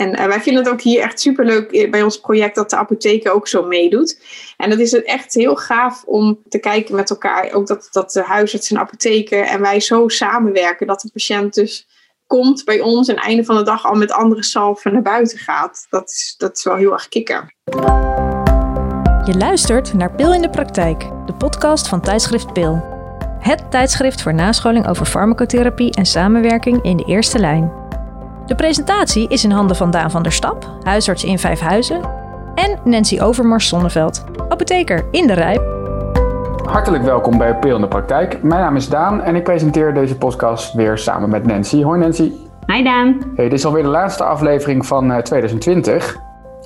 En 0.00 0.20
uh, 0.20 0.26
wij 0.26 0.40
vinden 0.40 0.64
het 0.64 0.72
ook 0.72 0.80
hier 0.80 1.02
echt 1.02 1.20
superleuk 1.20 1.90
bij 1.90 2.02
ons 2.02 2.20
project 2.20 2.54
dat 2.54 2.70
de 2.70 2.76
apotheek 2.76 3.28
ook 3.34 3.48
zo 3.48 3.66
meedoet. 3.66 4.20
En 4.56 4.70
dat 4.70 4.78
is 4.78 5.02
echt 5.02 5.34
heel 5.34 5.56
gaaf 5.56 6.02
om 6.04 6.38
te 6.48 6.58
kijken 6.58 6.94
met 6.94 7.10
elkaar. 7.10 7.52
Ook 7.52 7.66
dat, 7.66 7.88
dat 7.90 8.12
de 8.12 8.22
huisarts 8.22 8.70
en 8.70 8.78
apotheken 8.78 9.46
en 9.46 9.60
wij 9.60 9.80
zo 9.80 10.08
samenwerken. 10.08 10.86
Dat 10.86 11.00
de 11.00 11.10
patiënt 11.12 11.54
dus 11.54 11.88
komt 12.26 12.64
bij 12.64 12.80
ons 12.80 13.08
en 13.08 13.16
einde 13.16 13.44
van 13.44 13.56
de 13.56 13.62
dag 13.62 13.86
al 13.86 13.94
met 13.94 14.12
andere 14.12 14.42
salven 14.42 14.92
naar 14.92 15.02
buiten 15.02 15.38
gaat. 15.38 15.86
Dat 15.90 16.10
is, 16.10 16.34
dat 16.38 16.56
is 16.56 16.64
wel 16.64 16.76
heel 16.76 16.92
erg 16.92 17.08
kikker. 17.08 17.54
Je 19.24 19.34
luistert 19.38 19.94
naar 19.94 20.14
Pil 20.14 20.34
in 20.34 20.42
de 20.42 20.50
Praktijk, 20.50 21.00
de 21.00 21.34
podcast 21.38 21.88
van 21.88 22.00
tijdschrift 22.00 22.52
Pil. 22.52 22.82
Het 23.38 23.70
tijdschrift 23.70 24.22
voor 24.22 24.34
nascholing 24.34 24.88
over 24.88 25.06
farmacotherapie 25.06 25.92
en 25.92 26.06
samenwerking 26.06 26.82
in 26.82 26.96
de 26.96 27.04
eerste 27.04 27.38
lijn. 27.38 27.79
De 28.50 28.56
presentatie 28.56 29.28
is 29.28 29.44
in 29.44 29.50
handen 29.50 29.76
van 29.76 29.90
Daan 29.90 30.10
van 30.10 30.22
der 30.22 30.32
Stap, 30.32 30.66
huisarts 30.82 31.24
in 31.24 31.38
Vijfhuizen, 31.38 32.00
en 32.54 32.78
Nancy 32.84 33.20
Overmars 33.20 33.68
Zonneveld, 33.68 34.24
apotheker 34.48 35.04
in 35.10 35.26
de 35.26 35.32
Rijp. 35.32 35.62
Hartelijk 36.64 37.04
welkom 37.04 37.38
bij 37.38 37.54
Pil 37.54 37.74
in 37.74 37.80
de 37.80 37.88
Praktijk. 37.88 38.42
Mijn 38.42 38.60
naam 38.60 38.76
is 38.76 38.88
Daan 38.88 39.22
en 39.22 39.34
ik 39.34 39.44
presenteer 39.44 39.94
deze 39.94 40.16
podcast 40.16 40.74
weer 40.74 40.98
samen 40.98 41.30
met 41.30 41.46
Nancy. 41.46 41.82
Hoi 41.82 42.00
Nancy. 42.00 42.32
Hi 42.66 42.82
Daan. 42.82 43.22
Hey, 43.36 43.48
dit 43.48 43.58
is 43.58 43.64
alweer 43.64 43.82
de 43.82 43.88
laatste 43.88 44.24
aflevering 44.24 44.86
van 44.86 45.22
2020. 45.22 46.16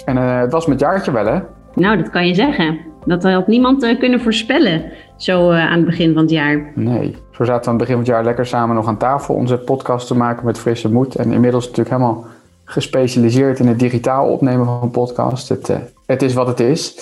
En 0.05 0.17
uh, 0.17 0.39
het 0.39 0.53
was 0.53 0.67
met 0.67 0.81
jaartje 0.81 1.13
wel 1.13 1.27
hè? 1.27 1.39
Nou, 1.75 1.97
dat 1.97 2.11
kan 2.11 2.27
je 2.27 2.35
zeggen. 2.35 2.81
Dat 3.05 3.23
had 3.23 3.47
niemand 3.47 3.83
uh, 3.83 3.99
kunnen 3.99 4.21
voorspellen, 4.21 4.83
zo 5.17 5.51
uh, 5.51 5.71
aan 5.71 5.77
het 5.77 5.85
begin 5.85 6.13
van 6.13 6.23
het 6.23 6.31
jaar. 6.31 6.73
Nee, 6.75 7.17
zo 7.31 7.45
zaten 7.45 7.63
we 7.63 7.69
aan 7.69 7.79
het 7.79 7.79
begin 7.79 7.95
van 7.95 8.05
het 8.05 8.07
jaar 8.07 8.25
lekker 8.25 8.47
samen 8.47 8.77
nog 8.77 8.87
aan 8.87 8.99
tafel 8.99 9.35
onze 9.35 9.59
podcast 9.59 10.07
te 10.07 10.17
maken 10.17 10.45
met 10.45 10.59
frisse 10.59 10.93
moed. 10.93 11.15
En 11.15 11.33
inmiddels 11.33 11.65
natuurlijk 11.65 11.97
helemaal 11.97 12.27
gespecialiseerd 12.65 13.59
in 13.59 13.67
het 13.67 13.79
digitaal 13.79 14.29
opnemen 14.29 14.67
van 14.67 14.83
een 14.83 14.91
podcast. 14.91 15.51
Uh, 15.51 15.77
het 16.07 16.23
is 16.23 16.35
wat 16.35 16.47
het 16.47 16.61
is. 16.61 16.97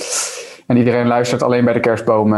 En 0.67 0.77
iedereen 0.77 1.07
luistert 1.07 1.43
alleen 1.43 1.65
bij 1.65 1.75
de 1.75 1.81
kerstboom 1.81 2.35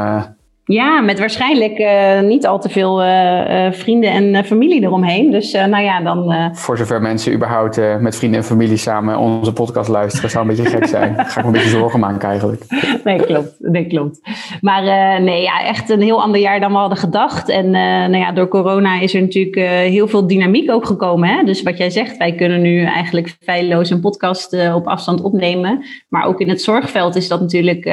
ja, 0.67 1.01
met 1.01 1.19
waarschijnlijk 1.19 1.79
uh, 1.79 2.20
niet 2.20 2.47
al 2.47 2.61
te 2.61 2.69
veel 2.69 3.03
uh, 3.03 3.67
uh, 3.67 3.73
vrienden 3.73 4.11
en 4.11 4.45
familie 4.45 4.83
eromheen. 4.83 5.31
Dus 5.31 5.53
nou 5.53 5.83
ja, 5.83 6.01
dan... 6.01 6.51
Voor 6.53 6.77
zover 6.77 7.03
mensen 7.03 7.33
überhaupt 7.33 7.81
met 8.01 8.17
vrienden 8.17 8.41
en 8.41 8.47
familie 8.47 8.77
samen 8.77 9.19
onze 9.19 9.53
podcast 9.53 9.89
luisteren, 9.89 10.31
zou 10.31 10.48
een 10.48 10.57
beetje 10.57 10.70
gek 10.70 10.87
zijn. 10.87 11.17
Daar 11.17 11.27
ga 11.31 11.41
ik 11.41 11.47
me 11.47 11.53
een 11.53 11.53
beetje 11.53 11.79
zorgen 11.79 12.01
maken 12.01 12.29
eigenlijk. 12.29 12.65
Nee, 13.05 13.25
klopt. 13.25 13.55
Nee, 13.59 13.87
klopt. 13.87 14.20
Maar 14.61 14.83
nee, 15.23 15.42
ja, 15.42 15.65
echt 15.65 15.91
een 15.91 16.03
heel 16.03 16.23
ander 16.23 16.41
jaar 16.41 16.61
dan 16.61 16.73
we 16.73 16.79
hadden 16.79 16.98
gedacht. 16.98 17.48
En 17.48 17.70
nou 17.70 18.17
ja, 18.17 18.33
door 18.33 18.48
corona 18.48 19.01
is 19.01 19.15
er 19.15 19.20
natuurlijk 19.20 19.57
heel 19.91 20.09
veel 20.09 20.27
dynamiek 20.27 20.70
ook 20.70 20.87
gekomen. 20.87 21.29
Hè? 21.29 21.42
Dus 21.45 21.62
wat 21.62 21.79
jij 21.79 21.91
zegt, 21.91 22.17
wij 22.17 22.35
kunnen 22.35 22.62
nu 22.62 22.85
eigenlijk 22.85 23.37
feilloos 23.41 23.91
een 23.91 24.01
podcast 24.01 24.73
op 24.75 24.87
afstand 24.87 25.23
opnemen. 25.23 25.85
Maar 26.09 26.27
ook 26.27 26.41
in 26.41 26.48
het 26.48 26.62
zorgveld 26.62 27.17
is 27.17 27.29
dat 27.29 27.41
natuurlijk 27.41 27.85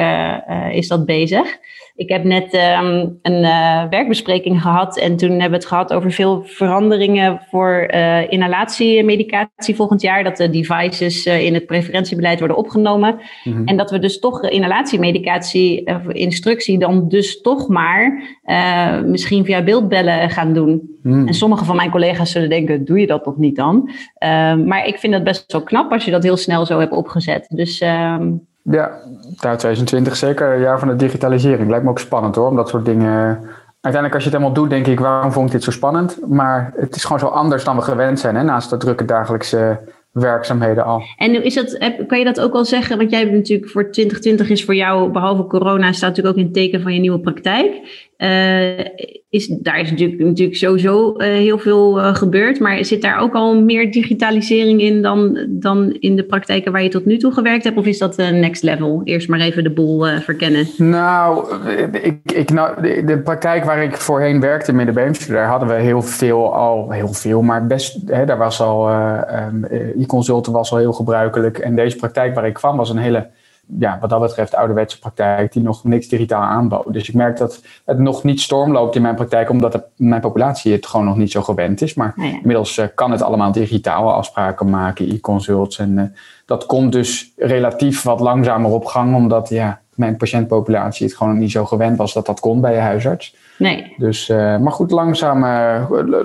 is 0.72 0.88
dat 0.88 1.06
bezig. 1.06 1.58
Ik 1.94 2.08
heb 2.08 2.24
net 2.24 2.54
um, 2.54 3.18
een 3.22 3.42
uh, 3.42 3.84
werkbespreking 3.90 4.62
gehad 4.62 4.98
en 4.98 5.16
toen 5.16 5.30
hebben 5.30 5.50
we 5.50 5.54
het 5.54 5.66
gehad 5.66 5.92
over 5.92 6.12
veel 6.12 6.42
veranderingen 6.44 7.40
voor 7.50 7.88
uh, 7.94 8.30
inhalatiemedicatie 8.30 9.74
volgend 9.74 10.00
jaar. 10.00 10.24
Dat 10.24 10.36
de 10.36 10.50
devices 10.50 11.26
uh, 11.26 11.44
in 11.44 11.54
het 11.54 11.66
preferentiebeleid 11.66 12.38
worden 12.38 12.56
opgenomen. 12.56 13.20
Mm 13.44 13.52
-hmm. 13.52 13.66
En 13.66 13.76
dat 13.76 13.90
we 13.90 13.98
dus 13.98 14.18
toch 14.18 14.42
inhalatiemedicatie, 14.42 15.90
instructie 16.08 16.78
dan 16.78 17.08
dus 17.08 17.40
toch 17.40 17.68
maar 17.68 18.22
misschien 19.06 19.44
via 19.44 19.62
beeldbellen 19.62 20.30
gaan 20.30 20.52
doen. 20.52 20.90
Mm. 21.02 21.26
En 21.26 21.34
sommige 21.34 21.64
van 21.64 21.76
mijn 21.76 21.90
collega's 21.90 22.30
zullen 22.30 22.48
denken, 22.48 22.84
doe 22.84 23.00
je 23.00 23.06
dat 23.06 23.24
toch 23.24 23.36
niet 23.36 23.56
dan? 23.56 23.90
maar 24.66 24.86
ik 24.86 24.98
vind 24.98 25.14
het 25.14 25.24
best 25.24 25.52
wel 25.52 25.62
knap 25.62 25.92
als 25.92 26.04
je 26.04 26.10
dat 26.10 26.22
heel 26.22 26.36
snel 26.36 26.66
zo 26.66 26.78
hebt 26.78 26.92
opgezet. 26.92 27.46
Dus... 27.48 27.80
Um, 27.80 28.50
ja, 28.62 28.98
2020 29.36 30.16
zeker, 30.16 30.60
jaar 30.60 30.78
van 30.78 30.88
de 30.88 30.96
digitalisering. 30.96 31.70
Lijkt 31.70 31.84
me 31.84 31.90
ook 31.90 31.98
spannend 31.98 32.34
hoor, 32.34 32.48
om 32.48 32.56
dat 32.56 32.68
soort 32.68 32.84
dingen... 32.84 33.40
Uiteindelijk 33.80 34.14
als 34.14 34.24
je 34.24 34.30
het 34.30 34.38
helemaal 34.38 34.62
doet, 34.62 34.70
denk 34.70 34.86
ik, 34.86 35.00
waarom 35.00 35.32
vond 35.32 35.46
ik 35.46 35.52
dit 35.52 35.62
zo 35.62 35.70
spannend? 35.70 36.18
Maar 36.28 36.72
het 36.76 36.96
is 36.96 37.02
gewoon 37.04 37.18
zo 37.18 37.26
anders 37.26 37.64
dan 37.64 37.76
we 37.76 37.82
gewend 37.82 38.20
zijn, 38.20 38.36
hè? 38.36 38.42
naast 38.42 38.70
de 38.70 38.76
drukke 38.76 39.04
dagelijkse 39.04 39.80
werkzaamheden 40.12 40.84
al. 40.84 41.02
En 41.16 41.44
is 41.44 41.54
dat, 41.54 41.78
kan 42.06 42.18
je 42.18 42.24
dat 42.24 42.40
ook 42.40 42.54
al 42.54 42.64
zeggen? 42.64 42.98
Want 42.98 43.10
jij 43.10 43.20
hebt 43.20 43.32
natuurlijk 43.32 43.70
voor 43.70 43.90
2020 43.90 44.50
is 44.50 44.64
voor 44.64 44.74
jou, 44.74 45.10
behalve 45.10 45.46
corona, 45.46 45.92
staat 45.92 46.08
natuurlijk 46.08 46.36
ook 46.36 46.40
in 46.40 46.44
het 46.44 46.54
teken 46.54 46.82
van 46.82 46.94
je 46.94 47.00
nieuwe 47.00 47.20
praktijk. 47.20 47.80
Uh, 48.22 48.78
is, 49.30 49.46
daar 49.46 49.80
is 49.80 49.90
natuurlijk, 49.90 50.20
natuurlijk 50.20 50.58
sowieso 50.58 51.14
uh, 51.16 51.26
heel 51.26 51.58
veel 51.58 51.98
uh, 51.98 52.14
gebeurd. 52.14 52.60
Maar 52.60 52.84
zit 52.84 53.02
daar 53.02 53.18
ook 53.18 53.34
al 53.34 53.60
meer 53.60 53.92
digitalisering 53.92 54.80
in 54.80 55.02
dan, 55.02 55.46
dan 55.48 55.92
in 55.92 56.16
de 56.16 56.24
praktijken 56.24 56.72
waar 56.72 56.82
je 56.82 56.88
tot 56.88 57.04
nu 57.04 57.18
toe 57.18 57.32
gewerkt 57.32 57.64
hebt? 57.64 57.76
Of 57.76 57.86
is 57.86 57.98
dat 57.98 58.16
next 58.16 58.62
level? 58.62 59.00
Eerst 59.04 59.28
maar 59.28 59.40
even 59.40 59.64
de 59.64 59.70
boel 59.70 60.04
verkennen. 60.20 60.66
Nou, 60.76 61.46
ik, 62.02 62.32
ik, 62.32 62.50
nou 62.50 62.82
de, 62.82 63.04
de, 63.04 63.18
praktijk 63.18 63.64
waar 63.64 63.82
ik 63.82 63.96
voorheen 63.96 64.40
werkte 64.40 64.70
in 64.70 64.76
Middenbeemster, 64.76 65.34
daar 65.34 65.48
hadden 65.48 65.68
we 65.68 65.74
heel 65.74 66.02
veel 66.02 66.54
al, 66.54 66.90
heel 66.90 67.12
veel, 67.12 67.42
maar 67.42 67.66
best, 67.66 67.98
hè, 68.06 68.24
daar 68.24 68.38
was 68.38 68.60
al, 68.60 68.90
e-consulten 69.98 70.52
was 70.52 70.72
al 70.72 70.78
heel 70.78 70.92
gebruikelijk. 70.92 71.58
En 71.58 71.76
deze 71.76 71.96
praktijk 71.96 72.34
waar 72.34 72.46
ik 72.46 72.54
kwam 72.54 72.76
was 72.76 72.90
een 72.90 72.96
hele 72.96 73.28
ja, 73.78 73.98
wat 74.00 74.10
dat 74.10 74.20
betreft 74.20 74.54
ouderwetse 74.54 74.98
praktijk 74.98 75.52
die 75.52 75.62
nog 75.62 75.84
niks 75.84 76.08
digitaal 76.08 76.42
aanbood. 76.42 76.92
Dus 76.92 77.08
ik 77.08 77.14
merk 77.14 77.36
dat 77.36 77.62
het 77.84 77.98
nog 77.98 78.24
niet 78.24 78.40
stormloopt 78.40 78.96
in 78.96 79.02
mijn 79.02 79.14
praktijk, 79.14 79.50
omdat 79.50 79.72
de, 79.72 79.82
mijn 79.96 80.20
populatie 80.20 80.72
het 80.72 80.86
gewoon 80.86 81.06
nog 81.06 81.16
niet 81.16 81.30
zo 81.30 81.42
gewend 81.42 81.80
is. 81.80 81.94
Maar 81.94 82.14
inmiddels 82.16 82.78
uh, 82.78 82.86
kan 82.94 83.10
het 83.10 83.22
allemaal 83.22 83.52
digitaal 83.52 84.12
afspraken 84.12 84.70
maken, 84.70 85.10
e-consults. 85.10 85.78
En 85.78 85.98
uh, 85.98 86.02
dat 86.46 86.66
komt 86.66 86.92
dus 86.92 87.32
relatief 87.36 88.02
wat 88.02 88.20
langzamer 88.20 88.70
op 88.70 88.84
gang, 88.84 89.14
omdat 89.14 89.48
ja, 89.48 89.80
mijn 89.94 90.16
patiëntpopulatie 90.16 91.06
het 91.06 91.16
gewoon 91.16 91.38
niet 91.38 91.50
zo 91.50 91.64
gewend 91.64 91.96
was 91.96 92.12
dat 92.12 92.26
dat 92.26 92.40
kon 92.40 92.60
bij 92.60 92.74
je 92.74 92.80
huisarts. 92.80 93.36
Nee. 93.58 93.94
Dus, 93.96 94.28
uh, 94.28 94.58
maar 94.58 94.72
goed, 94.72 94.90
langzaam, 94.90 95.40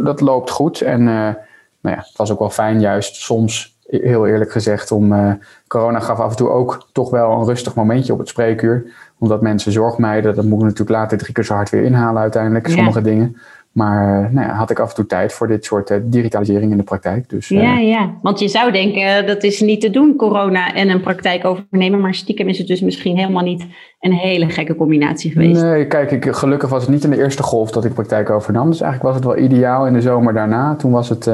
dat 0.03 0.21
loopt 0.21 0.49
goed. 0.49 0.81
En 0.81 1.03
nou 1.03 1.95
ja, 1.95 2.03
het 2.07 2.17
was 2.17 2.31
ook 2.31 2.39
wel 2.39 2.49
fijn 2.49 2.79
juist 2.79 3.15
soms 3.15 3.76
heel 3.87 4.27
eerlijk 4.27 4.51
gezegd, 4.51 4.91
om 4.91 5.13
uh, 5.13 5.31
corona 5.67 5.99
gaf 5.99 6.19
af 6.19 6.29
en 6.29 6.37
toe 6.37 6.49
ook 6.49 6.87
toch 6.91 7.09
wel 7.09 7.31
een 7.31 7.45
rustig 7.45 7.75
momentje 7.75 8.13
op 8.13 8.19
het 8.19 8.27
spreekuur. 8.27 8.85
Omdat 9.19 9.41
mensen 9.41 9.71
zorg 9.71 9.97
mijden. 9.97 10.35
Dat 10.35 10.45
moet 10.45 10.59
ik 10.59 10.63
natuurlijk 10.63 10.97
later 10.97 11.17
drie 11.17 11.33
keer 11.33 11.43
zo 11.43 11.53
hard 11.53 11.69
weer 11.69 11.83
inhalen 11.83 12.21
uiteindelijk, 12.21 12.67
sommige 12.67 13.01
dingen. 13.01 13.37
Maar 13.71 14.23
uh, 14.23 14.29
nou 14.29 14.47
ja, 14.47 14.53
had 14.53 14.69
ik 14.69 14.79
af 14.79 14.89
en 14.89 14.95
toe 14.95 15.05
tijd 15.05 15.33
voor 15.33 15.47
dit 15.47 15.65
soort 15.65 15.89
uh, 15.89 15.97
digitalisering 16.03 16.71
in 16.71 16.77
de 16.77 16.83
praktijk. 16.83 17.29
Dus, 17.29 17.47
ja, 17.47 17.77
ja, 17.77 18.11
want 18.21 18.39
je 18.39 18.47
zou 18.47 18.71
denken 18.71 19.27
dat 19.27 19.43
is 19.43 19.61
niet 19.61 19.81
te 19.81 19.89
doen, 19.89 20.15
corona 20.15 20.73
en 20.73 20.89
een 20.89 21.01
praktijk 21.01 21.45
overnemen. 21.45 21.99
Maar 21.99 22.13
stiekem 22.13 22.47
is 22.47 22.57
het 22.57 22.67
dus 22.67 22.81
misschien 22.81 23.17
helemaal 23.17 23.43
niet 23.43 23.65
een 23.99 24.13
hele 24.13 24.49
gekke 24.49 24.75
combinatie 24.75 25.31
geweest. 25.31 25.61
Nee, 25.61 25.87
kijk, 25.87 26.11
ik, 26.11 26.35
gelukkig 26.35 26.69
was 26.69 26.81
het 26.81 26.91
niet 26.91 27.03
in 27.03 27.09
de 27.09 27.17
eerste 27.17 27.43
golf 27.43 27.71
dat 27.71 27.85
ik 27.85 27.93
praktijk 27.93 28.29
overnam. 28.29 28.69
Dus 28.69 28.81
eigenlijk 28.81 29.13
was 29.13 29.25
het 29.25 29.35
wel 29.35 29.45
ideaal 29.45 29.87
in 29.87 29.93
de 29.93 30.01
zomer 30.01 30.33
daarna. 30.33 30.75
Toen 30.75 30.91
was 30.91 31.09
het 31.09 31.29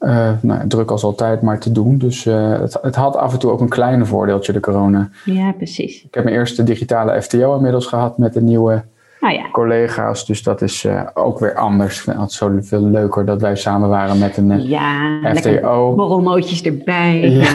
uh, 0.00 0.30
nou, 0.40 0.66
druk 0.66 0.90
als 0.90 1.04
altijd, 1.04 1.42
maar 1.42 1.58
te 1.58 1.72
doen. 1.72 1.98
Dus 1.98 2.24
uh, 2.24 2.58
het, 2.58 2.78
het, 2.82 2.94
had 2.94 3.16
af 3.16 3.32
en 3.32 3.38
toe 3.38 3.50
ook 3.50 3.60
een 3.60 3.68
kleine 3.68 4.04
voordeeltje, 4.04 4.52
de 4.52 4.60
corona. 4.60 5.08
Ja, 5.24 5.52
precies. 5.52 6.04
Ik 6.04 6.14
heb 6.14 6.24
mijn 6.24 6.36
eerste 6.36 6.62
digitale 6.62 7.22
FTO 7.22 7.56
inmiddels 7.56 7.86
gehad 7.86 8.18
met 8.18 8.32
de 8.32 8.42
nieuwe 8.42 8.84
oh, 9.20 9.30
ja. 9.30 9.50
collega's. 9.50 10.26
Dus 10.26 10.42
dat 10.42 10.62
is 10.62 10.84
uh, 10.84 11.02
ook 11.14 11.38
weer 11.38 11.54
anders. 11.54 12.06
Ik 12.06 12.14
het 12.16 12.32
zo 12.32 12.58
veel 12.60 12.82
leuker 12.82 13.24
dat 13.24 13.40
wij 13.40 13.56
samen 13.56 13.88
waren 13.88 14.18
met 14.18 14.36
een 14.36 14.68
ja, 14.68 15.20
FTO. 15.34 15.94
borrelmootjes 15.94 16.62
erbij. 16.62 17.30
Ja. 17.30 17.52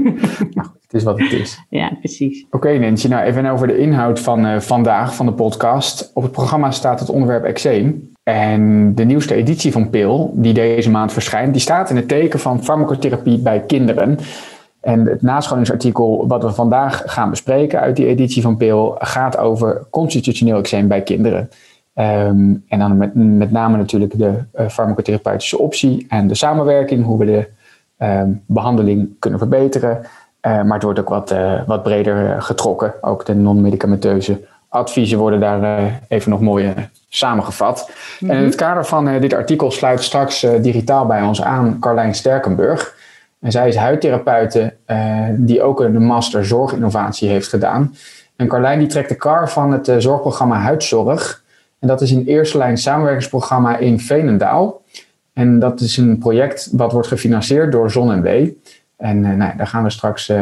nou, 0.56 0.68
het 0.82 0.94
is 0.94 1.02
wat 1.02 1.18
het 1.18 1.32
is. 1.32 1.64
Ja, 1.68 1.92
precies. 1.98 2.44
Oké 2.46 2.56
okay, 2.56 2.78
Nancy, 2.78 3.08
nou 3.08 3.24
even 3.24 3.46
over 3.46 3.66
de 3.66 3.78
inhoud 3.78 4.20
van 4.20 4.62
vandaag, 4.62 5.14
van 5.14 5.26
de 5.26 5.32
podcast. 5.32 6.10
Op 6.14 6.22
het 6.22 6.32
programma 6.32 6.70
staat 6.70 7.00
het 7.00 7.10
onderwerp 7.10 7.44
eczeem. 7.44 8.14
En 8.28 8.94
de 8.94 9.04
nieuwste 9.04 9.34
editie 9.34 9.72
van 9.72 9.90
PIL, 9.90 10.30
die 10.34 10.54
deze 10.54 10.90
maand 10.90 11.12
verschijnt, 11.12 11.52
die 11.52 11.62
staat 11.62 11.90
in 11.90 11.96
het 11.96 12.08
teken 12.08 12.38
van 12.38 12.64
farmacotherapie 12.64 13.38
bij 13.38 13.60
kinderen. 13.60 14.18
En 14.80 15.06
het 15.06 15.22
nascholingsartikel 15.22 16.26
wat 16.28 16.42
we 16.42 16.52
vandaag 16.52 17.02
gaan 17.06 17.30
bespreken 17.30 17.80
uit 17.80 17.96
die 17.96 18.06
editie 18.06 18.42
van 18.42 18.56
PIL 18.56 18.94
gaat 18.98 19.38
over 19.38 19.86
constitutioneel 19.90 20.58
eczeem 20.58 20.88
bij 20.88 21.02
kinderen. 21.02 21.48
Um, 21.94 22.64
en 22.68 22.78
dan 22.78 22.96
met, 22.96 23.14
met 23.14 23.50
name 23.50 23.76
natuurlijk 23.76 24.18
de 24.18 24.32
uh, 24.54 24.68
farmacotherapeutische 24.68 25.58
optie 25.58 26.06
en 26.08 26.28
de 26.28 26.34
samenwerking, 26.34 27.04
hoe 27.04 27.18
we 27.18 27.24
de 27.24 27.48
um, 27.98 28.42
behandeling 28.46 29.08
kunnen 29.18 29.38
verbeteren. 29.38 29.96
Uh, 29.96 30.62
maar 30.62 30.74
het 30.74 30.82
wordt 30.82 31.00
ook 31.00 31.08
wat, 31.08 31.32
uh, 31.32 31.60
wat 31.66 31.82
breder 31.82 32.42
getrokken. 32.42 32.94
Ook 33.00 33.24
de 33.24 33.34
non-medicamenteuze 33.34 34.40
adviezen 34.76 35.18
worden 35.18 35.40
daar 35.40 36.00
even 36.08 36.30
nog 36.30 36.40
mooi 36.40 36.74
samengevat. 37.08 37.90
En 38.20 38.30
in 38.30 38.36
het 38.36 38.46
mhm. 38.46 38.56
kader 38.56 38.86
van 38.86 39.08
uh, 39.08 39.20
dit 39.20 39.34
artikel 39.34 39.70
sluit 39.70 40.02
straks 40.02 40.46
digitaal 40.60 41.06
bij 41.06 41.22
ons 41.22 41.42
aan 41.42 41.76
Carlijn 41.80 42.14
Sterkenburg. 42.14 42.94
En 43.40 43.52
zij 43.52 43.68
is 43.68 43.76
huidtherapeute 43.76 44.74
die 45.36 45.62
ook 45.62 45.80
een 45.80 46.02
master 46.02 46.44
zorginnovatie 46.44 47.28
heeft 47.28 47.48
gedaan. 47.48 47.94
En 48.36 48.48
Carlijn 48.48 48.78
die 48.78 48.88
trekt 48.88 49.08
de 49.08 49.14
kar 49.14 49.50
van 49.50 49.72
het 49.72 49.92
zorgprogramma 49.98 50.58
Huidzorg. 50.58 51.42
En 51.78 51.88
dat 51.88 52.00
is 52.00 52.10
een 52.10 52.26
eerste 52.26 52.58
lijn 52.58 52.78
samenwerkingsprogramma 52.78 53.76
in 53.76 54.00
Veenendaal. 54.00 54.82
En 55.32 55.58
dat 55.58 55.80
is 55.80 55.96
een 55.96 56.18
project 56.18 56.68
wat 56.72 56.92
wordt 56.92 57.08
gefinancierd 57.08 57.72
door 57.72 57.90
Zon 57.90 58.12
en 58.12 58.22
W. 58.22 58.48
En 58.96 59.20
nou, 59.20 59.56
daar 59.56 59.66
gaan 59.66 59.82
we 59.82 59.90
straks 59.90 60.32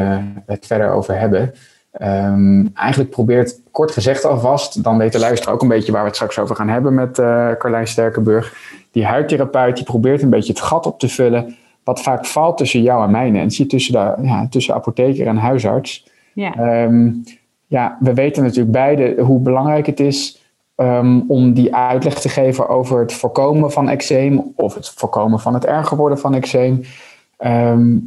het 0.46 0.66
verder 0.66 0.90
over 0.90 1.18
hebben. 1.18 1.54
Um, 2.02 2.70
eigenlijk 2.74 3.10
probeert, 3.10 3.60
kort 3.70 3.90
gezegd 3.90 4.24
alvast, 4.24 4.82
dan 4.82 4.98
weet 4.98 5.12
de 5.12 5.18
luisteraar 5.18 5.54
ook 5.54 5.62
een 5.62 5.68
beetje 5.68 5.92
waar 5.92 6.00
we 6.00 6.06
het 6.06 6.16
straks 6.16 6.38
over 6.38 6.56
gaan 6.56 6.68
hebben 6.68 6.94
met 6.94 7.18
uh, 7.18 7.52
Carlijn 7.58 7.86
Sterkenburg. 7.86 8.54
Die 8.90 9.04
huidtherapeut 9.04 9.76
die 9.76 9.84
probeert 9.84 10.22
een 10.22 10.30
beetje 10.30 10.52
het 10.52 10.62
gat 10.62 10.86
op 10.86 10.98
te 10.98 11.08
vullen, 11.08 11.56
wat 11.84 12.02
vaak 12.02 12.26
valt 12.26 12.56
tussen 12.56 12.82
jou 12.82 13.04
en 13.04 13.10
mij, 13.10 13.30
Nancy, 13.30 13.66
tussen, 13.66 13.92
de, 13.92 14.26
ja, 14.26 14.46
tussen 14.50 14.74
apotheker 14.74 15.26
en 15.26 15.36
huisarts. 15.36 16.08
Ja. 16.32 16.82
Um, 16.84 17.22
ja, 17.66 17.96
we 18.00 18.14
weten 18.14 18.42
natuurlijk 18.42 18.72
beide 18.72 19.22
hoe 19.22 19.40
belangrijk 19.40 19.86
het 19.86 20.00
is 20.00 20.42
um, 20.76 21.24
om 21.28 21.52
die 21.52 21.74
uitleg 21.74 22.20
te 22.20 22.28
geven 22.28 22.68
over 22.68 23.00
het 23.00 23.12
voorkomen 23.12 23.72
van 23.72 23.88
eczeem 23.88 24.52
of 24.56 24.74
het 24.74 24.88
voorkomen 24.88 25.40
van 25.40 25.54
het 25.54 25.64
erger 25.64 25.96
worden 25.96 26.18
van 26.18 26.34
eczeem. 26.34 26.84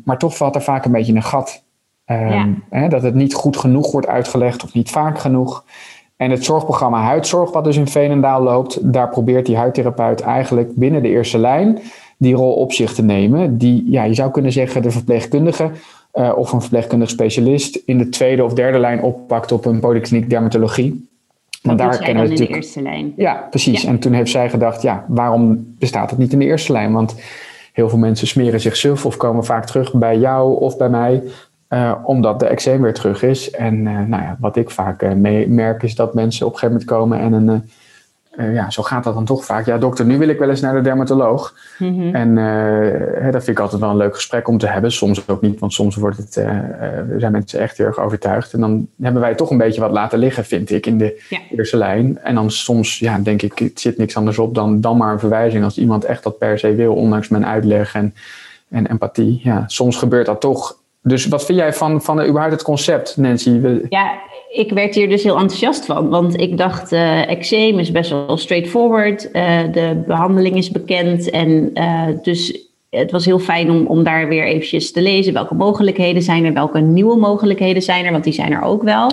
maar 0.04 0.18
toch 0.18 0.38
valt 0.38 0.56
er 0.56 0.62
vaak 0.62 0.86
een 0.86 0.92
beetje 0.92 1.16
een 1.16 1.24
gat 1.24 1.66
Ehm, 2.08 2.52
hè, 2.70 2.88
dat 2.88 3.02
het 3.04 3.16
niet 3.16 3.34
goed 3.34 3.58
genoeg 3.58 3.92
wordt 3.92 4.08
uitgelegd 4.08 4.64
of 4.64 4.74
niet 4.74 4.90
vaak 4.90 5.20
genoeg. 5.20 5.64
En 6.18 6.32
het 6.32 6.44
zorgprogramma 6.44 7.02
Huidzorg, 7.02 7.52
wat 7.52 7.64
dus 7.64 7.78
in 7.78 7.88
Veenendaal 7.88 8.42
loopt, 8.42 8.94
daar 8.94 9.10
probeert 9.10 9.46
die 9.46 9.58
huidtherapeut 9.58 10.22
eigenlijk 10.22 10.76
binnen 10.76 11.02
de 11.02 11.10
eerste 11.10 11.38
lijn 11.38 11.80
die 12.18 12.36
rol 12.36 12.54
op 12.54 12.74
zich 12.74 12.94
te 12.94 13.04
nemen. 13.04 13.58
Die, 13.58 13.84
ja, 13.90 14.04
je 14.04 14.14
zou 14.14 14.32
kunnen 14.32 14.52
zeggen, 14.52 14.82
de 14.82 14.92
verpleegkundige 14.92 15.72
uh, 16.14 16.32
of 16.36 16.52
een 16.52 16.62
verpleegkundig 16.62 17.10
specialist 17.10 17.80
in 17.86 17.98
de 17.98 18.10
tweede 18.10 18.44
of 18.44 18.54
derde 18.54 18.80
lijn 18.80 19.02
oppakt 19.02 19.52
op 19.52 19.66
een 19.66 19.80
polykliniek 19.80 20.30
dermatologie. 20.30 21.10
Want 21.62 21.78
daar 21.78 21.98
kennen 21.98 22.24
we 22.24 22.30
natuurlijk. 22.30 22.50
in 22.50 22.56
de 22.56 22.66
eerste 22.66 22.82
lijn. 22.82 23.14
Ja, 23.16 23.48
precies. 23.50 23.84
En 23.84 24.00
toen 24.00 24.14
heeft 24.14 24.32
zij 24.32 24.50
gedacht, 24.50 24.82
ja, 24.82 25.06
waarom 25.08 25.76
bestaat 25.80 26.10
het 26.10 26.20
niet 26.20 26.34
in 26.34 26.40
de 26.40 26.46
eerste 26.46 26.72
lijn? 26.72 26.94
Want 26.94 27.16
heel 27.74 27.90
veel 27.90 27.98
mensen 27.98 28.28
smeren 28.28 28.60
zich 28.60 28.76
suf 28.76 29.06
of 29.06 29.18
komen 29.18 29.46
vaak 29.46 29.66
terug 29.66 29.94
bij 29.94 30.18
jou 30.18 30.60
of 30.60 30.78
bij 30.78 30.90
mij 30.90 31.24
uh, 31.70 31.94
omdat 32.04 32.40
de 32.40 32.48
eczeem 32.48 32.82
weer 32.82 32.94
terug 32.94 33.24
is. 33.24 33.52
En 33.52 33.76
uh, 33.76 34.00
nou 34.00 34.24
ja, 34.24 34.38
wat 34.40 34.56
ik 34.56 34.70
vaak 34.70 35.04
uh, 35.04 35.46
merk 35.48 35.84
is 35.84 35.96
dat 35.96 36.14
mensen 36.14 36.46
op 36.46 36.54
een 36.54 36.60
gegeven 36.60 36.80
moment 36.80 36.98
komen 36.98 37.20
en 37.20 37.48
een, 37.48 37.70
ja, 38.54 38.70
zo 38.70 38.84
gaat 38.84 39.04
dat 39.04 39.14
dan 39.14 39.26
toch 39.26 39.46
vaak. 39.46 39.66
Ja, 39.66 39.78
dokter, 39.78 40.06
nu 40.06 40.18
wil 40.18 40.28
ik 40.28 40.40
wel 40.40 40.50
eens 40.50 40.62
naar 40.62 40.76
de 40.76 40.82
dermatoloog. 40.82 41.54
Mm-hmm. 41.78 42.16
En 42.16 42.36
dat 43.32 43.44
vind 43.44 43.58
ik 43.58 43.60
altijd 43.60 43.82
wel 43.82 43.90
een 43.90 43.98
leuk 43.98 44.16
gesprek 44.16 44.48
om 44.48 44.58
te 44.58 44.68
hebben. 44.68 44.92
Soms 44.92 45.28
ook 45.28 45.42
niet, 45.42 45.60
want 45.60 45.74
soms 45.74 45.96
wordt 45.96 46.18
het, 46.18 46.34
zijn 47.18 47.32
mensen 47.32 47.60
echt 47.60 47.78
heel 47.78 47.86
erg 47.86 48.00
overtuigd. 48.00 48.54
En 48.54 48.60
dan 48.60 48.88
hebben 49.02 49.22
wij 49.22 49.36
toch 49.36 49.50
een 49.50 49.58
beetje 49.58 49.82
wat 49.82 49.92
laten 49.92 50.20
liggen, 50.20 50.46
vind 50.46 50.72
ik, 50.72 50.86
in 50.86 50.98
de 50.98 51.22
eerste 51.56 51.78
lijn. 51.78 52.20
En 52.24 52.36
dan 52.36 52.52
soms, 52.52 53.00
ja, 53.00 53.20
denk 53.20 53.42
ik, 53.42 53.60
het 53.60 53.80
zit 53.80 53.98
niks 53.98 54.18
anders 54.18 54.40
op 54.40 54.56
dan, 54.56 54.82
dan 54.82 54.98
maar 54.98 55.14
een 55.14 55.20
verwijzing. 55.20 55.64
Als 55.64 55.78
iemand 55.78 56.06
echt 56.06 56.24
dat 56.24 56.38
per 56.38 56.60
se 56.60 56.76
wil, 56.76 56.94
ondanks 56.94 57.28
mijn 57.28 57.46
uitleg 57.46 57.96
en, 57.96 58.14
en 58.70 58.88
empathie. 58.88 59.40
Ja, 59.44 59.64
soms 59.68 59.98
gebeurt 59.98 60.26
dat 60.26 60.42
toch 60.42 60.78
dus 61.08 61.26
wat 61.26 61.46
vind 61.46 61.58
jij 61.58 61.74
van, 61.74 62.02
van 62.02 62.22
überhaupt 62.22 62.52
het 62.52 62.64
concept, 62.64 63.18
Nancy? 63.18 63.60
Ja, 63.90 64.20
ik 64.50 64.72
werd 64.72 64.96
hier 64.96 65.10
dus 65.10 65.24
heel 65.24 65.38
enthousiast 65.38 65.86
van. 65.86 66.10
Want 66.10 66.42
ik 66.42 66.58
dacht, 66.58 66.94
uh, 66.94 67.30
eczeem 67.30 67.80
is 67.80 67.92
best 67.92 68.10
wel 68.10 68.38
straightforward. 68.38 69.30
Uh, 69.34 69.60
de 69.72 70.04
behandeling 70.08 70.56
is 70.56 70.72
bekend. 70.72 71.30
En 71.30 71.74
dus 72.22 72.68
het 72.90 73.12
was 73.12 73.26
heel 73.26 73.40
fijn 73.40 73.72
om, 73.72 73.86
om 73.86 74.04
daar 74.04 74.28
weer 74.28 74.46
eventjes 74.46 74.92
te 74.92 75.02
lezen. 75.02 75.34
Welke 75.34 75.56
mogelijkheden 75.56 76.22
zijn 76.22 76.46
er? 76.46 76.54
Welke 76.54 76.80
nieuwe 76.80 77.18
mogelijkheden 77.18 77.82
zijn 77.82 78.06
er? 78.06 78.12
Want 78.12 78.24
die 78.24 78.34
zijn 78.34 78.52
er 78.52 78.62
ook 78.62 78.84
wel. 78.84 79.12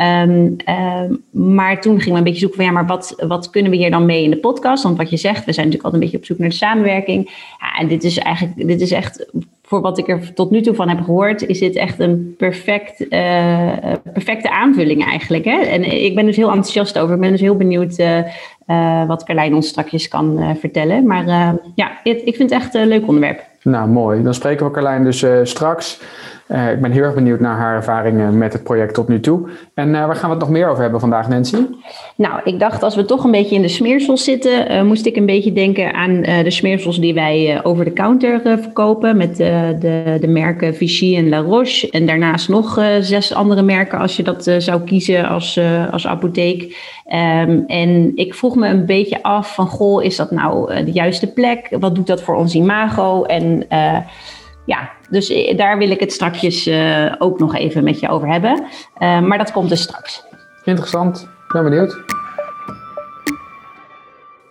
Um, 0.00 0.56
um, 0.68 1.22
maar 1.30 1.80
toen 1.80 2.00
ging 2.00 2.12
we 2.12 2.18
een 2.18 2.24
beetje 2.24 2.38
zoeken 2.38 2.56
van 2.56 2.66
ja, 2.66 2.72
maar 2.72 2.86
wat, 2.86 3.14
wat 3.26 3.50
kunnen 3.50 3.70
we 3.70 3.76
hier 3.76 3.90
dan 3.90 4.06
mee 4.06 4.24
in 4.24 4.30
de 4.30 4.36
podcast? 4.36 4.82
Want 4.82 4.96
wat 4.96 5.10
je 5.10 5.16
zegt, 5.16 5.44
we 5.44 5.52
zijn 5.52 5.66
natuurlijk 5.66 5.84
altijd 5.84 6.02
een 6.02 6.08
beetje 6.08 6.16
op 6.16 6.24
zoek 6.24 6.38
naar 6.38 6.48
de 6.48 6.54
samenwerking. 6.54 7.30
Ja, 7.58 7.80
en 7.80 7.88
dit 7.88 8.04
is 8.04 8.18
eigenlijk, 8.18 8.66
dit 8.66 8.80
is 8.80 8.90
echt 8.90 9.26
voor 9.70 9.80
wat 9.80 9.98
ik 9.98 10.08
er 10.08 10.34
tot 10.34 10.50
nu 10.50 10.60
toe 10.60 10.74
van 10.74 10.88
heb 10.88 11.00
gehoord, 11.00 11.46
is 11.46 11.58
dit 11.58 11.76
echt 11.76 12.00
een 12.00 12.34
perfect, 12.38 13.00
uh, 13.00 13.72
perfecte 14.12 14.50
aanvulling 14.50 15.04
eigenlijk. 15.04 15.44
Hè? 15.44 15.60
En 15.60 16.02
ik 16.04 16.14
ben 16.14 16.26
dus 16.26 16.36
heel 16.36 16.48
enthousiast 16.48 16.98
over. 16.98 17.14
Ik 17.14 17.20
ben 17.20 17.30
dus 17.30 17.40
heel 17.40 17.56
benieuwd 17.56 17.98
uh, 17.98 19.06
wat 19.06 19.24
Carlijn 19.24 19.54
ons 19.54 19.68
straks 19.68 20.08
kan 20.08 20.56
vertellen. 20.58 21.06
Maar 21.06 21.24
ja, 21.74 22.00
ik 22.04 22.36
vind 22.36 22.50
het 22.50 22.60
echt 22.60 22.74
een 22.74 22.88
leuk 22.88 23.06
onderwerp. 23.06 23.40
Nou, 23.62 23.88
mooi. 23.88 24.22
Dan 24.22 24.34
spreken 24.34 24.66
we 24.66 24.72
Carlijn 24.72 25.04
dus 25.04 25.24
straks. 25.42 26.00
Uh, 26.52 26.72
ik 26.72 26.80
ben 26.80 26.90
heel 26.90 27.02
erg 27.02 27.14
benieuwd 27.14 27.40
naar 27.40 27.56
haar 27.56 27.74
ervaringen 27.74 28.38
met 28.38 28.52
het 28.52 28.62
project 28.62 28.94
tot 28.94 29.08
nu 29.08 29.20
toe. 29.20 29.48
En 29.74 29.88
uh, 29.88 30.06
waar 30.06 30.16
gaan 30.16 30.28
we 30.28 30.34
het 30.34 30.44
nog 30.44 30.50
meer 30.50 30.68
over 30.68 30.82
hebben 30.82 31.00
vandaag, 31.00 31.28
Nancy? 31.28 31.56
Nou, 32.16 32.40
ik 32.44 32.58
dacht 32.58 32.82
als 32.82 32.94
we 32.94 33.04
toch 33.04 33.24
een 33.24 33.30
beetje 33.30 33.54
in 33.54 33.62
de 33.62 33.68
smeersels 33.68 34.24
zitten, 34.24 34.72
uh, 34.72 34.82
moest 34.82 35.06
ik 35.06 35.16
een 35.16 35.26
beetje 35.26 35.52
denken 35.52 35.94
aan 35.94 36.22
de 36.22 36.50
smeersels 36.50 37.00
die 37.00 37.14
wij 37.14 37.60
over 37.62 37.84
de 37.84 37.92
counter 37.92 38.40
verkopen. 38.40 39.16
Met 39.16 39.36
de, 39.36 40.16
de 40.20 40.28
merken 40.28 40.74
Vichy 40.74 41.16
en 41.16 41.28
La 41.28 41.38
Roche. 41.38 41.90
En 41.90 42.06
daarnaast 42.06 42.48
nog 42.48 42.84
zes 43.00 43.34
andere 43.34 43.62
merken 43.62 43.98
als 43.98 44.16
je 44.16 44.22
dat 44.22 44.52
zou 44.58 44.80
kiezen 44.80 45.28
als, 45.28 45.60
als 45.90 46.06
apotheek. 46.06 46.62
Um, 47.42 47.64
en 47.66 48.12
ik 48.14 48.34
vroeg 48.34 48.56
me 48.56 48.68
een 48.68 48.86
beetje 48.86 49.22
af 49.22 49.54
van, 49.54 49.66
goh, 49.66 50.04
is 50.04 50.16
dat 50.16 50.30
nou 50.30 50.84
de 50.84 50.92
juiste 50.92 51.32
plek? 51.32 51.76
Wat 51.80 51.94
doet 51.94 52.06
dat 52.06 52.22
voor 52.22 52.34
ons 52.34 52.54
imago? 52.54 53.24
En 53.24 53.66
ja, 54.70 54.90
dus 55.08 55.30
eh, 55.30 55.56
daar 55.56 55.78
wil 55.78 55.90
ik 55.90 56.00
het 56.00 56.12
straks 56.12 56.66
uh, 56.66 57.14
ook 57.18 57.38
nog 57.38 57.56
even 57.56 57.84
met 57.84 58.00
je 58.00 58.08
over 58.08 58.28
hebben. 58.28 58.64
Uh, 58.98 59.20
maar 59.20 59.38
dat 59.38 59.52
komt 59.52 59.68
dus 59.68 59.82
straks. 59.82 60.24
Interessant, 60.64 61.28
ben 61.52 61.64
benieuwd. 61.64 61.98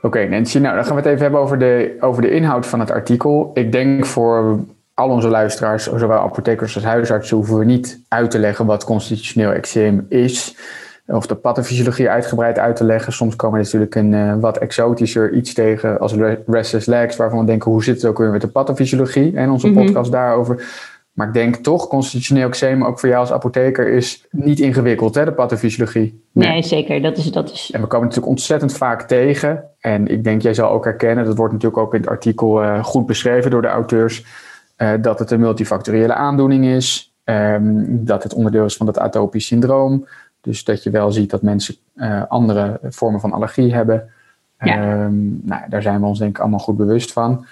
Oké, 0.01 0.27
Nancy, 0.27 0.57
nou 0.57 0.75
dan 0.75 0.85
gaan 0.85 0.95
we 0.95 1.01
het 1.01 1.09
even 1.09 1.21
hebben 1.21 1.39
over 1.39 1.59
de, 1.59 1.97
over 1.99 2.21
de 2.21 2.31
inhoud 2.31 2.65
van 2.65 2.79
het 2.79 2.91
artikel. 2.91 3.51
Ik 3.53 3.71
denk 3.71 4.05
voor 4.05 4.59
al 4.93 5.09
onze 5.09 5.27
luisteraars, 5.27 5.83
zowel 5.83 6.19
apothekers 6.19 6.75
als 6.75 6.83
huisartsen, 6.83 7.37
hoeven 7.37 7.57
we 7.57 7.65
niet 7.65 7.99
uit 8.07 8.31
te 8.31 8.39
leggen 8.39 8.65
wat 8.65 8.83
constitutioneel 8.83 9.51
eczeem 9.51 10.05
is 10.09 10.55
of 11.11 11.27
de 11.27 11.35
pathofysiologie 11.35 12.09
uitgebreid 12.09 12.59
uit 12.59 12.75
te 12.75 12.83
leggen. 12.83 13.13
Soms 13.13 13.35
komen 13.35 13.57
we 13.57 13.63
natuurlijk 13.63 13.95
een 13.95 14.11
uh, 14.11 14.35
wat 14.39 14.57
exotischer 14.57 15.33
iets 15.33 15.53
tegen 15.53 15.99
als 15.99 16.13
restless 16.47 16.85
legs, 16.85 17.15
waarvan 17.15 17.39
we 17.39 17.45
denken, 17.45 17.71
hoe 17.71 17.83
zit 17.83 17.95
het 17.95 18.05
ook 18.05 18.17
weer 18.17 18.31
met 18.31 18.41
de 18.41 18.47
pathofysiologie 18.47 19.35
en 19.35 19.49
onze 19.49 19.67
mhm. 19.67 19.85
podcast 19.85 20.11
daarover. 20.11 20.67
Maar 21.19 21.27
ik 21.27 21.33
denk 21.33 21.55
toch, 21.55 21.87
constitutioneel 21.87 22.47
eczeem, 22.47 22.85
ook 22.85 22.99
voor 22.99 23.09
jou 23.09 23.21
als 23.21 23.31
apotheker, 23.31 23.87
is 23.87 24.27
niet 24.31 24.59
ingewikkeld, 24.59 25.15
hè, 25.15 25.25
de 25.25 25.31
pathofysiologie. 25.31 26.23
Nee. 26.31 26.49
nee, 26.49 26.63
zeker. 26.63 27.01
Dat 27.01 27.17
is, 27.17 27.31
dat 27.31 27.51
is... 27.51 27.71
En 27.73 27.81
we 27.81 27.87
komen 27.87 28.07
natuurlijk 28.07 28.31
ontzettend 28.31 28.73
vaak 28.73 29.01
tegen. 29.01 29.63
En 29.79 30.07
ik 30.07 30.23
denk, 30.23 30.41
jij 30.41 30.53
zal 30.53 30.69
ook 30.69 30.83
herkennen, 30.83 31.25
dat 31.25 31.37
wordt 31.37 31.53
natuurlijk 31.53 31.81
ook 31.81 31.93
in 31.93 31.99
het 31.99 32.09
artikel 32.09 32.63
uh, 32.63 32.83
goed 32.83 33.05
beschreven 33.05 33.51
door 33.51 33.61
de 33.61 33.67
auteurs, 33.67 34.25
uh, 34.77 34.91
dat 35.01 35.19
het 35.19 35.31
een 35.31 35.39
multifactoriële 35.39 36.13
aandoening 36.13 36.65
is, 36.65 37.13
um, 37.23 38.05
dat 38.05 38.23
het 38.23 38.33
onderdeel 38.33 38.65
is 38.65 38.77
van 38.77 38.87
het 38.87 38.99
atopisch 38.99 39.45
syndroom, 39.45 40.05
dus 40.41 40.63
dat 40.63 40.83
je 40.83 40.89
wel 40.89 41.11
ziet 41.11 41.29
dat 41.29 41.41
mensen 41.41 41.75
uh, 41.95 42.23
andere 42.27 42.79
vormen 42.83 43.19
van 43.19 43.31
allergie 43.31 43.73
hebben. 43.73 44.09
Ja. 44.59 45.03
Um, 45.03 45.41
nou, 45.43 45.61
daar 45.69 45.81
zijn 45.81 45.99
we 45.99 46.05
ons 46.05 46.19
denk 46.19 46.35
ik 46.35 46.39
allemaal 46.41 46.59
goed 46.59 46.77
bewust 46.77 47.13
van. 47.13 47.45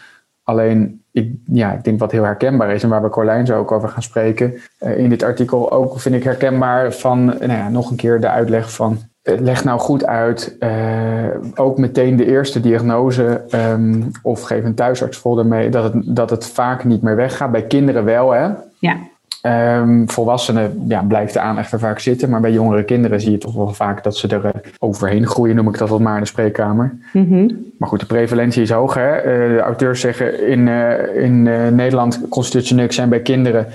Alleen, 0.44 1.04
ik, 1.12 1.32
ja, 1.46 1.72
ik 1.72 1.84
denk 1.84 2.00
wat 2.00 2.12
heel 2.12 2.24
herkenbaar 2.24 2.72
is 2.72 2.84
en 2.84 2.90
waar 2.90 3.02
we 3.02 3.10
Corlijn 3.10 3.46
zo 3.46 3.60
ook 3.60 3.72
over 3.72 3.90
gaan 3.90 4.04
spreken. 4.04 4.54
Uh, 4.80 4.98
in 4.98 5.10
dit 5.10 5.24
artikel 5.24 5.72
ook 5.72 6.00
vind 6.00 6.16
ik 6.16 6.24
herkenbaar 6.24 6.94
van, 6.94 7.26
nou 7.26 7.52
ja, 7.52 7.70
nog 7.70 7.90
een 7.90 7.96
keer 7.96 8.22
de 8.22 8.30
uitleg 8.30 8.74
van 8.74 8.98
uh, 9.24 9.40
leg 9.40 9.64
nou 9.64 9.80
goed 9.80 10.06
uit, 10.06 10.58
ook 11.56 11.78
meteen 11.78 12.16
de 12.16 12.26
eerste 12.26 12.60
diagnose 12.60 13.46
um, 13.52 14.12
of 14.22 14.42
geef 14.42 14.64
een 14.64 14.76
thuisartsfolder 14.76 15.46
mee, 15.46 15.70
dat 15.70 15.94
het, 15.94 16.16
dat 16.16 16.30
het 16.30 16.48
vaak 16.48 16.84
niet 16.84 17.02
meer 17.02 17.16
weggaat. 17.16 17.52
Bij 17.52 17.64
kinderen 17.64 18.04
wel, 18.04 18.32
hè? 18.32 18.50
Ja. 18.80 18.98
Um, 19.48 20.10
volwassenen 20.10 20.86
ja, 20.88 21.02
blijft 21.02 21.34
de 21.34 21.40
aandacht 21.40 21.72
er 21.72 21.80
vaak 21.80 22.00
zitten, 22.00 22.30
maar 22.30 22.42
bij 22.42 22.52
jongere 22.52 22.84
kinderen 22.84 23.22
zie 23.22 23.32
je 23.32 23.38
toch 23.38 23.54
wel 23.54 23.74
vaak 23.74 24.04
dat 24.04 24.18
ze 24.18 24.28
er 24.28 24.46
uh, 24.46 24.52
overheen 24.80 25.28
groeien, 25.28 25.56
noem 25.56 25.68
ik 25.68 25.78
dat 25.78 25.90
wat 25.90 26.00
maar 26.00 26.16
in 26.16 26.22
de 26.22 26.28
spreekkamer. 26.28 26.98
Mm 27.14 27.28
-hmm. 27.28 27.72
Maar 27.78 27.90
goed, 27.90 28.00
de 28.00 28.06
prevalentie 28.06 28.62
is 28.62 28.70
hoog. 28.70 28.94
Hè? 28.94 29.18
Uh, 29.18 29.56
de 29.56 29.60
auteurs 29.60 30.00
zeggen 30.00 30.48
in, 30.48 30.68
uh, 30.68 31.24
in 31.24 31.44
Nederland 31.76 32.22
constitutioneel 32.30 32.92
zijn 32.92 33.10
bij 33.10 33.20
kinderen 33.20 33.68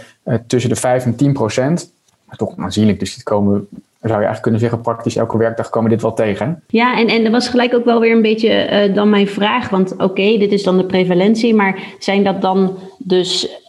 tussen 0.46 0.70
de 0.70 0.76
5 0.76 1.04
en 1.04 1.16
10 1.16 1.32
procent. 1.32 1.78
Dat 1.78 2.30
is 2.30 2.36
toch 2.36 2.54
aanzienlijk, 2.56 2.98
dus 2.98 3.14
dit 3.14 3.22
komen 3.22 3.68
zou 4.00 4.20
je 4.20 4.26
eigenlijk 4.26 4.42
kunnen 4.42 4.60
zeggen, 4.60 4.80
praktisch 4.80 5.16
elke 5.16 5.36
werkdag 5.36 5.70
komen 5.70 5.90
dit 5.90 6.02
wel 6.02 6.14
tegen. 6.14 6.62
Ja, 6.66 6.96
en, 6.98 7.06
en 7.06 7.22
dat 7.22 7.32
was 7.32 7.48
gelijk 7.48 7.74
ook 7.74 7.84
wel 7.84 8.00
weer 8.00 8.14
een 8.14 8.22
beetje 8.22 8.90
dan 8.94 9.10
mijn 9.10 9.28
vraag. 9.28 9.68
Want 9.68 9.96
oké, 9.96 10.38
dit 10.38 10.52
is 10.52 10.62
dan 10.62 10.76
de 10.76 10.84
prevalentie, 10.84 11.54
maar 11.54 11.78
zijn 11.98 12.24
dat 12.24 12.42
dan 12.42 12.76
dus 12.98 13.60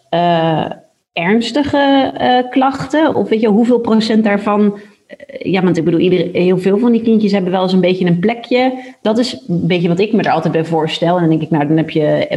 ernstige 1.14 2.14
uh, 2.22 2.50
klachten? 2.50 3.16
Of 3.16 3.30
weet 3.30 3.42
je, 3.42 3.48
hoeveel 3.48 3.80
procent 3.80 4.24
daarvan 4.24 4.80
eh, 5.18 5.52
ja, 5.52 5.64
want 5.64 5.78
ik 5.78 5.84
bedoel, 5.84 6.00
iedereen, 6.00 6.30
heel 6.34 6.58
veel 6.58 6.78
van 6.78 6.92
die 6.92 7.02
kindjes 7.02 7.32
hebben 7.32 7.52
wel 7.52 7.62
eens 7.62 7.74
een 7.74 7.82
beetje 7.82 8.06
een 8.06 8.20
plekje. 8.20 8.74
Dat 9.02 9.18
is 9.18 9.44
een 9.48 9.68
beetje 9.68 9.88
wat 9.88 10.00
ik 10.00 10.14
me 10.14 10.22
er 10.22 10.32
altijd 10.32 10.54
bij 10.54 10.66
voorstel. 10.66 11.16
En 11.16 11.22
dan 11.22 11.30
denk 11.30 11.42
ik, 11.42 11.50
nou, 11.50 11.68
dan 11.68 11.78
heb 11.78 11.90
je 11.90 12.28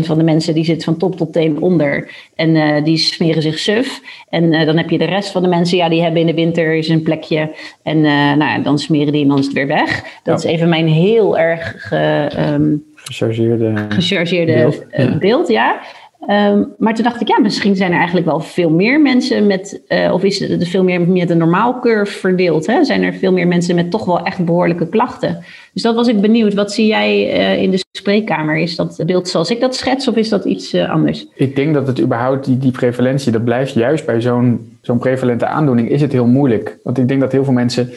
5% 0.00 0.04
van 0.04 0.18
de 0.18 0.24
mensen 0.24 0.54
die 0.54 0.64
zit 0.64 0.84
van 0.84 0.96
top 0.96 1.16
tot 1.16 1.32
teen 1.32 1.60
onder. 1.60 2.10
En 2.34 2.54
uh, 2.54 2.84
die 2.84 2.96
smeren 2.96 3.42
zich 3.42 3.58
suf. 3.58 4.00
En 4.28 4.52
uh, 4.52 4.66
dan 4.66 4.76
heb 4.76 4.90
je 4.90 4.98
de 4.98 5.04
rest 5.04 5.30
van 5.30 5.42
de 5.42 5.48
mensen, 5.48 5.76
ja, 5.76 5.88
die 5.88 6.02
hebben 6.02 6.20
in 6.20 6.26
de 6.26 6.34
winter 6.34 6.74
eens 6.74 6.88
een 6.88 7.02
plekje. 7.02 7.50
En 7.82 8.00
nou, 8.38 8.62
dan 8.62 8.78
smeren 8.78 9.12
die 9.12 9.22
en 9.22 9.28
dan 9.28 9.38
is 9.38 9.44
het 9.44 9.54
weer 9.54 9.66
weg. 9.66 10.04
Dat 10.22 10.44
is 10.44 10.50
even 10.50 10.68
mijn 10.68 10.88
heel 10.88 11.38
erg 11.38 11.74
ge, 11.76 12.30
um, 12.38 12.84
gechargeerde, 12.94 13.86
gechargeerde 13.88 14.52
beeld. 14.52 15.18
beeld 15.18 15.48
ja. 15.48 15.80
Ehm, 16.26 16.62
maar 16.78 16.94
toen 16.94 17.04
dacht 17.04 17.20
ik, 17.20 17.28
ja, 17.28 17.40
misschien 17.40 17.76
zijn 17.76 17.90
er 17.90 17.96
eigenlijk 17.96 18.26
wel 18.26 18.40
veel 18.40 18.70
meer 18.70 19.00
mensen 19.00 19.46
met, 19.46 19.82
uh, 19.88 20.12
of 20.12 20.22
is 20.22 20.38
het 20.38 20.68
veel 20.68 20.84
meer 20.84 21.00
met 21.00 21.30
een 21.30 21.38
normaal 21.38 21.80
curve 21.80 22.18
verdeeld? 22.18 22.66
Hè? 22.66 22.84
Zijn 22.84 23.02
er 23.02 23.14
veel 23.14 23.32
meer 23.32 23.46
mensen 23.46 23.74
met 23.74 23.90
toch 23.90 24.04
wel 24.04 24.22
echt 24.22 24.44
behoorlijke 24.44 24.88
klachten? 24.88 25.44
Dus 25.72 25.82
dat 25.82 25.94
was 25.94 26.08
ik 26.08 26.20
benieuwd. 26.20 26.54
Wat 26.54 26.72
zie 26.72 26.86
jij 26.86 27.38
uh, 27.38 27.62
in 27.62 27.70
de 27.70 27.84
spreekkamer? 27.92 28.56
Is 28.56 28.76
dat 28.76 29.02
beeld 29.06 29.28
zoals 29.28 29.50
ik 29.50 29.60
dat 29.60 29.76
schets 29.76 30.08
of 30.08 30.16
is 30.16 30.28
dat 30.28 30.44
iets 30.44 30.74
uh, 30.74 30.90
anders? 30.90 31.26
Ik 31.34 31.56
denk 31.56 31.74
dat 31.74 31.86
het 31.86 32.00
überhaupt, 32.00 32.44
die, 32.44 32.58
die 32.58 32.70
prevalentie, 32.70 33.32
dat 33.32 33.44
blijft 33.44 33.74
juist 33.74 34.06
bij 34.06 34.20
zo'n 34.20 34.78
zo'n 34.80 34.98
prevalente 34.98 35.46
aandoening, 35.46 35.90
is 35.90 36.00
het 36.00 36.12
heel 36.12 36.26
moeilijk. 36.26 36.78
Want 36.82 36.98
ik 36.98 37.08
denk 37.08 37.20
dat 37.20 37.32
heel 37.32 37.44
veel 37.44 37.52
mensen 37.52 37.90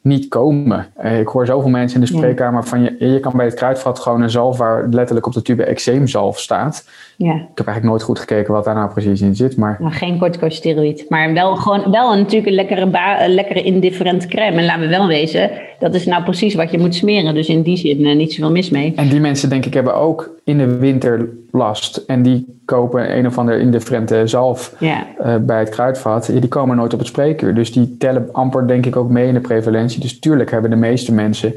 niet 0.00 0.28
komen. 0.28 0.86
Uh, 1.04 1.20
ik 1.20 1.28
hoor 1.28 1.46
zoveel 1.46 1.70
mensen 1.70 2.00
in 2.00 2.06
de 2.06 2.12
spreekkamer 2.12 2.64
van 2.64 2.82
je, 2.82 2.96
je 2.98 3.20
kan 3.20 3.32
bij 3.36 3.44
het 3.44 3.54
kruidvat 3.54 3.98
gewoon 3.98 4.22
een 4.22 4.30
zalf 4.30 4.58
waar 4.58 4.88
letterlijk 4.90 5.26
op 5.26 5.32
de 5.32 5.42
tube 5.42 5.64
eczeemzalf 5.64 6.38
staat. 6.38 6.88
Ja. 7.16 7.34
Ik 7.34 7.40
heb 7.54 7.66
eigenlijk 7.66 7.84
nooit 7.84 8.02
goed 8.02 8.18
gekeken 8.18 8.52
wat 8.52 8.64
daar 8.64 8.74
nou 8.74 8.90
precies 8.90 9.20
in 9.20 9.36
zit. 9.36 9.56
Maar... 9.56 9.76
Nou, 9.80 9.92
geen 9.92 10.18
corticosteroïd, 10.18 11.06
maar 11.08 11.32
wel, 11.32 11.56
gewoon, 11.56 11.90
wel 11.90 12.12
een, 12.12 12.18
natuurlijk 12.18 12.46
een 12.46 12.54
lekkere, 12.54 13.24
een 13.24 13.34
lekkere 13.34 13.62
indifferent 13.62 14.26
crème. 14.26 14.56
En 14.56 14.64
laten 14.64 14.80
we 14.80 14.88
wel 14.88 15.06
wezen, 15.06 15.50
dat 15.78 15.94
is 15.94 16.06
nou 16.06 16.22
precies 16.22 16.54
wat 16.54 16.70
je 16.70 16.78
moet 16.78 16.94
smeren. 16.94 17.34
Dus 17.34 17.48
in 17.48 17.62
die 17.62 17.76
zin 17.76 18.00
uh, 18.00 18.16
niet 18.16 18.32
zoveel 18.32 18.52
mis 18.52 18.70
mee. 18.70 18.92
En 18.96 19.08
die 19.08 19.20
mensen 19.20 19.48
denk 19.48 19.66
ik 19.66 19.74
hebben 19.74 19.94
ook 19.94 20.30
in 20.44 20.58
de 20.58 20.76
winter 20.76 21.28
last. 21.50 21.96
En 21.96 22.22
die 22.22 22.60
kopen 22.64 23.16
een 23.16 23.26
of 23.26 23.38
andere 23.38 23.58
indifferente 23.58 24.26
zalf 24.26 24.74
uh, 24.80 24.98
bij 25.40 25.58
het 25.58 25.68
kruidvat. 25.68 26.26
Die 26.26 26.48
komen 26.48 26.76
nooit 26.76 26.92
op 26.92 26.98
het 26.98 27.08
spreekuur. 27.08 27.54
Dus 27.54 27.72
die 27.72 27.96
tellen 27.96 28.28
amper 28.32 28.66
denk 28.66 28.86
ik 28.86 28.96
ook 28.96 29.10
mee 29.10 29.28
in 29.28 29.34
de 29.34 29.40
prevalentie. 29.40 30.00
Dus 30.00 30.18
tuurlijk 30.18 30.50
hebben 30.50 30.70
de 30.70 30.76
meeste 30.76 31.12
mensen 31.12 31.54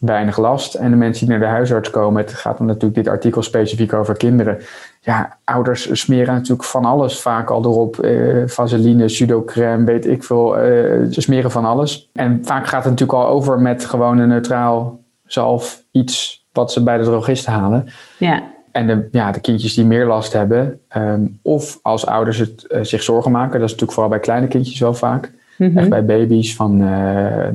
weinig 0.00 0.38
last. 0.38 0.74
En 0.74 0.90
de 0.90 0.96
mensen 0.96 1.26
die 1.26 1.36
naar 1.36 1.46
de 1.46 1.54
huisarts 1.54 1.90
komen, 1.90 2.22
het 2.22 2.32
gaat 2.32 2.58
dan 2.58 2.66
natuurlijk 2.66 2.94
dit 2.94 3.08
artikel 3.08 3.42
specifiek 3.42 3.92
over 3.92 4.16
kinderen. 4.16 4.58
Ja, 5.00 5.38
ouders 5.44 6.00
smeren 6.00 6.34
natuurlijk 6.34 6.64
van 6.64 6.84
alles 6.84 7.20
vaak 7.20 7.50
al 7.50 7.64
erop. 7.64 7.98
Eh, 7.98 8.42
vaseline, 8.46 9.04
pseudocrème, 9.04 9.84
weet 9.84 10.06
ik 10.06 10.24
veel. 10.24 10.56
Eh, 10.58 10.62
ze 11.10 11.20
smeren 11.20 11.50
van 11.50 11.64
alles. 11.64 12.10
En 12.12 12.40
vaak 12.42 12.66
gaat 12.66 12.84
het 12.84 12.92
natuurlijk 12.92 13.18
al 13.18 13.26
over 13.26 13.60
met 13.60 13.84
gewoon 13.84 14.18
een 14.18 14.28
neutraal 14.28 15.00
zalf, 15.24 15.82
iets 15.90 16.44
wat 16.52 16.72
ze 16.72 16.82
bij 16.82 16.98
de 16.98 17.04
drogist 17.04 17.46
halen. 17.46 17.88
Ja. 18.18 18.42
En 18.72 18.86
de, 18.86 19.08
ja, 19.10 19.32
de 19.32 19.40
kindjes 19.40 19.74
die 19.74 19.84
meer 19.84 20.06
last 20.06 20.32
hebben, 20.32 20.80
ehm, 20.88 21.26
of 21.42 21.78
als 21.82 22.06
ouders 22.06 22.38
het, 22.38 22.66
uh, 22.68 22.82
zich 22.82 23.02
zorgen 23.02 23.30
maken, 23.30 23.52
dat 23.52 23.68
is 23.68 23.70
natuurlijk 23.70 23.92
vooral 23.92 24.10
bij 24.10 24.20
kleine 24.20 24.48
kindjes 24.48 24.80
wel 24.80 24.94
vaak. 24.94 25.32
Mm 25.56 25.76
Echt 25.78 25.88
bij 25.88 26.04
baby's 26.04 26.56
van, 26.56 26.78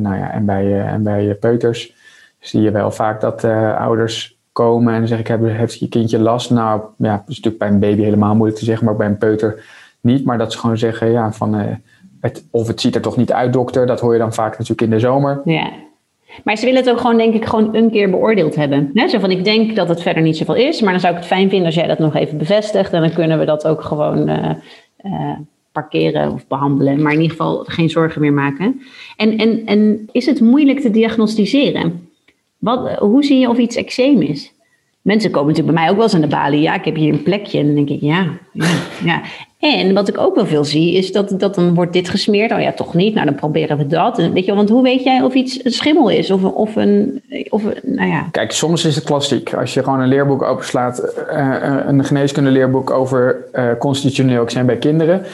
nou 0.02 0.16
ja, 0.16 0.32
en 0.32 0.46
bij, 0.46 0.82
en 0.82 1.04
bij 1.04 1.34
peuters 1.34 1.94
zie 2.40 2.62
je 2.62 2.72
wel 2.72 2.92
vaak 2.92 3.22
dat 3.22 3.44
ouders 3.78 4.38
komen 4.52 4.94
en 4.94 5.08
zeggen: 5.08 5.20
ik 5.20 5.28
heb, 5.28 5.58
Heeft 5.58 5.80
je 5.80 5.88
kindje 5.88 6.20
last? 6.20 6.50
Nou, 6.50 6.82
ja, 6.98 7.12
dat 7.12 7.24
is 7.28 7.36
natuurlijk 7.36 7.58
bij 7.58 7.68
een 7.68 7.80
baby 7.80 8.02
helemaal 8.02 8.36
moeilijk 8.36 8.60
te 8.60 8.66
zeggen, 8.66 8.86
maar 8.86 8.96
bij 8.96 9.08
een 9.08 9.18
peuter 9.18 9.64
niet. 10.02 10.26
Maar 10.26 10.38
dat 10.38 10.52
ze 10.52 10.60
gewoon 10.60 10.78
zeggen: 10.78 11.12
ja, 11.12 11.32
van, 11.32 11.54
het, 12.22 12.46
of 12.52 12.68
het 12.68 12.82
ziet 12.82 12.96
er 12.96 13.02
toch 13.02 13.18
niet 13.18 13.32
uit, 13.32 13.54
dokter. 13.54 13.88
Dat 13.88 14.00
hoor 14.00 14.14
je 14.14 14.20
dan 14.20 14.34
vaak 14.34 14.52
natuurlijk 14.52 14.82
in 14.82 14.90
de 14.90 15.00
zomer. 15.00 15.42
Ja. 15.44 15.72
Maar 16.44 16.58
ze 16.58 16.66
willen 16.66 16.82
het 16.82 16.90
ook 16.90 17.00
gewoon, 17.00 17.18
denk 17.18 17.34
ik, 17.34 17.46
gewoon 17.46 17.76
een 17.76 17.92
keer 17.92 18.10
beoordeeld 18.10 18.56
hebben. 18.56 18.92
He, 18.94 19.08
zo 19.08 19.20
van, 19.20 19.32
ik 19.32 19.44
denk 19.44 19.76
dat 19.76 19.90
het 19.90 20.02
verder 20.02 20.24
niet 20.24 20.38
zoveel 20.38 20.56
is, 20.56 20.82
maar 20.82 20.92
dan 20.92 21.00
zou 21.00 21.14
ik 21.14 21.20
het 21.20 21.28
fijn 21.28 21.50
vinden 21.50 21.66
als 21.66 21.76
jij 21.76 21.88
dat 21.88 22.00
nog 22.00 22.16
even 22.16 22.38
bevestigt. 22.38 22.94
En 22.94 23.02
dan 23.02 23.14
kunnen 23.14 23.40
we 23.40 23.46
dat 23.46 23.68
ook 23.68 23.82
gewoon 23.82 24.30
uh, 24.30 24.52
parkeren 25.72 26.32
of 26.32 26.48
behandelen. 26.48 27.02
Maar 27.02 27.12
in 27.12 27.22
ieder 27.22 27.36
geval 27.38 27.64
geen 27.68 27.90
zorgen 27.90 28.22
meer 28.22 28.34
maken. 28.34 28.82
En, 29.16 29.38
en, 29.38 29.66
en 29.66 30.10
is 30.12 30.26
het 30.26 30.42
moeilijk 30.42 30.80
te 30.80 30.92
diagnosticeren? 30.92 32.10
Wat, 32.58 32.96
hoe 32.98 33.24
zie 33.24 33.40
je 33.40 33.50
of 33.50 33.58
iets 33.58 33.76
eczeem 33.76 34.22
is? 34.22 34.54
Mensen 35.02 35.32
komen 35.32 35.48
natuurlijk 35.48 35.76
bij 35.76 35.84
mij 35.84 35.92
ook 35.92 35.98
wel 35.98 36.06
eens 36.06 36.16
aan 36.16 36.22
de 36.22 36.28
balie. 36.28 36.62
Ja, 36.62 36.74
ik 36.74 36.86
heb 36.86 36.96
hier 36.96 37.14
een 37.14 37.24
plekje. 37.24 37.60
En 37.60 37.66
dan 37.66 37.76
denk 37.76 37.90
ik, 37.90 38.02
ja, 38.02 38.38
ja, 38.54 38.74
ja. 39.04 39.22
En 39.60 39.94
wat 39.94 40.08
ik 40.08 40.18
ook 40.18 40.36
wel 40.36 40.46
veel 40.46 40.64
zie, 40.64 40.94
is 40.94 41.12
dat, 41.12 41.34
dat 41.40 41.56
dan 41.56 41.74
wordt 41.74 41.94
dit 41.94 42.10
gesmeerd. 42.10 42.52
Oh 42.52 42.62
ja, 42.62 42.72
toch 42.72 42.94
niet. 42.94 43.14
Nou, 43.14 43.26
dan 43.26 43.36
proberen 43.36 43.78
we 43.78 43.88
dat. 43.88 44.18
weet 44.18 44.46
je, 44.46 44.56
want 44.56 44.70
hoe 44.70 44.84
weet 44.84 45.04
jij 45.04 45.22
of 45.22 45.34
iets 45.34 45.66
een 45.66 45.72
schimmel 45.72 46.10
is? 46.10 46.32
Of, 46.32 46.44
of 46.44 46.76
een, 46.76 47.22
of 47.50 47.64
nou 47.84 48.10
ja. 48.10 48.28
Kijk, 48.32 48.52
soms 48.52 48.86
is 48.86 48.96
het 48.96 49.04
klassiek. 49.04 49.54
Als 49.54 49.74
je 49.74 49.84
gewoon 49.84 50.00
een 50.00 50.08
leerboek 50.08 50.42
openslaat, 50.42 51.14
uh, 51.32 51.78
een 51.88 52.04
geneeskundeleerboek 52.04 52.90
over 52.90 53.46
uh, 53.54 53.70
constitutioneel 53.80 54.44
eczeem 54.44 54.66
bij 54.66 54.78
kinderen 54.78 55.26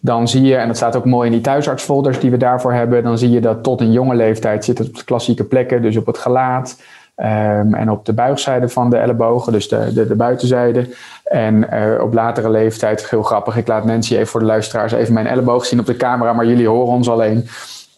dan 0.00 0.28
zie 0.28 0.42
je, 0.42 0.56
en 0.56 0.66
dat 0.66 0.76
staat 0.76 0.96
ook 0.96 1.04
mooi 1.04 1.26
in 1.26 1.32
die 1.32 1.40
thuisartsfolders 1.40 2.20
die 2.20 2.30
we 2.30 2.36
daarvoor 2.36 2.72
hebben, 2.72 3.02
dan 3.02 3.18
zie 3.18 3.30
je 3.30 3.40
dat 3.40 3.62
tot 3.62 3.80
een 3.80 3.92
jonge 3.92 4.14
leeftijd 4.14 4.64
zit 4.64 4.78
het 4.78 4.88
op 4.88 4.94
de 4.94 5.04
klassieke 5.04 5.44
plekken, 5.44 5.82
dus 5.82 5.96
op 5.96 6.06
het 6.06 6.18
gelaat 6.18 6.82
um, 7.16 7.74
en 7.74 7.90
op 7.90 8.04
de 8.04 8.12
buigzijde 8.12 8.68
van 8.68 8.90
de 8.90 8.96
ellebogen, 8.96 9.52
dus 9.52 9.68
de, 9.68 9.92
de, 9.92 10.06
de 10.06 10.14
buitenzijde. 10.14 10.88
En 11.24 11.66
uh, 11.72 12.02
op 12.02 12.14
latere 12.14 12.50
leeftijd, 12.50 13.10
heel 13.10 13.22
grappig, 13.22 13.56
ik 13.56 13.66
laat 13.66 13.84
Nancy 13.84 14.14
even 14.14 14.26
voor 14.26 14.40
de 14.40 14.46
luisteraars 14.46 14.92
even 14.92 15.14
mijn 15.14 15.26
elleboog 15.26 15.66
zien 15.66 15.80
op 15.80 15.86
de 15.86 15.96
camera, 15.96 16.32
maar 16.32 16.46
jullie 16.46 16.68
horen 16.68 16.92
ons 16.92 17.08
alleen. 17.08 17.36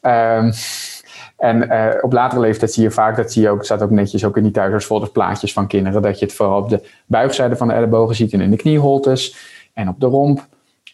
Um, 0.02 0.52
en 1.36 1.62
uh, 1.62 1.86
op 2.00 2.12
latere 2.12 2.40
leeftijd 2.40 2.72
zie 2.72 2.82
je 2.82 2.90
vaak, 2.90 3.16
dat 3.16 3.32
zie 3.32 3.42
je 3.42 3.50
ook, 3.50 3.64
staat 3.64 3.82
ook 3.82 3.90
netjes 3.90 4.24
ook 4.24 4.36
in 4.36 4.42
die 4.42 4.52
thuisartsfolders 4.52 5.10
plaatjes 5.12 5.52
van 5.52 5.66
kinderen, 5.66 6.02
dat 6.02 6.18
je 6.18 6.24
het 6.24 6.34
vooral 6.34 6.62
op 6.62 6.68
de 6.68 6.88
buigzijde 7.06 7.56
van 7.56 7.68
de 7.68 7.74
ellebogen 7.74 8.14
ziet 8.14 8.32
en 8.32 8.40
in 8.40 8.50
de 8.50 8.56
knieholtes 8.56 9.36
en 9.74 9.88
op 9.88 10.00
de 10.00 10.06
romp. 10.06 10.46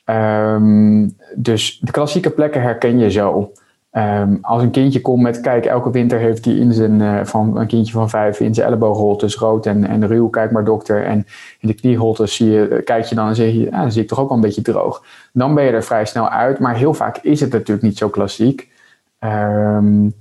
Um, 0.06 1.16
dus 1.34 1.78
de 1.80 1.90
klassieke 1.90 2.30
plekken 2.30 2.62
herken 2.62 2.98
je 2.98 3.10
zo. 3.10 3.52
Um, 3.96 4.38
als 4.42 4.62
een 4.62 4.70
kindje 4.70 5.00
komt 5.00 5.22
met, 5.22 5.40
kijk, 5.40 5.64
elke 5.64 5.90
winter 5.90 6.18
heeft 6.18 6.44
hij 6.44 6.54
in 6.54 6.72
zijn, 6.72 7.00
uh, 7.00 7.24
van 7.24 7.58
een 7.58 7.66
kindje 7.66 7.92
van 7.92 8.10
vijf 8.10 8.40
in 8.40 8.54
zijn 8.54 8.66
elleboogholtes 8.66 9.36
rood 9.36 9.66
en, 9.66 9.84
en 9.86 10.06
ruw, 10.06 10.28
kijk 10.28 10.50
maar 10.50 10.64
dokter. 10.64 11.04
En 11.04 11.26
in 11.60 11.68
de 11.68 11.74
knieholtes 11.74 12.34
zie 12.34 12.50
je, 12.50 12.82
kijk 12.84 13.04
je 13.04 13.14
dan 13.14 13.28
en 13.28 13.34
zeg 13.34 13.52
je, 13.52 13.60
ja, 13.60 13.80
dan 13.80 13.92
zie 13.92 14.02
ik 14.02 14.08
toch 14.08 14.20
ook 14.20 14.28
wel 14.28 14.36
een 14.36 14.42
beetje 14.42 14.62
droog. 14.62 15.04
Dan 15.32 15.54
ben 15.54 15.64
je 15.64 15.70
er 15.70 15.82
vrij 15.84 16.04
snel 16.04 16.28
uit, 16.28 16.58
maar 16.58 16.76
heel 16.76 16.94
vaak 16.94 17.16
is 17.16 17.40
het 17.40 17.52
natuurlijk 17.52 17.86
niet 17.86 17.98
zo 17.98 18.08
klassiek. 18.08 18.70
Um, 19.18 20.14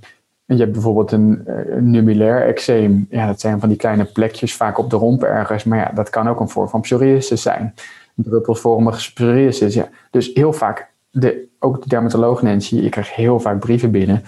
je 0.44 0.56
hebt 0.56 0.72
bijvoorbeeld 0.72 1.12
een, 1.12 1.42
een 1.46 1.90
numulair 1.90 2.46
eczeem. 2.46 3.06
Ja, 3.10 3.26
dat 3.26 3.40
zijn 3.40 3.60
van 3.60 3.68
die 3.68 3.78
kleine 3.78 4.04
plekjes, 4.04 4.56
vaak 4.56 4.78
op 4.78 4.90
de 4.90 4.96
romp 4.96 5.22
ergens. 5.22 5.64
Maar 5.64 5.78
ja, 5.78 5.90
dat 5.94 6.10
kan 6.10 6.28
ook 6.28 6.40
een 6.40 6.48
vorm 6.48 6.68
van 6.68 6.80
psoriasis 6.80 7.42
zijn 7.42 7.74
druppelvormige 8.14 9.12
psoriasis. 9.12 9.74
Ja. 9.74 9.88
Dus 10.10 10.30
heel 10.34 10.52
vaak, 10.52 10.90
de, 11.10 11.46
ook 11.64 11.82
de 11.82 11.88
dermatoloog 11.88 12.42
Nancy, 12.42 12.76
ik 12.76 12.90
krijg 12.90 13.14
heel 13.14 13.40
vaak 13.40 13.58
brieven 13.58 13.90
binnen. 13.90 14.22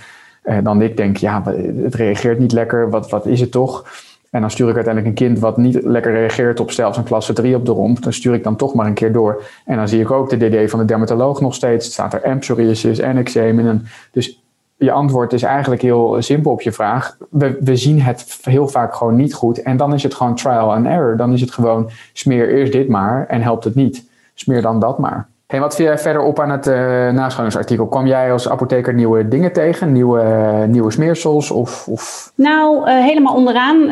Uh, 0.45 0.59
dan 0.62 0.83
ik 0.83 0.97
denk, 0.97 1.16
ja, 1.16 1.43
het 1.83 1.95
reageert 1.95 2.38
niet 2.38 2.52
lekker, 2.52 2.90
wat, 2.90 3.11
wat 3.11 3.26
is 3.26 3.40
het 3.40 3.50
toch? 3.50 3.85
En 4.31 4.40
dan 4.40 4.50
stuur 4.50 4.69
ik 4.69 4.75
uiteindelijk 4.75 5.19
een 5.19 5.26
kind 5.26 5.38
wat 5.38 5.57
niet 5.57 5.83
lekker 5.83 6.12
reageert 6.12 6.61
op 6.61 6.71
zelfs 6.71 6.99
een 6.99 7.05
klasse 7.05 7.33
3 7.33 7.57
op 7.57 7.66
de 7.66 7.73
romp. 7.73 8.02
Dan 8.02 8.12
stuur 8.12 8.35
ik 8.35 8.45
dan 8.45 8.57
toch 8.57 8.75
maar 8.75 8.87
een 8.87 8.95
keer 8.95 9.12
door. 9.12 9.43
En 9.64 9.76
dan 9.76 9.88
zie 9.88 10.00
ik 10.00 10.11
ook 10.11 10.31
de 10.31 10.37
DD 10.37 10.71
van 10.71 10.78
de 10.78 10.85
dermatoloog 10.85 11.40
nog 11.40 11.55
steeds. 11.55 11.85
Het 11.85 11.95
staat 11.95 12.14
er 12.14 12.23
en 12.23 12.38
psoriasis 12.38 12.99
en 12.99 13.16
eczeem. 13.16 13.59
En 13.59 13.87
dus 14.11 14.43
je 14.76 14.93
antwoord 14.93 15.33
is 15.33 15.43
eigenlijk 15.43 15.83
heel 15.83 16.16
simpel 16.23 16.52
op 16.52 16.61
je 16.61 16.73
vraag. 16.73 17.16
We, 17.31 17.57
we 17.61 17.76
zien 17.76 18.00
het 18.00 18.38
heel 18.43 18.69
vaak 18.69 18.95
gewoon 18.95 19.16
niet 19.16 19.35
goed. 19.35 19.62
En 19.62 19.76
dan 19.76 19.95
is 19.95 20.02
het 20.02 20.14
gewoon 20.14 20.35
trial 20.35 20.75
and 20.75 20.87
error. 20.87 21.16
Dan 21.16 21.33
is 21.33 21.40
het 21.40 21.50
gewoon 21.50 21.90
smeer 22.12 22.55
eerst 22.55 22.73
dit 22.73 22.88
maar 22.88 23.26
en 23.26 23.43
helpt 23.43 23.64
het 23.64 23.75
niet. 23.75 24.05
Smeer 24.35 24.62
dan 24.62 24.81
dat 24.81 24.99
maar. 24.99 25.28
Hey, 25.47 25.61
wat 25.61 25.76
viel 25.76 25.85
jij 25.85 25.99
verder 25.99 26.23
op 26.23 26.41
aan 26.41 26.50
het 26.50 26.67
uh, 26.67 26.75
nascholingsartikel? 27.11 27.87
Kwam 27.87 28.07
jij 28.07 28.33
als 28.33 28.49
apotheker 28.49 28.95
nieuwe 28.95 29.29
dingen 29.29 29.53
tegen? 29.53 29.93
Nieuwe, 29.93 30.21
uh, 30.21 30.65
nieuwe 30.65 30.91
smeersels? 30.91 31.50
Of, 31.50 31.88
of? 31.88 32.33
Nou, 32.35 32.88
uh, 32.88 33.05
helemaal 33.05 33.35
onderaan 33.35 33.91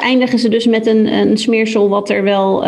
eindigen 0.00 0.38
ze 0.38 0.48
dus 0.48 0.66
met 0.66 0.86
een, 0.86 1.06
een 1.06 1.36
smeersel 1.36 1.88
wat 1.88 2.10
er 2.10 2.22
wel 2.22 2.66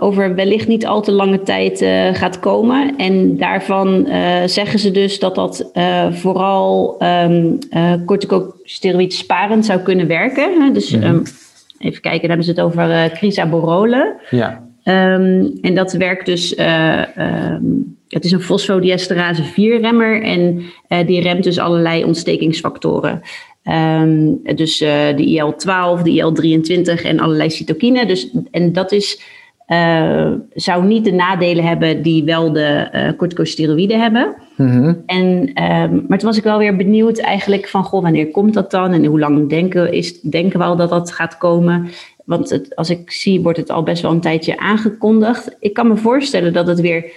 over 0.00 0.34
wellicht 0.34 0.68
niet 0.68 0.86
al 0.86 1.02
te 1.02 1.12
lange 1.12 1.42
tijd 1.42 1.84
gaat 2.12 2.40
komen. 2.40 2.96
En 2.96 3.36
daarvan 3.36 4.08
zeggen 4.46 4.78
ze 4.78 4.90
dus 4.90 5.18
dat 5.18 5.34
dat 5.34 5.70
vooral 6.10 6.96
um, 7.02 7.58
corticosteroïd 8.04 9.14
sparend 9.14 9.66
zou 9.66 9.80
kunnen 9.80 10.06
werken. 10.06 10.72
Dus 10.72 10.90
mm 10.90 11.02
-hmm. 11.02 11.14
um, 11.14 11.22
even 11.78 12.00
kijken, 12.00 12.28
daar 12.28 12.36
hebben 12.36 12.44
ze 12.44 12.50
het 12.50 12.60
over 12.60 13.10
crisaborole. 13.10 14.20
Ja. 14.30 14.65
Um, 14.88 15.58
en 15.60 15.74
dat 15.74 15.92
werkt 15.92 16.26
dus, 16.26 16.54
uh, 16.54 17.02
um, 17.18 17.96
het 18.08 18.24
is 18.24 18.32
een 18.32 18.40
fosfodiesterase 18.40 19.42
4-remmer 19.42 20.22
en 20.22 20.62
uh, 20.88 21.06
die 21.06 21.20
remt 21.20 21.44
dus 21.44 21.58
allerlei 21.58 22.04
ontstekingsfactoren. 22.04 23.20
Um, 24.02 24.40
dus 24.54 24.82
uh, 24.82 24.88
de 25.16 25.24
IL-12, 25.24 26.02
de 26.02 26.10
IL-23 26.10 27.02
en 27.04 27.20
allerlei 27.20 27.50
cytokine. 27.50 28.06
Dus, 28.06 28.30
en 28.50 28.72
dat 28.72 28.92
is, 28.92 29.22
zou 30.54 30.84
niet 30.84 31.04
de 31.04 31.12
nadelen 31.12 31.64
hebben 31.64 32.02
die 32.02 32.24
wel 32.24 32.52
de 32.52 33.14
corticosteroïden 33.16 34.00
hebben. 34.00 34.34
Mm 34.56 34.68
-hmm. 34.68 35.02
en, 35.06 35.50
maar 36.08 36.18
toen 36.18 36.28
was 36.28 36.38
ik 36.38 36.44
wel 36.44 36.58
weer 36.58 36.76
benieuwd 36.76 37.18
eigenlijk 37.18 37.68
van, 37.68 37.84
goh, 37.84 38.02
wanneer 38.02 38.30
komt 38.30 38.54
dat 38.54 38.70
dan? 38.70 38.92
En 38.92 39.04
hoe 39.04 39.18
lang 39.18 39.48
denken, 39.48 39.92
is, 39.92 40.20
denken 40.20 40.58
we 40.58 40.64
al 40.64 40.76
dat 40.76 40.90
dat 40.90 41.12
gaat 41.12 41.38
komen? 41.38 41.88
Want 42.26 42.50
het, 42.50 42.76
als 42.76 42.90
ik 42.90 43.10
zie, 43.10 43.40
wordt 43.40 43.58
het 43.58 43.70
al 43.70 43.82
best 43.82 44.02
wel 44.02 44.10
een 44.10 44.20
tijdje 44.20 44.58
aangekondigd. 44.58 45.56
Ik 45.60 45.74
kan 45.74 45.88
me 45.88 45.96
voorstellen 45.96 46.52
dat 46.52 46.66
het 46.66 46.80
weer 46.80 47.12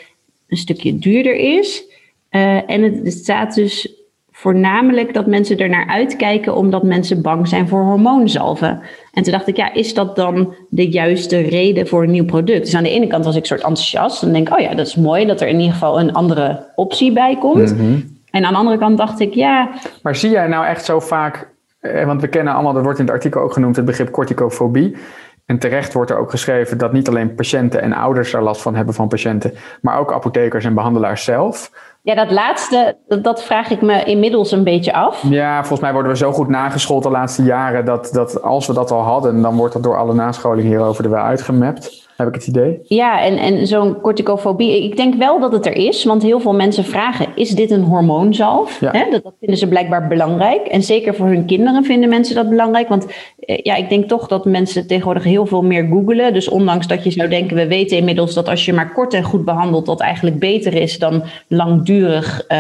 een 0.47 0.57
stukje 0.57 0.99
duurder 0.99 1.35
is. 1.35 1.83
Uh, 2.31 2.69
en 2.69 2.83
het, 2.83 2.95
het, 3.03 3.13
staat 3.13 3.55
dus 3.55 3.93
voornamelijk 4.31 5.13
dat 5.13 5.27
mensen 5.27 5.57
er 5.57 5.69
naar 5.69 5.87
uitkijken 5.87 6.55
omdat 6.55 6.83
mensen 6.83 7.21
bang 7.21 7.47
zijn 7.47 7.67
voor 7.67 7.83
hormoonzalven. 7.83 8.81
En 9.13 9.23
toen 9.23 9.31
dacht 9.31 9.47
ik, 9.47 9.55
ja, 9.57 9.73
is 9.73 9.93
dat 9.93 10.15
dan 10.15 10.53
de 10.69 10.89
juiste 10.89 11.37
reden 11.37 11.87
voor 11.87 12.03
een 12.03 12.11
nieuw 12.11 12.25
product? 12.25 12.65
Dus 12.65 12.75
aan 12.75 12.83
de 12.83 12.89
ene 12.89 13.07
kant 13.07 13.25
was 13.25 13.35
ik 13.35 13.45
soort 13.45 13.61
enthousiast 13.61 14.23
en 14.23 14.33
denk, 14.33 14.53
oh 14.53 14.59
ja, 14.59 14.73
dat 14.73 14.87
is 14.87 14.95
mooi 14.95 15.25
dat 15.25 15.41
er 15.41 15.47
in 15.47 15.59
ieder 15.59 15.73
geval 15.73 15.99
een 15.99 16.13
andere 16.13 16.65
optie 16.75 17.11
bij 17.11 17.37
komt. 17.37 17.75
Mhm. 17.77 17.99
En 18.31 18.45
aan 18.45 18.51
de 18.51 18.59
andere 18.59 18.77
kant 18.77 18.97
dacht 18.97 19.19
ik, 19.19 19.33
ja. 19.33 19.69
Maar 20.01 20.15
zie 20.15 20.29
jij 20.29 20.47
nou 20.47 20.65
echt 20.65 20.85
zo 20.85 20.99
vaak, 20.99 21.35
eh, 21.35 21.41
want 21.81 22.21
we 22.21 22.27
kennen 22.27 22.53
allemaal, 22.53 22.73
dat 22.73 22.83
wordt 22.83 22.99
in 22.99 23.05
het 23.05 23.13
artikel 23.13 23.41
ook 23.41 23.53
genoemd, 23.53 23.75
het 23.75 23.85
begrip 23.85 24.11
corticofobie. 24.11 24.97
En 25.45 25.59
terecht 25.59 25.93
wordt 25.93 26.11
er 26.11 26.17
ook 26.17 26.29
geschreven 26.29 26.77
dat 26.77 26.93
niet 26.93 27.07
alleen 27.07 27.35
patiënten 27.35 27.81
en 27.81 27.93
ouders 27.93 28.33
er 28.33 28.43
last 28.43 28.61
van 28.61 28.75
hebben 28.75 28.93
van 28.93 29.07
patiënten, 29.07 29.53
maar 29.81 29.99
ook 29.99 30.13
apothekers 30.13 30.65
en 30.65 30.73
behandelaars 30.73 31.23
zelf. 31.23 31.71
Ja, 32.01 32.15
dat 32.15 32.31
laatste, 32.31 32.97
dat, 33.21 33.43
vraag 33.43 33.69
ik 33.69 33.81
me 33.81 34.03
inmiddels 34.03 34.51
een 34.51 34.63
beetje 34.63 34.93
af. 34.93 35.23
Ja, 35.23 35.57
volgens 35.57 35.79
mij 35.79 35.93
worden 35.93 36.11
we 36.11 36.17
zo 36.17 36.31
goed 36.31 36.47
nageschoold 36.47 37.03
de 37.03 37.09
laatste 37.09 37.43
jaren 37.43 37.85
dat, 37.85 38.09
dat 38.13 38.41
als 38.41 38.67
we 38.67 38.73
dat 38.73 38.91
al 38.91 39.01
hadden, 39.01 39.41
dan 39.41 39.55
wordt 39.55 39.73
dat 39.73 39.83
door 39.83 39.97
alle 39.97 40.13
nascholing 40.13 40.67
hierover 40.67 41.03
er 41.03 41.09
wel 41.09 41.23
uitgemapt 41.23 42.08
heb 42.25 42.35
ik 42.35 42.41
het 42.41 42.47
idee. 42.47 42.79
Ja, 42.83 43.21
en, 43.21 43.37
en 43.37 43.67
zo'n 43.67 44.01
corticofobie, 44.01 44.83
ik 44.83 44.97
denk 44.97 45.15
wel 45.15 45.39
dat 45.39 45.51
het 45.51 45.65
er 45.65 45.75
is, 45.75 46.03
want 46.03 46.23
heel 46.23 46.39
veel 46.39 46.53
mensen 46.53 46.83
vragen, 46.83 47.27
is 47.35 47.49
dit 47.49 47.71
een 47.71 47.83
hormoonzalf? 47.83 48.79
Ja. 48.79 48.91
Dat, 48.91 49.23
dat, 49.23 49.33
vinden 49.39 49.57
ze 49.57 49.67
blijkbaar 49.67 50.07
belangrijk. 50.07 50.67
En 50.67 50.83
zeker 50.83 51.15
voor 51.15 51.27
hun 51.27 51.45
kinderen 51.45 51.83
vinden 51.83 52.09
mensen 52.09 52.35
dat 52.35 52.49
belangrijk, 52.49 52.87
want 52.87 53.05
eh, 53.39 53.57
ja, 53.63 53.75
ik 53.75 53.89
denk 53.89 54.07
toch 54.07 54.27
dat 54.27 54.45
mensen 54.45 54.87
tegenwoordig 54.87 55.23
heel 55.23 55.45
veel 55.45 55.61
meer 55.61 55.87
googelen. 55.87 56.33
Dus 56.33 56.49
ondanks 56.49 56.87
dat 56.87 57.03
je 57.03 57.11
zou 57.11 57.29
denken, 57.29 57.55
we 57.55 57.67
weten 57.67 57.97
inmiddels 57.97 58.33
dat 58.33 58.49
als 58.49 58.65
je 58.65 58.73
maar 58.73 58.93
kort 58.93 59.13
en 59.13 59.23
goed 59.23 59.45
behandelt, 59.45 59.85
dat 59.85 59.99
eigenlijk 60.01 60.39
beter 60.39 60.73
is 60.73 60.99
dan 60.99 61.23
langdurig 61.47 62.45
uh, 62.47 62.57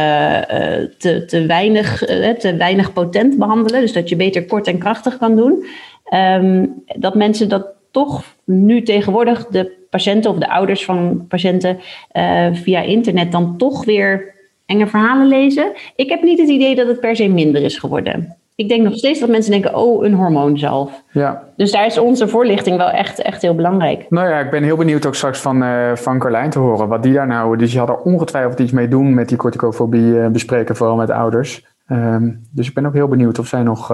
te, 0.97 1.25
te, 1.25 1.45
weinig, 1.45 1.97
te 2.39 2.55
weinig 2.57 2.93
potent 2.93 3.37
behandelen. 3.37 3.81
Dus 3.81 3.93
dat 3.93 4.09
je 4.09 4.15
beter 4.15 4.45
kort 4.45 4.67
en 4.67 4.77
krachtig 4.77 5.17
kan 5.17 5.35
doen. 5.35 5.65
Um, 6.13 6.83
dat 6.95 7.15
mensen 7.15 7.49
dat 7.49 7.65
toch 7.91 8.23
nu 8.43 8.81
tegenwoordig 8.81 9.47
de 9.47 9.77
patiënten 9.89 10.31
of 10.31 10.37
de 10.37 10.49
ouders 10.49 10.85
van 10.85 11.25
patiënten 11.27 11.77
uh, 12.13 12.47
via 12.53 12.81
internet 12.81 13.31
dan 13.31 13.57
toch 13.57 13.85
weer 13.85 14.33
enge 14.65 14.87
verhalen 14.87 15.27
lezen. 15.27 15.71
Ik 15.95 16.09
heb 16.09 16.21
niet 16.21 16.39
het 16.39 16.49
idee 16.49 16.75
dat 16.75 16.87
het 16.87 16.99
per 16.99 17.15
se 17.15 17.27
minder 17.27 17.61
is 17.61 17.77
geworden. 17.77 18.37
Ik 18.55 18.69
denk 18.69 18.83
nog 18.83 18.95
steeds 18.95 19.19
dat 19.19 19.29
mensen 19.29 19.51
denken, 19.51 19.75
oh, 19.75 20.05
een 20.05 20.13
hormoonzalf. 20.13 21.03
Ja. 21.11 21.43
Dus 21.55 21.71
daar 21.71 21.85
is 21.85 21.97
onze 21.97 22.27
voorlichting 22.27 22.77
wel 22.77 22.89
echt, 22.89 23.21
echt 23.21 23.41
heel 23.41 23.55
belangrijk. 23.55 24.05
Nou 24.09 24.29
ja, 24.29 24.39
ik 24.39 24.49
ben 24.49 24.63
heel 24.63 24.77
benieuwd 24.77 25.05
ook 25.05 25.15
straks 25.15 25.39
van, 25.39 25.63
uh, 25.63 25.95
van 25.95 26.19
Carlijn 26.19 26.49
te 26.49 26.59
horen 26.59 26.87
wat 26.87 27.03
die 27.03 27.13
daar 27.13 27.27
nou... 27.27 27.57
Dus 27.57 27.73
je 27.73 27.79
had 27.79 27.89
er 27.89 27.97
ongetwijfeld 27.97 28.59
iets 28.59 28.71
mee 28.71 28.87
doen 28.87 29.13
met 29.13 29.29
die 29.29 29.37
corticofobie 29.37 30.01
uh, 30.01 30.27
bespreken, 30.27 30.75
vooral 30.75 30.95
met 30.95 31.09
ouders. 31.09 31.65
Um, 31.91 32.41
dus 32.51 32.67
ik 32.67 32.73
ben 32.73 32.85
ook 32.85 32.93
heel 32.93 33.07
benieuwd 33.07 33.39
of 33.39 33.47
zij 33.47 33.63
nog... 33.63 33.93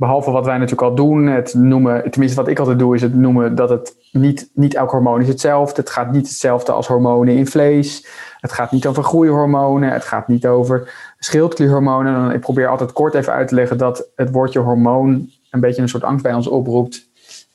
Behalve 0.00 0.30
wat 0.30 0.44
wij 0.44 0.58
natuurlijk 0.58 0.88
al 0.88 0.94
doen, 0.94 1.26
het 1.26 1.54
noemen, 1.54 2.10
tenminste 2.10 2.40
wat 2.40 2.48
ik 2.48 2.58
altijd 2.58 2.78
doe, 2.78 2.94
is 2.94 3.02
het 3.02 3.14
noemen 3.14 3.54
dat 3.54 3.68
het 3.70 3.96
niet, 4.12 4.50
niet 4.54 4.74
elk 4.74 4.90
hormoon 4.90 5.20
is 5.20 5.28
hetzelfde. 5.28 5.80
Het 5.80 5.90
gaat 5.90 6.12
niet 6.12 6.26
hetzelfde 6.26 6.72
als 6.72 6.86
hormonen 6.86 7.34
in 7.34 7.46
vlees. 7.46 8.06
Het 8.40 8.52
gaat 8.52 8.70
niet 8.70 8.86
over 8.86 9.02
groeihormonen. 9.02 9.92
Het 9.92 10.04
gaat 10.04 10.28
niet 10.28 10.46
over 10.46 10.92
schildklierhormonen. 11.18 12.32
Ik 12.32 12.40
probeer 12.40 12.68
altijd 12.68 12.92
kort 12.92 13.14
even 13.14 13.32
uit 13.32 13.48
te 13.48 13.54
leggen 13.54 13.78
dat 13.78 14.08
het 14.16 14.30
woordje 14.30 14.58
hormoon 14.58 15.30
een 15.50 15.60
beetje 15.60 15.82
een 15.82 15.88
soort 15.88 16.04
angst 16.04 16.22
bij 16.22 16.34
ons 16.34 16.46
oproept. 16.46 17.08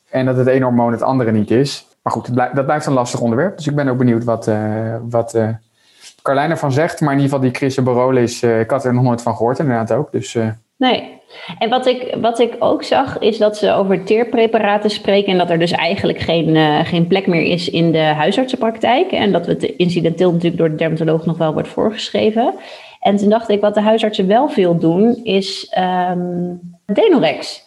En 0.09 0.25
dat 0.25 0.37
het 0.37 0.47
ene 0.47 0.65
hormoon 0.65 0.91
het 0.91 1.01
andere 1.01 1.31
niet 1.31 1.51
is. 1.51 1.87
Maar 2.01 2.13
goed, 2.13 2.35
dat 2.35 2.65
blijft 2.65 2.85
een 2.85 2.93
lastig 2.93 3.19
onderwerp. 3.19 3.57
Dus 3.57 3.67
ik 3.67 3.75
ben 3.75 3.87
ook 3.87 3.97
benieuwd 3.97 4.23
wat, 4.23 4.47
uh, 4.47 4.95
wat 5.09 5.35
uh, 5.35 5.49
Carlijn 6.21 6.49
ervan 6.49 6.71
zegt. 6.71 7.01
Maar 7.01 7.13
in 7.13 7.19
ieder 7.19 7.33
geval 7.33 7.51
die 7.51 7.57
Chris 7.57 7.83
Barolis, 7.83 8.43
uh, 8.43 8.59
ik 8.59 8.69
had 8.69 8.85
er 8.85 8.93
nog 8.93 9.03
nooit 9.03 9.21
van 9.21 9.35
gehoord 9.35 9.59
inderdaad 9.59 9.91
ook. 9.91 10.11
Dus 10.11 10.37
Nee. 10.77 11.14
En 11.59 11.69
wat 11.69 11.85
ik, 11.85 12.15
wat 12.21 12.39
ik 12.39 12.55
ook 12.59 12.83
zag, 12.83 13.19
is 13.19 13.37
dat 13.37 13.57
ze 13.57 13.71
over 13.71 14.03
teerpreparaten 14.03 14.89
spreken 14.89 15.31
en 15.31 15.37
dat 15.37 15.49
er 15.49 15.59
dus 15.59 15.71
eigenlijk 15.71 16.19
geen, 16.19 16.55
uh, 16.55 16.79
geen 16.83 17.07
plek 17.07 17.27
meer 17.27 17.43
is 17.43 17.69
in 17.69 17.91
de 17.91 18.03
huisartsenpraktijk. 18.03 19.11
En 19.11 19.31
dat 19.31 19.45
het 19.45 19.63
incidenteel 19.63 20.31
natuurlijk 20.31 20.57
door 20.57 20.69
de 20.69 20.75
dermatoloog 20.75 21.25
nog 21.25 21.37
wel 21.37 21.53
wordt 21.53 21.67
voorgeschreven. 21.67 22.53
En 22.99 23.15
toen 23.15 23.29
dacht 23.29 23.49
ik, 23.49 23.61
wat 23.61 23.73
de 23.73 23.81
huisartsen 23.81 24.27
wel 24.27 24.49
veel 24.49 24.77
doen, 24.77 25.19
is 25.23 25.75
um, 26.09 26.59
Denorex. 26.85 27.63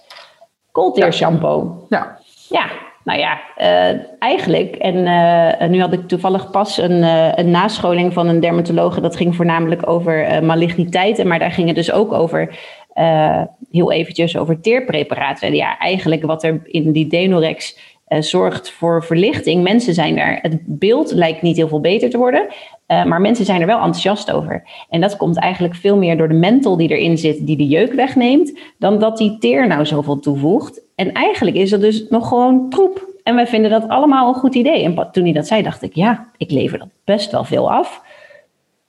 Koolteer 0.73 1.13
shampoo. 1.13 1.87
Ja. 1.89 2.19
Ja, 2.49 2.67
nou 3.05 3.21
ja, 3.21 3.41
uh, 3.59 4.01
eigenlijk. 4.19 4.77
En 4.77 4.97
uh, 4.97 5.69
nu 5.69 5.81
had 5.81 5.93
ik 5.93 6.09
toevallig 6.09 6.51
pas 6.51 6.79
een, 6.79 7.03
uh, 7.03 7.35
een 7.35 7.51
nascholing 7.51 8.13
van 8.13 8.29
een 8.29 8.41
dermatologe. 8.41 9.01
Dat 9.01 9.17
ging 9.17 9.37
voornamelijk 9.37 9.89
over 9.89 10.45
maligniteiten. 10.45 11.27
Maar 11.27 11.39
daar 11.39 11.53
ging 11.53 11.67
het 11.67 11.77
dus 11.77 11.93
ook 11.93 12.13
over 12.13 12.59
uh, 12.99 13.43
heel 13.71 13.93
eventjes 13.93 14.37
over 14.37 14.61
teerpreparaten. 14.61 15.55
Ja, 15.55 15.79
eigenlijk 15.79 16.25
wat 16.25 16.45
er 16.45 16.61
in 16.65 16.93
die 16.93 17.07
Denorex 17.07 17.79
uh, 18.09 18.21
zorgt 18.21 18.71
voor 18.71 19.05
verlichting. 19.05 19.63
Mensen 19.63 19.95
zijn 19.95 20.17
daar, 20.17 20.39
het 20.43 20.59
beeld 20.65 21.13
lijkt 21.13 21.43
niet 21.43 21.57
heel 21.57 21.69
veel 21.69 21.81
beter 21.81 22.11
te 22.11 22.19
worden, 22.19 22.47
uh, 22.89 23.05
maar 23.05 23.21
mensen 23.21 23.45
zijn 23.45 23.61
er 23.61 23.67
wel 23.67 23.77
enthousiast 23.77 24.33
over. 24.33 24.63
En 24.89 25.01
dat 25.01 25.17
komt 25.17 25.39
eigenlijk 25.39 25.75
veel 25.75 25.97
meer 25.97 26.17
door 26.17 26.29
de 26.29 26.35
menthol 26.35 26.77
die 26.77 26.89
erin 26.89 27.19
zit, 27.19 27.47
die 27.47 27.57
de 27.57 27.67
jeuk 27.67 27.93
wegneemt, 27.93 28.59
dan 28.79 28.99
dat 28.99 29.19
die 29.19 29.39
teer 29.39 29.67
nou 29.67 29.87
zoveel 29.87 30.19
toevoegt. 30.19 30.81
En 30.95 31.13
eigenlijk 31.13 31.57
is 31.57 31.71
dat 31.71 31.81
dus 31.81 32.09
nog 32.09 32.29
gewoon 32.29 32.71
troep. 32.71 33.07
En 33.23 33.35
wij 33.35 33.47
vinden 33.47 33.71
dat 33.71 33.89
allemaal 33.89 34.29
een 34.29 34.41
goed 34.41 34.55
idee. 34.55 34.85
En 34.85 35.09
toen 35.13 35.25
hij 35.25 35.33
dat 35.33 35.47
zei, 35.47 35.63
dacht 35.63 35.83
ik, 35.83 35.95
ja, 35.95 36.27
ik 36.37 36.51
lever 36.51 36.79
dat 36.79 36.89
best 37.05 37.31
wel 37.31 37.45
veel 37.45 37.73
af. 37.73 38.03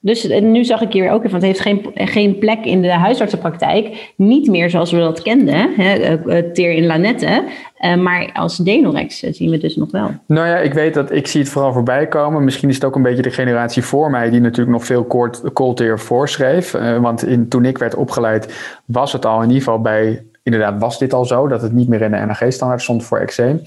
Dus 0.02 0.28
nu 0.40 0.64
zag 0.64 0.80
ik 0.80 0.92
hier 0.92 1.10
ook 1.10 1.24
even, 1.24 1.40
want 1.40 1.42
het 1.42 1.52
heeft 1.52 1.60
geen, 1.60 2.08
geen 2.08 2.38
plek 2.38 2.64
in 2.64 2.82
de 2.82 2.92
huisartsenpraktijk. 2.92 4.12
Niet 4.16 4.48
meer 4.48 4.70
zoals 4.70 4.92
we 4.92 4.98
dat 4.98 5.22
kenden, 5.22 5.74
hè, 5.74 5.92
eh, 5.92 6.38
eh, 6.38 6.52
teer 6.52 6.72
in 6.72 6.86
lanette. 6.86 7.44
Uh, 7.80 7.96
maar 7.96 8.30
als 8.32 8.56
Denorex 8.56 9.18
zien 9.18 9.50
we 9.50 9.58
dus 9.58 9.76
nog 9.76 9.90
wel. 9.90 10.10
Nou 10.26 10.46
ja, 10.46 10.56
ik 10.56 10.72
weet 10.72 10.94
dat 10.94 11.12
ik 11.12 11.26
zie 11.26 11.40
het 11.40 11.50
vooral 11.50 11.72
voorbij 11.72 12.06
komen. 12.06 12.44
Misschien 12.44 12.68
is 12.68 12.74
het 12.74 12.84
ook 12.84 12.96
een 12.96 13.02
beetje 13.02 13.22
de 13.22 13.30
generatie 13.30 13.82
voor 13.82 14.10
mij 14.10 14.30
die 14.30 14.40
natuurlijk 14.40 14.76
nog 14.76 14.84
veel 14.84 15.04
koolteer 15.52 15.98
voorschreef. 15.98 16.70
Want 17.00 17.26
in, 17.26 17.48
toen 17.48 17.64
ik 17.64 17.78
werd 17.78 17.94
opgeleid 17.94 18.74
was 18.84 19.12
het 19.12 19.26
al 19.26 19.36
in 19.42 19.48
ieder 19.48 19.62
geval 19.62 19.80
bij, 19.80 20.22
inderdaad 20.42 20.80
was 20.80 20.98
dit 20.98 21.12
al 21.12 21.24
zo, 21.24 21.48
dat 21.48 21.62
het 21.62 21.72
niet 21.72 21.88
meer 21.88 22.02
in 22.02 22.10
de 22.10 22.16
NAG-standaard 22.16 22.82
stond 22.82 23.04
voor 23.04 23.18
eczeem. 23.18 23.62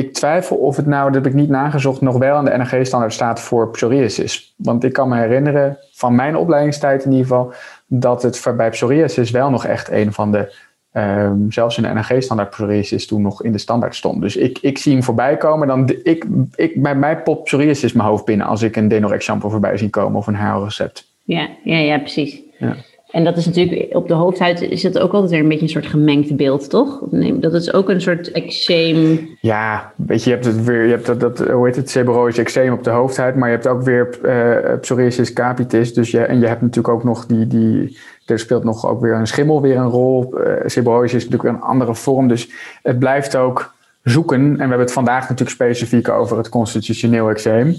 Ik 0.00 0.12
twijfel 0.12 0.56
of 0.56 0.76
het 0.76 0.86
nou, 0.86 1.12
dat 1.12 1.14
heb 1.14 1.32
ik 1.32 1.38
niet 1.38 1.48
nagezocht, 1.48 2.00
nog 2.00 2.18
wel 2.18 2.36
aan 2.36 2.44
de 2.44 2.56
NRG-standaard 2.56 3.12
staat 3.12 3.40
voor 3.40 3.70
psoriasis. 3.70 4.54
Want 4.56 4.84
ik 4.84 4.92
kan 4.92 5.08
me 5.08 5.16
herinneren 5.16 5.78
van 5.92 6.14
mijn 6.14 6.36
opleidingstijd 6.36 7.04
in 7.04 7.10
ieder 7.10 7.26
geval, 7.26 7.52
dat 7.86 8.22
het 8.22 8.52
bij 8.56 8.70
psoriasis 8.70 9.30
wel 9.30 9.50
nog 9.50 9.66
echt 9.66 9.90
een 9.90 10.12
van 10.12 10.32
de, 10.32 10.54
um, 10.92 11.52
zelfs 11.52 11.76
in 11.76 11.82
de 11.82 11.88
NRG-standaard 11.88 12.50
psoriasis 12.50 13.06
toen 13.06 13.22
nog 13.22 13.42
in 13.42 13.52
de 13.52 13.58
standaard 13.58 13.94
stond. 13.94 14.20
Dus 14.20 14.36
ik, 14.36 14.58
ik 14.58 14.78
zie 14.78 14.92
hem 14.92 15.02
voorbij 15.02 15.36
komen, 15.36 15.68
dan 15.68 15.86
de, 15.86 16.02
ik, 16.02 16.26
ik, 16.54 16.82
bij 16.82 16.94
mij 16.94 17.22
pop 17.22 17.44
psoriasis 17.44 17.92
mijn 17.92 18.08
hoofd 18.08 18.24
binnen 18.24 18.46
als 18.46 18.62
ik 18.62 18.76
een 18.76 18.88
Denorex 18.88 19.24
shampoo 19.24 19.48
voorbij 19.48 19.76
zie 19.76 19.90
komen 19.90 20.18
of 20.18 20.26
een 20.26 20.34
haarrecept. 20.34 21.12
Ja, 21.22 21.48
ja, 21.64 21.76
ja, 21.76 21.98
precies. 21.98 22.40
Ja. 22.58 22.76
En 23.12 23.24
dat 23.24 23.36
is 23.36 23.46
natuurlijk 23.46 23.94
op 23.94 24.08
de 24.08 24.14
hoofdhuid 24.14 24.60
is 24.60 24.82
het 24.82 24.98
ook 24.98 25.12
altijd 25.12 25.30
weer 25.30 25.40
een 25.40 25.48
beetje 25.48 25.62
een 25.62 25.68
soort 25.68 25.86
gemengd 25.86 26.36
beeld, 26.36 26.70
toch? 26.70 27.00
Dat 27.34 27.54
is 27.54 27.72
ook 27.72 27.88
een 27.88 28.00
soort 28.00 28.32
eczeem. 28.32 29.28
Ja, 29.40 29.92
weet 29.96 30.24
je, 30.24 30.30
je 30.30 30.36
hebt 30.36 30.46
het 30.46 30.64
weer, 30.64 30.84
je 30.84 30.90
hebt 30.90 31.06
dat, 31.06 31.20
dat 31.20 31.38
hoe 31.38 31.66
heet 31.66 31.76
het, 31.76 31.90
seborrhoïs 31.90 32.38
eczeem 32.38 32.72
op 32.72 32.84
de 32.84 32.90
hoofdhuid, 32.90 33.36
maar 33.36 33.48
je 33.48 33.54
hebt 33.54 33.68
ook 33.68 33.82
weer 33.82 34.18
uh, 34.22 34.78
psoriasis 34.80 35.32
capitis. 35.32 35.94
Dus 35.94 36.10
je, 36.10 36.20
en 36.20 36.40
je 36.40 36.46
hebt 36.46 36.60
natuurlijk 36.60 36.94
ook 36.94 37.04
nog 37.04 37.26
die, 37.26 37.46
die, 37.46 37.98
er 38.26 38.38
speelt 38.38 38.64
nog 38.64 38.86
ook 38.86 39.00
weer 39.00 39.14
een 39.14 39.26
schimmel 39.26 39.60
weer 39.60 39.76
een 39.76 39.88
rol. 39.88 40.34
Uh, 40.38 40.64
is 40.64 40.74
natuurlijk 41.12 41.42
weer 41.42 41.52
een 41.52 41.60
andere 41.60 41.94
vorm, 41.94 42.28
dus 42.28 42.50
het 42.82 42.98
blijft 42.98 43.36
ook 43.36 43.74
zoeken. 44.02 44.40
En 44.40 44.52
we 44.52 44.58
hebben 44.58 44.78
het 44.78 44.92
vandaag 44.92 45.20
natuurlijk 45.20 45.50
specifiek 45.50 46.08
over 46.08 46.36
het 46.36 46.48
constitutioneel 46.48 47.30
eczeem. 47.30 47.74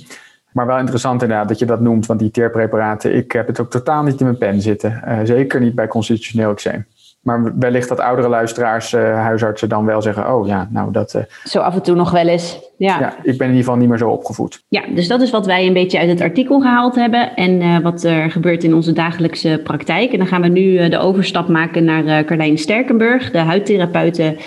Maar 0.51 0.65
wel 0.65 0.77
interessant 0.77 1.21
inderdaad 1.21 1.47
dat 1.47 1.59
je 1.59 1.65
dat 1.65 1.79
noemt, 1.79 2.05
want 2.05 2.19
die 2.19 2.31
teerpreparaten, 2.31 3.15
ik 3.15 3.31
heb 3.31 3.47
het 3.47 3.59
ook 3.59 3.69
totaal 3.69 4.03
niet 4.03 4.19
in 4.19 4.25
mijn 4.25 4.37
pen 4.37 4.61
zitten. 4.61 5.01
Uh, 5.07 5.19
zeker 5.23 5.59
niet 5.59 5.75
bij 5.75 5.87
constitutioneel 5.87 6.51
eczeem. 6.51 6.85
Maar 7.21 7.57
wellicht 7.59 7.89
dat 7.89 7.99
oudere 7.99 8.27
luisteraars, 8.27 8.93
uh, 8.93 9.01
huisartsen 9.13 9.69
dan 9.69 9.85
wel 9.85 10.01
zeggen, 10.01 10.33
oh 10.33 10.47
ja, 10.47 10.67
nou 10.71 10.91
dat... 10.91 11.13
Uh, 11.13 11.21
zo 11.43 11.59
af 11.59 11.75
en 11.75 11.81
toe 11.81 11.95
nog 11.95 12.11
wel 12.11 12.27
eens, 12.27 12.59
ja. 12.77 12.99
ja. 12.99 13.13
Ik 13.23 13.37
ben 13.37 13.47
in 13.47 13.53
ieder 13.53 13.57
geval 13.57 13.75
niet 13.75 13.89
meer 13.89 13.97
zo 13.97 14.09
opgevoed. 14.09 14.63
Ja, 14.67 14.81
dus 14.95 15.07
dat 15.07 15.21
is 15.21 15.31
wat 15.31 15.45
wij 15.45 15.67
een 15.67 15.73
beetje 15.73 15.99
uit 15.99 16.09
het 16.09 16.21
artikel 16.21 16.59
gehaald 16.59 16.95
hebben 16.95 17.35
en 17.35 17.81
wat 17.81 18.03
er 18.03 18.31
gebeurt 18.31 18.63
in 18.63 18.73
onze 18.73 18.93
dagelijkse 18.93 19.61
praktijk. 19.63 20.11
En 20.11 20.17
dan 20.17 20.27
gaan 20.27 20.41
we 20.41 20.47
nu 20.47 20.89
de 20.89 20.97
overstap 20.97 21.47
maken 21.47 21.83
naar 21.83 22.25
Carlijn 22.25 22.57
Sterkenburg, 22.57 23.31
de 23.31 23.37
huidtherapeute 23.37 24.37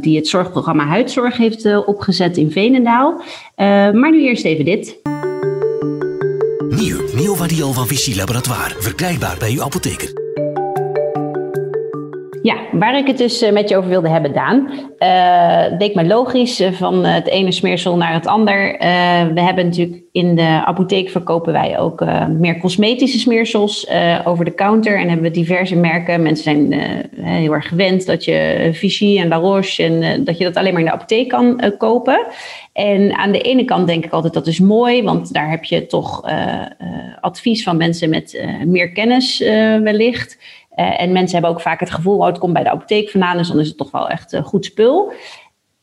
die 0.00 0.16
het 0.16 0.28
zorgprogramma 0.28 0.84
Huidzorg 0.84 1.36
heeft 1.36 1.84
opgezet 1.86 2.36
in 2.36 2.50
Veenendaal. 2.50 3.20
maar 3.92 4.10
nu 4.10 4.22
eerst 4.22 4.44
even 4.44 4.64
dit. 4.64 5.00
Nieuw, 6.68 7.00
Neovadiol 7.16 7.72
van 7.72 7.86
Vichy 7.86 8.16
Laboratoire. 8.16 8.74
Verkrijgbaar 8.78 9.36
bij 9.38 9.52
uw 9.52 9.62
apotheker. 9.62 10.12
Ja, 12.42 12.56
waar 12.72 12.98
ik 12.98 13.06
het 13.06 13.18
dus 13.18 13.42
eh, 13.42 13.52
met 13.52 13.68
je 13.68 13.76
over 13.76 13.90
wilde 13.90 14.08
hebben, 14.08 14.32
Daan. 14.32 14.70
Uh, 14.98 15.94
me 15.94 16.04
logisch 16.06 16.62
van 16.72 17.04
het 17.04 17.26
ene 17.28 17.52
smeersel 17.52 17.96
naar 17.96 18.12
het 18.12 18.26
ander. 18.26 18.76
we 19.34 19.40
hebben 19.40 19.64
natuurlijk 19.64 20.02
in 20.12 20.34
de 20.34 20.62
apotheek 20.64 21.10
verkopen 21.10 21.52
wij 21.52 21.78
ook 21.78 22.04
meer 22.28 22.58
cosmetische 22.58 23.18
smeersels 23.18 23.90
over 24.24 24.44
de 24.44 24.54
counter. 24.54 24.98
En 24.98 25.08
hebben 25.08 25.26
we 25.26 25.30
diverse 25.30 25.76
merken. 25.76 26.22
Mensen 26.22 26.44
zijn 26.44 26.72
heel 27.20 27.52
erg 27.52 27.68
gewend 27.68 28.06
dat 28.06 28.24
je 28.24 28.70
Vichy 28.72 29.18
en 29.18 29.28
La 29.28 29.36
Roche 29.36 29.82
en 29.82 30.24
dat 30.24 30.38
je 30.38 30.44
dat 30.44 30.56
alleen 30.56 30.72
maar 30.72 30.82
in 30.82 30.88
de 30.88 30.94
apotheek 30.94 31.28
kan 31.28 31.74
kopen. 31.78 32.26
En 32.72 33.16
aan 33.16 33.32
de 33.32 33.40
ene 33.40 33.64
kant 33.64 33.86
denk 33.86 34.04
ik 34.04 34.12
altijd 34.12 34.34
dat 34.34 34.46
is 34.46 34.60
mooi, 34.60 35.02
want 35.02 35.32
daar 35.32 35.50
heb 35.50 35.64
je 35.64 35.86
toch 35.86 36.22
advies 37.20 37.62
van 37.62 37.76
mensen 37.76 38.10
met 38.10 38.44
meer 38.64 38.92
kennis 38.92 39.38
wellicht. 39.82 40.38
Uh, 40.80 41.00
en 41.00 41.12
mensen 41.12 41.32
hebben 41.32 41.50
ook 41.50 41.60
vaak 41.60 41.80
het 41.80 41.90
gevoel, 41.90 42.18
oh, 42.18 42.26
het 42.26 42.38
komt 42.38 42.52
bij 42.52 42.62
de 42.62 42.70
apotheek 42.70 43.10
vandaan, 43.10 43.36
dus 43.36 43.48
dan 43.48 43.60
is 43.60 43.68
het 43.68 43.76
toch 43.76 43.90
wel 43.90 44.08
echt 44.08 44.32
uh, 44.32 44.44
goed 44.44 44.64
spul. 44.64 45.12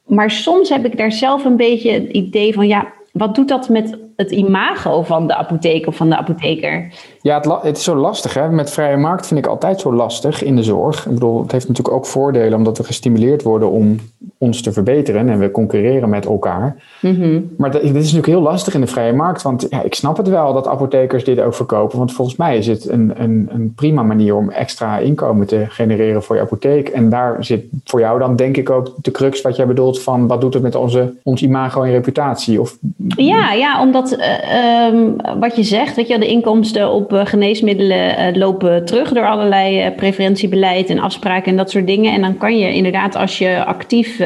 Maar 0.05 0.31
soms 0.31 0.69
heb 0.69 0.85
ik 0.85 0.97
daar 0.97 1.11
zelf 1.11 1.45
een 1.45 1.57
beetje 1.57 1.91
het 1.91 2.09
idee 2.09 2.53
van, 2.53 2.67
ja, 2.67 2.87
wat 3.11 3.35
doet 3.35 3.47
dat 3.47 3.69
met 3.69 3.97
het 4.15 4.31
imago 4.31 5.03
van 5.03 5.27
de 5.27 5.35
apotheek 5.35 5.87
of 5.87 5.95
van 5.95 6.09
de 6.09 6.17
apotheker? 6.17 6.93
Ja, 7.27 7.35
het, 7.35 7.61
het, 7.61 7.77
is 7.77 7.83
zo 7.83 7.95
lastig. 7.95 8.33
Hè? 8.33 8.49
Met 8.49 8.69
vrije 8.69 8.97
markt 8.97 9.27
vind 9.27 9.39
ik 9.39 9.47
altijd 9.47 9.79
zo 9.79 9.93
lastig 9.93 10.43
in 10.43 10.55
de 10.55 10.63
zorg. 10.63 11.05
Ik 11.05 11.13
bedoel, 11.13 11.41
het 11.41 11.51
heeft 11.51 11.67
natuurlijk 11.67 11.95
ook 11.95 12.05
voordelen 12.05 12.57
omdat 12.57 12.77
we 12.77 12.83
gestimuleerd 12.83 13.43
worden 13.43 13.69
om 13.69 13.99
ons 14.37 14.61
te 14.61 14.71
verbeteren 14.71 15.29
en 15.29 15.39
we 15.39 15.51
concurreren 15.51 16.09
met 16.09 16.25
elkaar. 16.25 16.75
Mhm. 17.01 17.39
Maar 17.57 17.71
dit 17.71 17.83
is 17.83 17.91
natuurlijk 17.93 18.25
heel 18.25 18.41
lastig 18.41 18.73
in 18.73 18.81
de 18.81 18.87
vrije 18.87 19.13
markt, 19.13 19.41
want 19.41 19.67
ja, 19.69 19.83
ik 19.83 19.93
snap 19.93 20.17
het 20.17 20.29
wel 20.29 20.53
dat 20.53 20.67
apothekers 20.67 21.23
dit 21.23 21.39
ook 21.39 21.53
verkopen. 21.53 21.97
Want 21.97 22.13
volgens 22.13 22.37
mij 22.37 22.57
is 22.57 22.67
het 22.67 22.89
een, 22.89 23.13
een, 23.15 23.49
een 23.51 23.73
prima 23.75 24.03
manier 24.03 24.35
om 24.35 24.49
extra 24.49 24.97
inkomen 24.97 25.47
te 25.47 25.65
genereren 25.67 26.23
voor 26.23 26.35
je 26.35 26.41
apotheek. 26.41 26.89
En 26.89 27.09
daar 27.09 27.45
zit 27.45 27.65
voor 27.83 27.99
jou 27.99 28.19
dan 28.19 28.35
denk 28.35 28.57
ik 28.57 28.69
ook 28.69 28.93
de 29.01 29.11
crux 29.11 29.41
wat 29.41 29.55
jij 29.55 29.67
bedoelt 29.67 30.01
van 30.01 30.27
wat 30.27 30.41
doet 30.41 30.53
het 30.53 30.63
met 30.63 30.75
onze, 30.75 31.13
ons 31.23 31.41
imago 31.41 31.83
en 31.83 31.91
reputatie? 31.91 32.61
Of... 32.61 32.77
Ja, 33.07 33.51
ja, 33.51 33.81
omdat 33.81 34.17
uh, 34.17 34.87
um, 34.93 35.15
wat 35.39 35.55
je 35.55 35.63
zegt, 35.63 35.95
weet 35.95 36.07
je, 36.07 36.19
de 36.19 36.27
inkomsten 36.27 36.91
op 36.91 37.11
geneesmiddelen 37.25 38.19
uh, 38.19 38.35
lopen 38.35 38.85
terug 38.85 39.11
door 39.11 39.27
allerlei 39.27 39.91
preferentiebeleid 39.91 40.89
en 40.89 40.99
afspraken 40.99 41.51
en 41.51 41.57
dat 41.57 41.71
soort 41.71 41.87
dingen. 41.87 42.13
En 42.13 42.21
dan 42.21 42.37
kan 42.37 42.57
je 42.57 42.73
inderdaad, 42.73 43.15
als 43.15 43.37
je 43.37 43.65
actief 43.65 44.21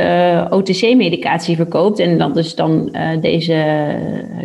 OTC-medicatie 0.49 1.56
verkoopt, 1.56 1.99
en 1.99 2.17
dat 2.17 2.38
is 2.38 2.56
dan 2.56 2.95
deze 3.21 3.95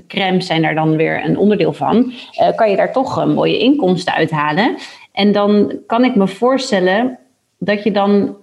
crèmes 0.08 0.46
zijn 0.46 0.62
daar 0.62 0.74
dan 0.74 0.96
weer 0.96 1.24
een 1.24 1.38
onderdeel 1.38 1.72
van, 1.72 2.12
kan 2.56 2.70
je 2.70 2.76
daar 2.76 2.92
toch 2.92 3.26
mooie 3.26 3.58
inkomsten 3.58 4.14
uithalen. 4.14 4.74
En 5.12 5.32
dan 5.32 5.72
kan 5.86 6.04
ik 6.04 6.14
me 6.14 6.26
voorstellen 6.26 7.18
dat 7.58 7.82
je 7.82 7.90
dan 7.90 8.36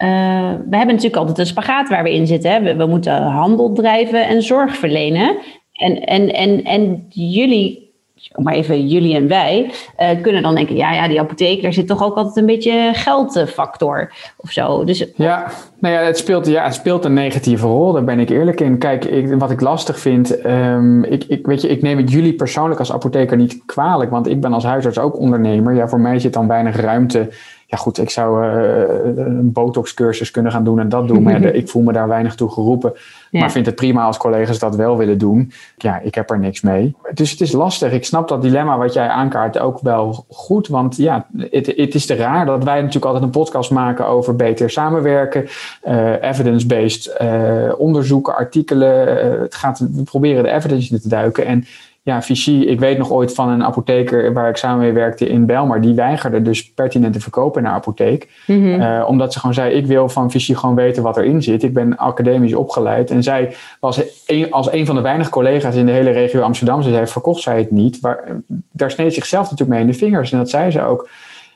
we 0.00 0.76
hebben 0.76 0.86
natuurlijk 0.86 1.16
altijd 1.16 1.38
een 1.38 1.46
spagaat 1.46 1.88
waar 1.88 2.02
we 2.02 2.14
in 2.14 2.26
zitten. 2.26 2.50
Hè. 2.50 2.62
We, 2.62 2.76
we, 2.76 2.86
moeten 2.86 3.22
handel 3.22 3.72
drijven 3.72 4.26
en 4.26 4.42
zorg 4.42 4.76
verlenen. 4.76 5.36
En, 5.72 6.04
en, 6.04 6.34
en, 6.34 6.64
en 6.64 7.06
jullie, 7.08 7.89
maar 8.34 8.54
even 8.54 8.88
jullie 8.88 9.14
en 9.14 9.28
wij, 9.28 9.70
uh, 9.98 10.22
kunnen 10.22 10.42
dan 10.42 10.54
denken, 10.54 10.76
ja, 10.76 10.92
ja, 10.92 11.08
die 11.08 11.20
apotheek, 11.20 11.62
daar 11.62 11.72
zit 11.72 11.86
toch 11.86 12.04
ook 12.04 12.16
altijd 12.16 12.36
een 12.36 12.46
beetje 12.46 12.90
geldfactor 12.92 14.12
of 14.36 14.50
zo. 14.50 14.84
Dus, 14.84 15.06
ja, 15.14 15.50
nou 15.78 15.94
ja, 15.94 16.00
het 16.00 16.18
speelt, 16.18 16.46
ja, 16.46 16.64
het 16.64 16.74
speelt 16.74 17.04
een 17.04 17.12
negatieve 17.12 17.66
rol, 17.66 17.92
daar 17.92 18.04
ben 18.04 18.18
ik 18.18 18.30
eerlijk 18.30 18.60
in. 18.60 18.78
Kijk, 18.78 19.04
ik, 19.04 19.34
wat 19.38 19.50
ik 19.50 19.60
lastig 19.60 19.98
vind, 19.98 20.44
um, 20.46 21.04
ik, 21.04 21.24
ik, 21.24 21.46
weet 21.46 21.62
je, 21.62 21.68
ik 21.68 21.82
neem 21.82 21.96
het 21.96 22.12
jullie 22.12 22.34
persoonlijk 22.34 22.78
als 22.78 22.92
apotheker 22.92 23.36
niet 23.36 23.62
kwalijk, 23.66 24.10
want 24.10 24.28
ik 24.28 24.40
ben 24.40 24.52
als 24.52 24.64
huisarts 24.64 24.98
ook 24.98 25.18
ondernemer. 25.18 25.74
Ja, 25.74 25.88
voor 25.88 26.00
mij 26.00 26.18
zit 26.18 26.32
dan 26.32 26.48
weinig 26.48 26.76
ruimte 26.76 27.28
ja 27.70 27.76
goed, 27.76 27.98
ik 27.98 28.10
zou 28.10 28.44
uh, 28.44 29.26
een 29.26 29.52
botoxcursus 29.52 30.30
kunnen 30.30 30.52
gaan 30.52 30.64
doen 30.64 30.80
en 30.80 30.88
dat 30.88 31.08
doen. 31.08 31.22
Maar 31.22 31.44
ik 31.62 31.68
voel 31.68 31.82
me 31.82 31.92
daar 31.92 32.08
weinig 32.08 32.34
toe 32.34 32.50
geroepen. 32.50 32.92
Maar 33.30 33.50
vind 33.50 33.66
het 33.66 33.74
prima 33.74 34.04
als 34.04 34.16
collega's 34.16 34.58
dat 34.58 34.76
wel 34.76 34.96
willen 34.96 35.18
doen. 35.18 35.52
Ja, 35.76 36.00
ik 36.00 36.14
heb 36.14 36.30
er 36.30 36.38
niks 36.38 36.60
mee. 36.60 36.94
Dus 37.14 37.30
het 37.30 37.40
is 37.40 37.52
lastig. 37.52 37.92
Ik 37.92 38.04
snap 38.04 38.28
dat 38.28 38.42
dilemma 38.42 38.78
wat 38.78 38.92
jij 38.92 39.08
aankaart 39.08 39.58
ook 39.58 39.80
wel 39.80 40.24
goed. 40.28 40.68
Want 40.68 40.96
ja, 40.96 41.26
het, 41.36 41.66
het 41.66 41.94
is 41.94 42.06
te 42.06 42.14
raar 42.14 42.46
dat 42.46 42.64
wij 42.64 42.76
natuurlijk 42.76 43.04
altijd 43.04 43.24
een 43.24 43.30
podcast 43.30 43.70
maken 43.70 44.06
over 44.06 44.36
beter 44.36 44.70
samenwerken. 44.70 45.48
Uh, 45.84 46.22
evidence-based 46.22 47.16
uh, 47.22 47.72
onderzoeken, 47.78 48.34
artikelen. 48.34 49.06
het 49.40 49.54
gaat, 49.54 49.78
we 49.78 50.02
proberen 50.02 50.42
de 50.42 50.50
evidence 50.50 50.92
in 50.94 51.00
te 51.00 51.08
duiken. 51.08 51.46
En 51.46 51.64
ja, 52.02 52.22
Vichy, 52.22 52.50
ik 52.50 52.80
weet 52.80 52.98
nog 52.98 53.10
ooit 53.10 53.34
van 53.34 53.48
een 53.48 53.64
apotheker 53.64 54.32
waar 54.32 54.48
ik 54.48 54.56
samen 54.56 54.78
mee 54.78 54.92
werkte 54.92 55.28
in 55.28 55.46
Belmar, 55.46 55.80
die 55.80 55.94
weigerde 55.94 56.42
dus 56.42 56.72
pertinent 56.72 57.12
te 57.12 57.20
verkopen 57.20 57.62
naar 57.62 57.72
apotheek. 57.72 58.28
Mhm. 58.46 58.80
Eh, 58.80 59.04
omdat 59.08 59.32
ze 59.32 59.38
gewoon 59.38 59.54
zei, 59.54 59.74
ik 59.74 59.86
wil 59.86 60.08
van 60.08 60.30
Vichy 60.30 60.54
gewoon 60.54 60.74
weten 60.74 61.02
wat 61.02 61.16
erin 61.16 61.42
zit. 61.42 61.62
Ik 61.62 61.74
ben 61.74 61.96
academisch 61.96 62.54
opgeleid. 62.54 63.10
En 63.10 63.22
zij 63.22 63.54
was 63.80 64.02
een, 64.26 64.52
als 64.52 64.72
een 64.72 64.86
van 64.86 64.94
de 64.94 65.00
weinige 65.00 65.30
collega's 65.30 65.74
in 65.74 65.86
de 65.86 65.92
hele 65.92 66.10
regio 66.10 66.40
Amsterdam, 66.40 66.82
ze 66.82 66.90
zei, 66.90 67.06
verkocht 67.06 67.42
zij 67.42 67.58
het 67.58 67.70
niet. 67.70 67.98
Maar 68.02 68.24
daar 68.72 68.90
sneed 68.90 69.14
zichzelf 69.14 69.42
natuurlijk 69.42 69.70
mee 69.70 69.80
in 69.80 69.92
de 69.92 69.98
vingers. 69.98 70.32
En 70.32 70.38
dat 70.38 70.50
zei 70.50 70.70
ze 70.70 70.82
ook. 70.82 71.08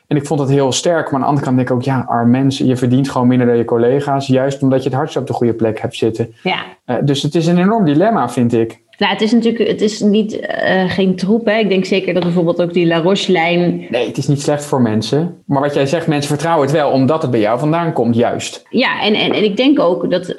En 0.06 0.16
ik 0.16 0.26
vond 0.26 0.40
het 0.40 0.48
heel 0.48 0.72
sterk. 0.72 1.04
Maar 1.04 1.14
aan 1.14 1.20
de 1.20 1.26
andere 1.26 1.44
kant 1.44 1.56
denk 1.56 1.68
ik 1.68 1.74
ook, 1.74 1.82
ja, 1.82 2.04
arm 2.08 2.30
mensen, 2.30 2.66
je 2.66 2.76
verdient 2.76 3.10
gewoon 3.10 3.26
minder 3.26 3.46
dan 3.46 3.56
je 3.56 3.64
collega's. 3.64 4.26
Juist 4.26 4.62
omdat 4.62 4.82
je 4.82 4.88
het 4.88 4.98
hardst 4.98 5.16
op 5.16 5.26
de 5.26 5.32
goede 5.32 5.54
plek 5.54 5.80
hebt 5.80 5.96
zitten. 5.96 6.34
Ja. 6.42 6.62
Uh, 6.86 6.96
dus 7.02 7.22
het 7.22 7.34
is 7.34 7.46
een 7.46 7.58
enorm 7.58 7.84
dilemma, 7.84 8.28
vind 8.28 8.52
ik. 8.52 8.82
Nou, 8.98 9.12
het 9.12 9.22
is 9.22 9.32
natuurlijk 9.32 9.68
het 9.68 9.80
is 9.80 10.00
niet, 10.00 10.40
uh, 10.40 10.90
geen 10.90 11.16
troep. 11.16 11.46
Hè? 11.46 11.58
Ik 11.58 11.68
denk 11.68 11.84
zeker 11.84 12.14
dat 12.14 12.22
bijvoorbeeld 12.22 12.62
ook 12.62 12.72
die 12.72 12.86
La 12.86 12.98
Roche-lijn... 12.98 13.86
Nee, 13.90 14.06
het 14.06 14.16
is 14.16 14.26
niet 14.26 14.42
slecht 14.42 14.64
voor 14.64 14.80
mensen. 14.80 15.42
Maar 15.46 15.60
wat 15.60 15.74
jij 15.74 15.86
zegt, 15.86 16.06
mensen 16.06 16.30
vertrouwen 16.30 16.66
het 16.66 16.76
wel 16.76 16.90
omdat 16.90 17.22
het 17.22 17.30
bij 17.30 17.40
jou 17.40 17.58
vandaan 17.58 17.92
komt, 17.92 18.16
juist. 18.16 18.66
Ja, 18.70 19.02
en, 19.02 19.14
en, 19.14 19.32
en 19.32 19.44
ik 19.44 19.56
denk 19.56 19.80
ook 19.80 20.10
dat 20.10 20.28
uh, 20.28 20.36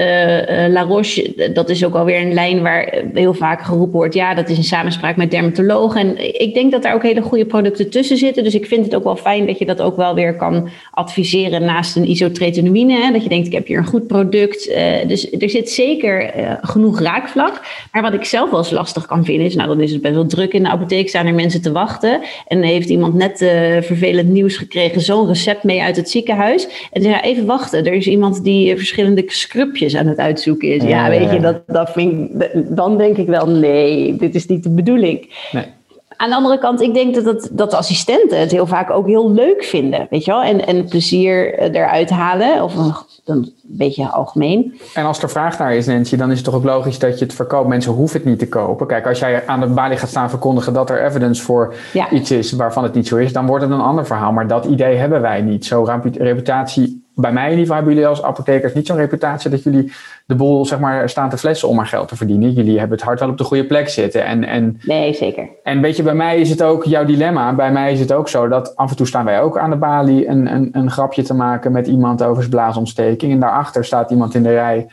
La 0.67 0.81
Roche, 0.81 1.51
dat 1.53 1.69
is 1.69 1.85
ook 1.85 1.95
alweer 1.95 2.21
een 2.21 2.33
lijn 2.33 2.61
waar 2.61 3.03
heel 3.13 3.33
vaak 3.33 3.61
geroepen 3.61 3.97
wordt... 3.97 4.13
ja, 4.13 4.33
dat 4.33 4.49
is 4.49 4.57
een 4.57 4.63
samenspraak 4.63 5.15
met 5.15 5.31
dermatologen. 5.31 6.01
En 6.01 6.41
ik 6.41 6.53
denk 6.53 6.71
dat 6.71 6.83
daar 6.83 6.93
ook 6.93 7.03
hele 7.03 7.21
goede 7.21 7.45
producten 7.45 7.89
tussen 7.89 8.17
zitten. 8.17 8.43
Dus 8.43 8.55
ik 8.55 8.65
vind 8.65 8.85
het 8.85 8.95
ook 8.95 9.03
wel 9.03 9.15
fijn 9.15 9.45
dat 9.45 9.59
je 9.59 9.65
dat 9.65 9.81
ook 9.81 9.95
wel 9.95 10.15
weer 10.15 10.35
kan 10.35 10.69
adviseren 10.91 11.63
naast 11.63 11.95
een 11.95 12.09
isotretinoïne. 12.09 13.01
Hè? 13.01 13.11
Dat 13.11 13.23
je 13.23 13.29
denkt, 13.29 13.47
ik 13.47 13.53
heb 13.53 13.67
hier 13.67 13.77
een 13.77 13.85
goed 13.85 14.07
product. 14.07 14.69
Uh, 14.69 15.07
dus 15.07 15.31
er 15.31 15.49
zit 15.49 15.69
zeker 15.69 16.33
genoeg 16.61 16.99
raakvlak. 16.99 17.61
Maar 17.91 18.01
wat 18.01 18.13
ik 18.13 18.23
zelf 18.25 18.44
zelf 18.49 18.65
wel 18.65 18.77
eens 18.77 18.85
lastig 18.85 19.05
kan 19.05 19.25
vinden 19.25 19.45
is, 19.45 19.55
nou 19.55 19.67
dan 19.67 19.81
is 19.81 19.91
het 19.91 20.01
best 20.01 20.13
wel 20.13 20.25
druk 20.25 20.53
in 20.53 20.63
de 20.63 20.69
apotheek, 20.69 21.09
staan 21.09 21.25
er 21.25 21.33
mensen 21.33 21.61
te 21.61 21.71
wachten. 21.71 22.21
En 22.47 22.63
heeft 22.63 22.89
iemand 22.89 23.13
net 23.13 23.41
uh, 23.41 23.49
vervelend 23.81 24.29
nieuws 24.29 24.57
gekregen, 24.57 25.01
zo'n 25.01 25.27
recept 25.27 25.63
mee 25.63 25.81
uit 25.81 25.95
het 25.95 26.09
ziekenhuis. 26.09 26.67
En 26.91 27.01
dan 27.01 27.11
ja, 27.11 27.23
even 27.23 27.45
wachten, 27.45 27.85
er 27.85 27.93
is 27.93 28.07
iemand 28.07 28.43
die 28.43 28.71
uh, 28.71 28.77
verschillende 28.77 29.23
scrupjes 29.27 29.95
aan 29.95 30.07
het 30.07 30.17
uitzoeken 30.17 30.75
is. 30.75 30.83
Ja, 30.83 31.09
weet 31.09 31.31
je, 31.31 31.39
dat, 31.39 31.61
dat 31.67 31.91
vind 31.91 32.31
dan 32.75 32.97
denk 32.97 33.17
ik 33.17 33.27
wel, 33.27 33.47
nee, 33.47 34.15
dit 34.15 34.35
is 34.35 34.45
niet 34.45 34.63
de 34.63 34.69
bedoeling. 34.69 35.29
Nee. 35.51 35.65
Aan 36.17 36.29
de 36.29 36.35
andere 36.35 36.59
kant, 36.59 36.81
ik 36.81 36.93
denk 36.93 37.15
dat, 37.15 37.25
het, 37.25 37.49
dat 37.51 37.71
de 37.71 37.77
assistenten 37.77 38.39
het 38.39 38.51
heel 38.51 38.67
vaak 38.67 38.89
ook 38.89 39.07
heel 39.07 39.31
leuk 39.31 39.63
vinden, 39.63 40.07
weet 40.09 40.25
je 40.25 40.31
wel? 40.31 40.43
En, 40.43 40.67
en 40.67 40.85
plezier 40.85 41.53
eh, 41.53 41.81
eruit 41.81 42.09
halen, 42.09 42.63
of 42.63 42.75
een, 42.75 42.93
een 43.25 43.53
beetje 43.63 44.11
algemeen. 44.11 44.79
En 44.93 45.05
als 45.05 45.21
er 45.21 45.29
vraag 45.29 45.57
naar 45.57 45.75
is, 45.75 45.85
Nancy, 45.85 46.15
dan 46.15 46.31
is 46.31 46.35
het 46.35 46.45
toch 46.45 46.55
ook 46.55 46.63
logisch 46.63 46.99
dat 46.99 47.19
je 47.19 47.25
het 47.25 47.33
verkoopt. 47.33 47.67
Mensen 47.67 47.91
hoeven 47.91 48.19
het 48.19 48.29
niet 48.29 48.39
te 48.39 48.47
kopen. 48.47 48.87
Kijk, 48.87 49.07
als 49.07 49.19
jij 49.19 49.47
aan 49.47 49.59
de 49.59 49.67
balie 49.67 49.97
gaat 49.97 50.09
staan 50.09 50.29
verkondigen 50.29 50.73
dat 50.73 50.89
er 50.89 51.05
evidence 51.05 51.43
voor 51.43 51.73
iets 52.11 52.31
is 52.31 52.51
waarvan 52.51 52.83
het 52.83 52.93
niet 52.93 53.07
zo 53.07 53.15
is, 53.15 53.33
dan 53.33 53.45
wordt 53.45 53.63
het 53.63 53.71
een 53.71 53.79
ander 53.79 54.05
verhaal. 54.05 54.31
Maar 54.31 54.47
dat 54.47 54.65
idee 54.65 54.95
hebben 54.95 55.21
wij 55.21 55.41
niet. 55.41 55.65
Zo 55.65 55.87
reputatie 56.11 57.04
bij 57.15 57.31
mij 57.31 57.43
in 57.43 57.49
ieder 57.49 57.65
geval 57.65 57.75
hebben 57.75 57.93
jullie 57.93 58.09
als 58.09 58.23
apothekers 58.23 58.73
niet 58.73 58.87
zo'n 58.87 58.97
reputatie 58.97 59.49
dat 59.49 59.63
jullie 59.63 59.91
de 60.25 60.35
boel 60.35 60.65
zeg 60.65 60.79
maar 60.79 61.09
staan 61.09 61.29
te 61.29 61.37
flessen 61.37 61.67
om 61.67 61.75
maar 61.75 61.87
geld 61.87 62.07
te 62.07 62.15
verdienen. 62.15 62.51
Jullie 62.51 62.79
hebben 62.79 62.97
het 62.97 63.05
hart 63.05 63.19
wel 63.19 63.29
op 63.29 63.37
de 63.37 63.43
goede 63.43 63.65
plek 63.65 63.89
zitten. 63.89 64.25
En, 64.25 64.43
en, 64.43 64.79
nee, 64.81 65.13
zeker. 65.13 65.49
En 65.63 65.81
weet 65.81 65.97
je, 65.97 66.03
bij 66.03 66.13
mij 66.13 66.39
is 66.39 66.49
het 66.49 66.61
ook 66.61 66.83
jouw 66.83 67.05
dilemma. 67.05 67.53
Bij 67.53 67.71
mij 67.71 67.91
is 67.91 67.99
het 67.99 68.13
ook 68.13 68.29
zo 68.29 68.47
dat 68.47 68.75
af 68.75 68.89
en 68.89 68.95
toe 68.95 69.07
staan 69.07 69.25
wij 69.25 69.41
ook 69.41 69.57
aan 69.57 69.69
de 69.69 69.75
balie 69.75 70.27
een, 70.27 70.53
een, 70.53 70.69
een 70.71 70.91
grapje 70.91 71.23
te 71.23 71.33
maken 71.33 71.71
met 71.71 71.87
iemand 71.87 72.23
over 72.23 72.41
zijn 72.41 72.55
blaasontsteking. 72.55 73.31
En 73.31 73.39
daarachter 73.39 73.85
staat 73.85 74.11
iemand 74.11 74.35
in 74.35 74.43
de 74.43 74.53
rij 74.53 74.87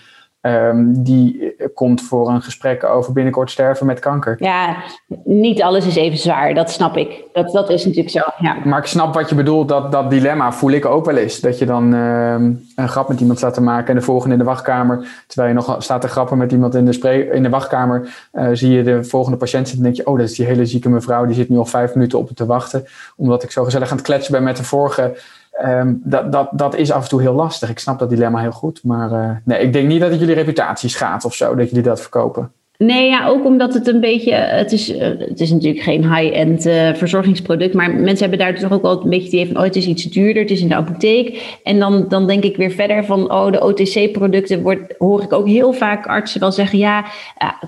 Um, 0.46 1.02
die 1.02 1.55
komt 1.74 2.02
voor 2.02 2.28
een 2.28 2.42
gesprek 2.42 2.85
over 2.85 3.12
binnenkort 3.12 3.50
sterven 3.50 3.87
met 3.87 3.98
kanker. 3.98 4.37
Ja, 4.38 4.76
niet 5.24 5.62
alles 5.62 5.87
is 5.87 5.96
even 5.96 6.18
zwaar, 6.18 6.55
dat 6.55 6.70
snap 6.70 6.96
ik. 6.96 7.24
Dat, 7.33 7.52
dat 7.52 7.70
is 7.70 7.85
natuurlijk 7.85 8.11
zo. 8.14 8.22
Ja. 8.38 8.57
Maar 8.64 8.78
ik 8.78 8.87
snap 8.87 9.14
wat 9.14 9.28
je 9.28 9.35
bedoelt, 9.35 9.68
dat, 9.68 9.92
dat 9.92 10.11
dilemma 10.11 10.52
voel 10.52 10.70
ik 10.70 10.85
ook 10.85 11.05
wel 11.05 11.16
eens. 11.16 11.40
Dat 11.40 11.59
je 11.59 11.66
dan 11.66 11.92
um, 11.92 12.68
een 12.76 12.88
grap 12.88 13.09
met 13.09 13.20
iemand 13.20 13.38
staat 13.38 13.55
te 13.55 13.62
maken 13.62 13.88
en 13.88 13.94
de 13.94 14.00
volgende 14.00 14.33
in 14.35 14.40
de 14.40 14.46
wachtkamer, 14.46 15.24
terwijl 15.26 15.48
je 15.48 15.55
nog 15.55 15.76
staat 15.78 16.00
te 16.00 16.09
grappen 16.09 16.38
met 16.38 16.52
iemand 16.52 16.74
in 16.74 16.85
de, 16.85 17.28
in 17.33 17.42
de 17.42 17.48
wachtkamer, 17.48 18.28
uh, 18.33 18.48
zie 18.52 18.70
je 18.70 18.83
de 18.83 19.05
volgende 19.05 19.38
patiënt 19.38 19.68
zitten 19.68 19.87
en 19.87 19.92
denk 19.92 20.07
je, 20.07 20.12
oh, 20.12 20.18
dat 20.18 20.28
is 20.28 20.37
die 20.37 20.46
hele 20.46 20.66
zieke 20.66 20.88
mevrouw, 20.88 21.26
die 21.26 21.35
zit 21.35 21.48
nu 21.48 21.57
al 21.57 21.64
vijf 21.64 21.94
minuten 21.94 22.18
op 22.18 22.31
te 22.31 22.46
wachten, 22.46 22.85
omdat 23.16 23.42
ik 23.42 23.50
zo 23.50 23.64
gezellig 23.64 23.90
aan 23.90 23.96
het 23.96 24.07
kletsen 24.07 24.33
ben 24.33 24.42
met 24.42 24.57
de 24.57 24.64
vorige 24.64 25.14
Um, 25.61 26.01
dat, 26.05 26.33
dat, 26.33 26.49
dat 26.53 26.77
is 26.77 26.93
af 26.93 27.03
en 27.03 27.09
toe 27.09 27.21
heel 27.21 27.35
lastig. 27.35 27.71
Ik 27.71 27.79
snap 27.79 27.99
dat 27.99 28.11
dilemma 28.11 28.41
heel 28.41 28.53
goed. 28.53 28.81
Maar 28.85 29.12
uh, 29.12 29.31
nee, 29.45 29.59
ik 29.59 29.73
denk 29.73 29.88
niet 29.88 30.01
dat 30.01 30.11
het 30.11 30.21
jullie 30.21 30.35
reputatie 30.35 30.88
schaadt 30.88 31.25
of 31.25 31.35
zo, 31.35 31.55
dat 31.55 31.69
jullie 31.69 31.85
dat 31.85 32.01
verkopen. 32.01 32.53
Nee, 32.79 33.09
ja, 33.09 33.27
ook 33.27 33.45
omdat 33.45 33.75
het 33.75 33.87
een 33.87 34.01
beetje. 34.01 34.33
Het 34.35 34.73
is, 34.73 34.97
eh, 34.97 35.09
het 35.19 35.41
is 35.41 35.51
natuurlijk 35.51 35.83
geen 35.83 36.15
high-end 36.15 36.62
verzorgingsproduct. 36.99 37.75
Maar 37.75 37.91
mensen 37.91 38.29
hebben 38.29 38.38
daar 38.38 38.59
toch 38.59 38.73
ook 38.73 38.83
wel 38.83 39.03
een 39.03 39.11
beetje 39.11 39.31
die 39.31 39.47
van. 39.47 39.57
Oh, 39.57 39.62
het 39.62 39.77
is 39.77 39.87
iets 39.87 40.05
duurder. 40.05 40.43
Het 40.43 40.51
is 40.51 40.61
in 40.61 40.69
de 40.69 40.75
apotheek. 40.75 41.59
En 41.62 41.79
dan, 41.79 42.05
dan 42.09 42.27
denk 42.27 42.45
ik 42.45 42.57
weer 42.57 42.71
verder 42.71 43.05
van. 43.05 43.33
Oh, 43.33 43.53
de 43.53 43.65
OTC-producten 43.65 44.62
hoor 44.99 45.23
ik 45.23 45.33
ook 45.33 45.47
heel 45.47 45.73
vaak 45.73 46.07
artsen 46.07 46.41
wel 46.41 46.53
zeggen. 46.53 46.79
Ja, 46.79 47.05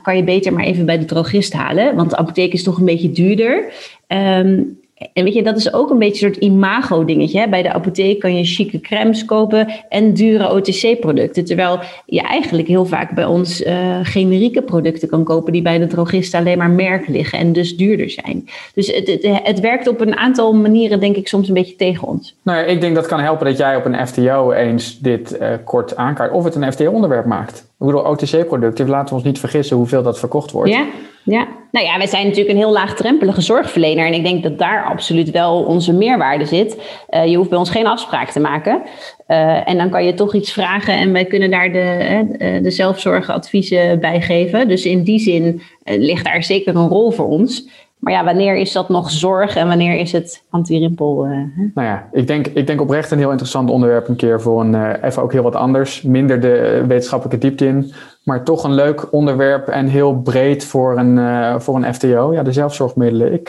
kan 0.02 0.16
je 0.16 0.24
beter 0.24 0.52
maar 0.52 0.64
even 0.64 0.86
bij 0.86 0.98
de 0.98 1.04
drogist 1.04 1.52
halen. 1.52 1.96
Want 1.96 2.10
de 2.10 2.16
apotheek 2.16 2.52
is 2.52 2.62
toch 2.62 2.78
een 2.78 2.84
beetje 2.84 3.10
duurder. 3.10 3.72
Um, 4.08 4.82
en 5.12 5.24
weet 5.24 5.34
je, 5.34 5.42
dat 5.42 5.56
is 5.56 5.72
ook 5.72 5.90
een 5.90 5.98
beetje 5.98 6.26
een 6.26 6.32
soort 6.32 6.44
imago-dingetje. 6.44 7.48
Bij 7.48 7.62
de 7.62 7.72
apotheek 7.72 8.20
kan 8.20 8.36
je 8.36 8.44
chique 8.44 8.80
crèmes 8.80 9.24
kopen 9.24 9.68
en 9.88 10.14
dure 10.14 10.50
OTC-producten. 10.50 11.44
Terwijl 11.44 11.80
je 12.06 12.20
eigenlijk 12.20 12.68
heel 12.68 12.84
vaak 12.84 13.14
bij 13.14 13.24
ons 13.24 13.62
uh, 13.62 13.98
generieke 14.02 14.62
producten 14.62 15.08
kan 15.08 15.24
kopen 15.24 15.52
die 15.52 15.62
bij 15.62 15.78
de 15.78 15.86
drogist 15.86 16.34
alleen 16.34 16.58
maar 16.58 16.70
merk 16.70 17.08
liggen 17.08 17.38
en 17.38 17.52
dus 17.52 17.76
duurder 17.76 18.10
zijn. 18.10 18.48
Dus 18.74 18.86
het, 18.86 19.06
het, 19.06 19.40
het, 19.42 19.60
werkt 19.60 19.88
op 19.88 20.00
een 20.00 20.16
aantal 20.16 20.54
manieren, 20.54 21.00
denk 21.00 21.16
ik, 21.16 21.28
soms 21.28 21.48
een 21.48 21.54
beetje 21.54 21.76
tegen 21.76 22.08
ons. 22.08 22.36
Nou 22.42 22.58
ja, 22.58 22.64
ik 22.64 22.80
denk 22.80 22.94
dat 22.94 23.06
kan 23.06 23.20
helpen 23.20 23.46
dat 23.46 23.56
jij 23.56 23.76
op 23.76 23.84
een 23.84 24.06
FTO 24.06 24.52
eens 24.52 24.98
dit 24.98 25.36
uh, 25.40 25.48
kort 25.64 25.96
aankaart. 25.96 26.32
Of 26.32 26.44
het 26.44 26.54
een 26.54 26.72
FTO-onderwerp 26.72 27.26
maakt. 27.26 27.58
Ik 27.58 27.86
bedoel, 27.86 28.00
OTC-producten, 28.00 28.88
laten 28.88 29.08
we 29.08 29.14
ons 29.14 29.24
niet 29.24 29.38
vergissen 29.38 29.76
hoeveel 29.76 30.02
dat 30.02 30.18
verkocht 30.18 30.50
wordt. 30.50 30.70
Ja. 30.70 30.86
Ja, 31.24 31.46
nou 31.70 31.86
ja, 31.86 31.98
wij 31.98 32.06
zijn 32.06 32.22
natuurlijk 32.22 32.50
een 32.50 32.62
heel 32.62 32.72
laagdrempelige 32.72 33.40
zorgverlener. 33.40 34.06
En 34.06 34.14
ik 34.14 34.24
denk 34.24 34.42
dat 34.42 34.58
daar 34.58 34.84
absoluut 34.84 35.30
wel 35.30 35.62
onze 35.62 35.92
meerwaarde 35.92 36.44
zit. 36.44 36.82
Uh, 37.10 37.26
je 37.26 37.36
hoeft 37.36 37.48
bij 37.48 37.58
ons 37.58 37.70
geen 37.70 37.86
afspraak 37.86 38.30
te 38.30 38.40
maken. 38.40 38.82
Uh, 39.28 39.68
en 39.68 39.76
dan 39.76 39.90
kan 39.90 40.04
je 40.04 40.14
toch 40.14 40.34
iets 40.34 40.52
vragen 40.52 40.94
en 40.94 41.12
wij 41.12 41.24
kunnen 41.24 41.50
daar 41.50 41.72
de, 41.72 42.26
uh, 42.38 42.62
de 42.62 42.70
zelfzorgadviezen 42.70 44.00
bij 44.00 44.20
geven. 44.20 44.68
Dus 44.68 44.84
in 44.84 45.02
die 45.02 45.18
zin 45.18 45.62
ligt 45.84 46.24
daar 46.24 46.42
zeker 46.42 46.76
een 46.76 46.88
rol 46.88 47.10
voor 47.10 47.28
ons. 47.28 47.68
Maar 48.04 48.12
ja, 48.12 48.24
wanneer 48.24 48.56
is 48.56 48.72
dat 48.72 48.88
nog 48.88 49.10
zorg 49.10 49.56
en 49.56 49.68
wanneer 49.68 49.96
is 49.96 50.12
het 50.12 50.44
antirimpel? 50.50 51.26
Uh, 51.26 51.30
nou 51.74 51.88
ja, 51.88 52.08
ik 52.12 52.26
denk, 52.26 52.46
ik 52.46 52.66
denk 52.66 52.80
oprecht 52.80 53.10
een 53.10 53.18
heel 53.18 53.30
interessant 53.30 53.70
onderwerp 53.70 54.08
een 54.08 54.16
keer 54.16 54.40
voor 54.40 54.60
een, 54.60 54.72
uh, 54.72 54.90
even 55.02 55.22
ook 55.22 55.32
heel 55.32 55.42
wat 55.42 55.54
anders. 55.54 56.02
Minder 56.02 56.40
de 56.40 56.84
wetenschappelijke 56.88 57.46
diepte 57.46 57.66
in, 57.66 57.92
maar 58.24 58.44
toch 58.44 58.64
een 58.64 58.74
leuk 58.74 59.12
onderwerp 59.12 59.68
en 59.68 59.86
heel 59.86 60.14
breed 60.14 60.64
voor 60.64 60.98
een, 60.98 61.16
uh, 61.16 61.58
voor 61.58 61.76
een 61.76 61.94
FTO. 61.94 62.32
Ja, 62.32 62.42
de 62.42 62.52
zelfzorgmiddelen. 62.52 63.32
Ik, 63.32 63.48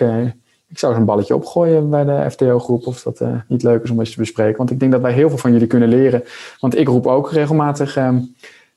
ik 0.68 0.80
zou 0.80 0.94
zo'n 0.94 1.06
balletje 1.06 1.36
opgooien 1.36 1.90
bij 1.90 2.04
de 2.04 2.32
FTO-groep 2.32 2.88
of 2.88 3.02
dat 3.02 3.22
niet 3.48 3.64
leuk 3.64 3.84
is 3.84 3.90
om 3.90 4.00
eens 4.00 4.12
te 4.12 4.20
bespreken. 4.20 4.58
Want 4.58 4.72
ik 4.72 4.80
denk 4.80 4.92
dat 4.92 5.02
wij 5.02 5.12
heel 5.12 5.30
veel 5.30 5.38
van 5.38 5.52
jullie 5.52 5.68
kunnen 5.68 5.90
leren. 5.90 6.24
Want 6.60 6.78
ik 6.78 6.88
roep 6.88 7.08
ook 7.08 7.32
regelmatig 7.32 7.98
ehm, 7.98 8.18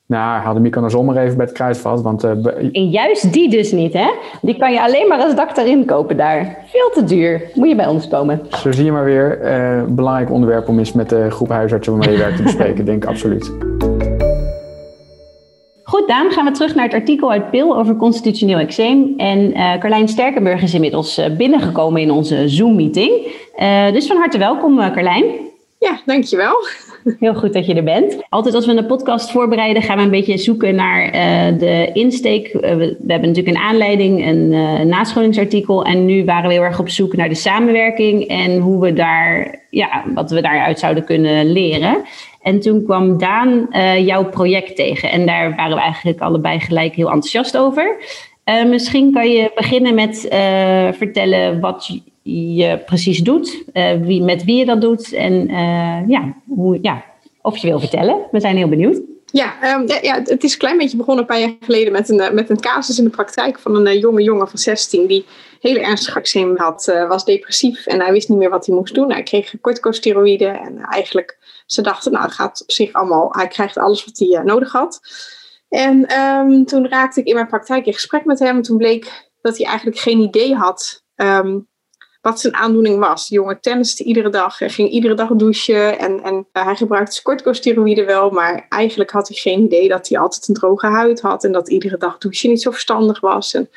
nou, 0.08 0.42
haal 0.42 0.54
de 0.54 1.02
maar 1.02 1.16
even 1.16 1.36
bij 1.36 1.46
het 1.46 1.54
kruidvat. 1.54 2.02
Want, 2.02 2.24
uh, 2.24 2.30
en 2.72 2.88
juist 2.90 3.32
die 3.32 3.50
dus 3.50 3.72
niet, 3.72 3.92
hè? 3.92 4.10
Die 4.42 4.58
kan 4.58 4.72
je 4.72 4.82
alleen 4.82 5.08
maar 5.08 5.18
als 5.18 5.34
dakterin 5.34 5.84
kopen 5.84 6.16
daar. 6.16 6.58
Veel 6.66 6.90
te 6.90 7.04
duur. 7.04 7.42
Moet 7.54 7.68
je 7.68 7.74
bij 7.74 7.86
ons 7.86 8.08
komen. 8.08 8.40
Zo 8.48 8.72
zie 8.72 8.84
je 8.84 8.92
maar 8.92 9.04
weer. 9.04 9.40
Uh, 9.42 9.84
belangrijk 9.88 10.30
onderwerp 10.30 10.68
om 10.68 10.78
eens 10.78 10.92
met 10.92 11.08
de 11.08 11.30
groep 11.30 11.48
huisartsen 11.48 11.92
waarmee 11.92 12.16
je 12.16 12.22
werkt 12.22 12.36
te 12.36 12.42
bespreken. 12.42 12.84
denk 12.90 13.02
ik 13.02 13.08
absoluut. 13.08 13.52
Goed, 15.88 16.08
Daan, 16.08 16.30
gaan 16.30 16.44
we 16.44 16.50
terug 16.50 16.74
naar 16.74 16.84
het 16.84 16.94
artikel 16.94 17.32
uit 17.32 17.50
PIL 17.50 17.76
over 17.76 17.96
constitutioneel 17.96 18.58
eczeem. 18.58 19.14
En 19.16 19.38
uh, 19.38 19.78
Carlijn 19.78 20.08
Sterkenburg 20.08 20.62
is 20.62 20.74
inmiddels 20.74 21.20
binnengekomen 21.36 22.00
in 22.00 22.10
onze 22.10 22.48
Zoom-meeting. 22.48 23.10
dus 23.92 24.06
van 24.06 24.16
harte 24.16 24.38
welkom, 24.38 24.76
Carlijn. 24.76 25.24
Ja, 25.78 26.00
dankjewel. 26.04 26.56
Heel 27.18 27.34
goed 27.34 27.52
dat 27.52 27.66
je 27.66 27.74
er 27.74 27.84
bent. 27.84 28.16
Altijd 28.28 28.54
als 28.54 28.66
we 28.66 28.72
een 28.72 28.86
podcast 28.86 29.30
voorbereiden, 29.30 29.82
gaan 29.82 29.96
we 29.96 30.02
een 30.02 30.10
beetje 30.10 30.38
zoeken 30.38 30.74
naar 30.74 31.04
uh, 31.04 31.58
de 31.58 31.90
insteek. 31.92 32.54
Uh, 32.54 32.60
we, 32.60 32.76
we, 32.76 33.12
hebben 33.12 33.28
natuurlijk 33.28 33.56
een 33.56 33.62
aanleiding, 33.62 34.26
een 34.26 34.52
uh, 34.52 34.80
nascholingsartikel. 34.80 35.84
En 35.84 36.04
nu 36.04 36.24
waren 36.24 36.48
we 36.48 36.54
heel 36.54 36.62
erg 36.62 36.80
op 36.80 36.88
zoek 36.88 37.16
naar 37.16 37.28
de 37.28 37.34
samenwerking 37.34 38.26
en 38.26 38.58
hoe 38.58 38.80
we 38.80 38.92
daar, 38.92 39.60
ja, 39.70 40.04
wat 40.14 40.30
we 40.30 40.40
daaruit 40.40 40.78
zouden 40.78 41.04
kunnen 41.04 41.52
leren. 41.52 42.04
En 42.48 42.60
toen 42.60 42.84
kwam 42.84 43.18
Daan 43.18 43.68
jouw 44.04 44.24
project 44.24 44.76
tegen. 44.76 45.10
En 45.10 45.26
daar 45.26 45.56
waren 45.56 45.76
we 45.76 45.82
eigenlijk 45.82 46.20
allebei 46.20 46.60
gelijk 46.60 46.94
heel 46.94 47.10
enthousiast 47.10 47.56
over. 47.56 47.96
misschien 48.66 49.12
kan 49.12 49.30
je 49.30 49.50
beginnen 49.54 49.94
met 49.94 50.26
vertellen 50.96 51.60
wat 51.60 52.00
je 52.22 52.78
precies 52.86 53.18
doet, 53.18 53.64
wie, 54.02 54.22
met 54.22 54.44
wie 54.44 54.56
je 54.56 54.64
dat 54.64 54.80
doet 54.80 55.12
en 55.12 55.46
ja, 56.06 56.34
hoe, 56.46 56.78
ja, 56.82 57.04
of 57.42 57.56
je 57.56 57.66
wil 57.66 57.80
vertellen. 57.80 58.18
We 58.30 58.40
zijn 58.40 58.56
heel 58.56 58.68
benieuwd. 58.68 59.00
Ja, 59.32 59.76
um, 59.76 59.88
ja, 59.88 59.98
ja, 60.02 60.22
het 60.24 60.44
is 60.44 60.52
een 60.52 60.58
klein 60.58 60.78
beetje 60.78 60.96
begonnen 60.96 61.22
een 61.22 61.30
paar 61.30 61.40
jaar 61.40 61.54
geleden 61.60 61.92
met 61.92 62.08
een, 62.08 62.20
eh, 62.20 62.30
met 62.32 62.50
een 62.50 62.60
casus 62.60 62.98
in 62.98 63.04
de 63.04 63.10
praktijk 63.10 63.58
van 63.58 63.86
een 63.86 63.98
jonge 63.98 64.22
jongen 64.22 64.48
van 64.48 64.58
16 64.58 65.06
die 65.06 65.24
hele 65.60 65.80
ernstig 65.80 66.16
eczeem 66.16 66.56
had, 66.56 66.88
uh, 66.88 67.08
was 67.08 67.24
depressief 67.24 67.86
en 67.86 68.00
hij 68.00 68.12
wist 68.12 68.28
niet 68.28 68.38
meer 68.38 68.50
wat 68.50 68.66
hij 68.66 68.74
moest 68.74 68.94
doen. 68.94 69.12
Hij 69.12 69.22
kreeg 69.22 69.54
corticosteroïden 69.60 70.60
en 70.60 70.78
eigenlijk 70.78 71.38
ze 71.66 71.82
dachten, 71.82 72.12
nou, 72.12 72.24
het 72.24 72.34
gaat 72.34 72.62
op 72.62 72.70
zich 72.70 72.92
allemaal, 72.92 73.28
hij 73.30 73.48
krijgt 73.48 73.78
alles 73.78 74.04
wat 74.04 74.18
hij 74.18 74.42
nodig 74.44 74.72
had. 74.72 75.00
En 75.68 76.20
um, 76.20 76.64
toen 76.64 76.88
raakte 76.88 77.20
ik 77.20 77.26
in 77.26 77.34
mijn 77.34 77.46
praktijk 77.46 77.86
in 77.86 77.92
gesprek 77.92 78.24
met 78.24 78.38
hem 78.38 78.56
en 78.56 78.62
toen 78.62 78.76
bleek 78.76 79.30
dat 79.40 79.58
hij 79.58 79.66
eigenlijk 79.66 79.98
geen 79.98 80.18
idee 80.18 80.54
had 80.54 81.04
um, 81.16 81.68
wat 82.20 82.40
zijn 82.40 82.54
aandoening 82.54 82.98
was. 82.98 83.28
De 83.28 83.34
jongen 83.34 83.60
tenniste 83.60 84.04
iedere 84.04 84.30
dag, 84.30 84.58
hij 84.58 84.70
ging 84.70 84.90
iedere 84.90 85.14
dag 85.14 85.28
douchen 85.28 85.98
en, 85.98 86.22
en 86.22 86.46
uh, 86.52 86.64
hij 86.64 86.76
gebruikte 86.76 87.22
corticosteroïden 87.22 88.06
wel, 88.06 88.30
maar 88.30 88.66
eigenlijk 88.68 89.10
had 89.10 89.28
hij 89.28 89.36
geen 89.36 89.64
idee 89.64 89.88
dat 89.88 90.08
hij 90.08 90.18
altijd 90.18 90.48
een 90.48 90.54
droge 90.54 90.86
huid 90.86 91.20
had 91.20 91.44
en 91.44 91.52
dat 91.52 91.68
iedere 91.68 91.96
dag 91.96 92.18
douchen 92.18 92.50
niet 92.50 92.62
zo 92.62 92.70
verstandig 92.70 93.20
was. 93.20 93.54
En 93.54 93.70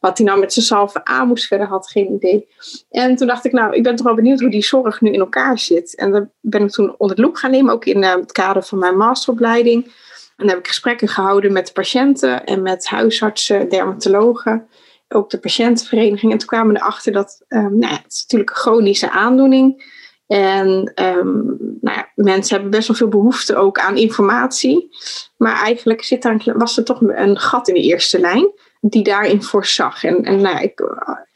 wat 0.00 0.18
hij 0.18 0.26
nou 0.26 0.40
met 0.40 0.52
salven 0.52 1.06
aan 1.06 1.28
moest 1.28 1.46
verder, 1.46 1.66
had 1.66 1.90
geen 1.90 2.12
idee. 2.12 2.48
En 2.90 3.16
toen 3.16 3.26
dacht 3.26 3.44
ik, 3.44 3.52
nou, 3.52 3.74
ik 3.74 3.82
ben 3.82 3.96
toch 3.96 4.06
wel 4.06 4.14
benieuwd 4.14 4.40
hoe 4.40 4.50
die 4.50 4.64
zorg 4.64 5.00
nu 5.00 5.10
in 5.10 5.20
elkaar 5.20 5.58
zit. 5.58 5.94
En 5.96 6.10
dan 6.10 6.30
ben 6.40 6.62
ik 6.62 6.70
toen 6.70 6.94
onder 6.98 7.16
de 7.16 7.22
loep 7.22 7.36
gaan 7.36 7.50
nemen, 7.50 7.72
ook 7.72 7.84
in 7.84 8.02
uh, 8.02 8.14
het 8.14 8.32
kader 8.32 8.62
van 8.62 8.78
mijn 8.78 8.96
masteropleiding. 8.96 9.84
En 9.84 9.92
dan 10.36 10.48
heb 10.48 10.58
ik 10.58 10.66
gesprekken 10.66 11.08
gehouden 11.08 11.52
met 11.52 11.72
patiënten 11.72 12.44
en 12.44 12.62
met 12.62 12.86
huisartsen, 12.86 13.68
dermatologen 13.68 14.68
ook 15.08 15.30
de 15.30 15.38
patiëntenvereniging. 15.38 16.32
En 16.32 16.38
toen 16.38 16.48
kwamen 16.48 16.74
we 16.74 16.80
erachter 16.80 17.12
dat 17.12 17.44
um, 17.48 17.78
nou 17.78 17.92
ja, 17.92 18.00
het 18.02 18.12
is 18.12 18.20
natuurlijk 18.20 18.50
een 18.50 18.56
chronische 18.56 19.10
aandoening. 19.10 19.94
En 20.26 20.92
um, 21.02 21.56
nou 21.80 21.96
ja, 21.96 22.08
mensen 22.14 22.54
hebben 22.54 22.70
best 22.70 22.88
wel 22.88 22.96
veel 22.96 23.08
behoefte 23.08 23.56
ook 23.56 23.78
aan 23.78 23.96
informatie. 23.96 24.88
Maar 25.36 25.62
eigenlijk 25.62 26.04
zit 26.04 26.22
daar, 26.22 26.42
was 26.56 26.76
er 26.76 26.84
toch 26.84 27.00
een 27.00 27.38
gat 27.38 27.68
in 27.68 27.74
de 27.74 27.80
eerste 27.80 28.20
lijn 28.20 28.52
die 28.80 29.02
daarin 29.02 29.42
voorzag. 29.42 30.04
En, 30.04 30.22
en 30.22 30.40
nou 30.40 30.62
ik, 30.62 30.80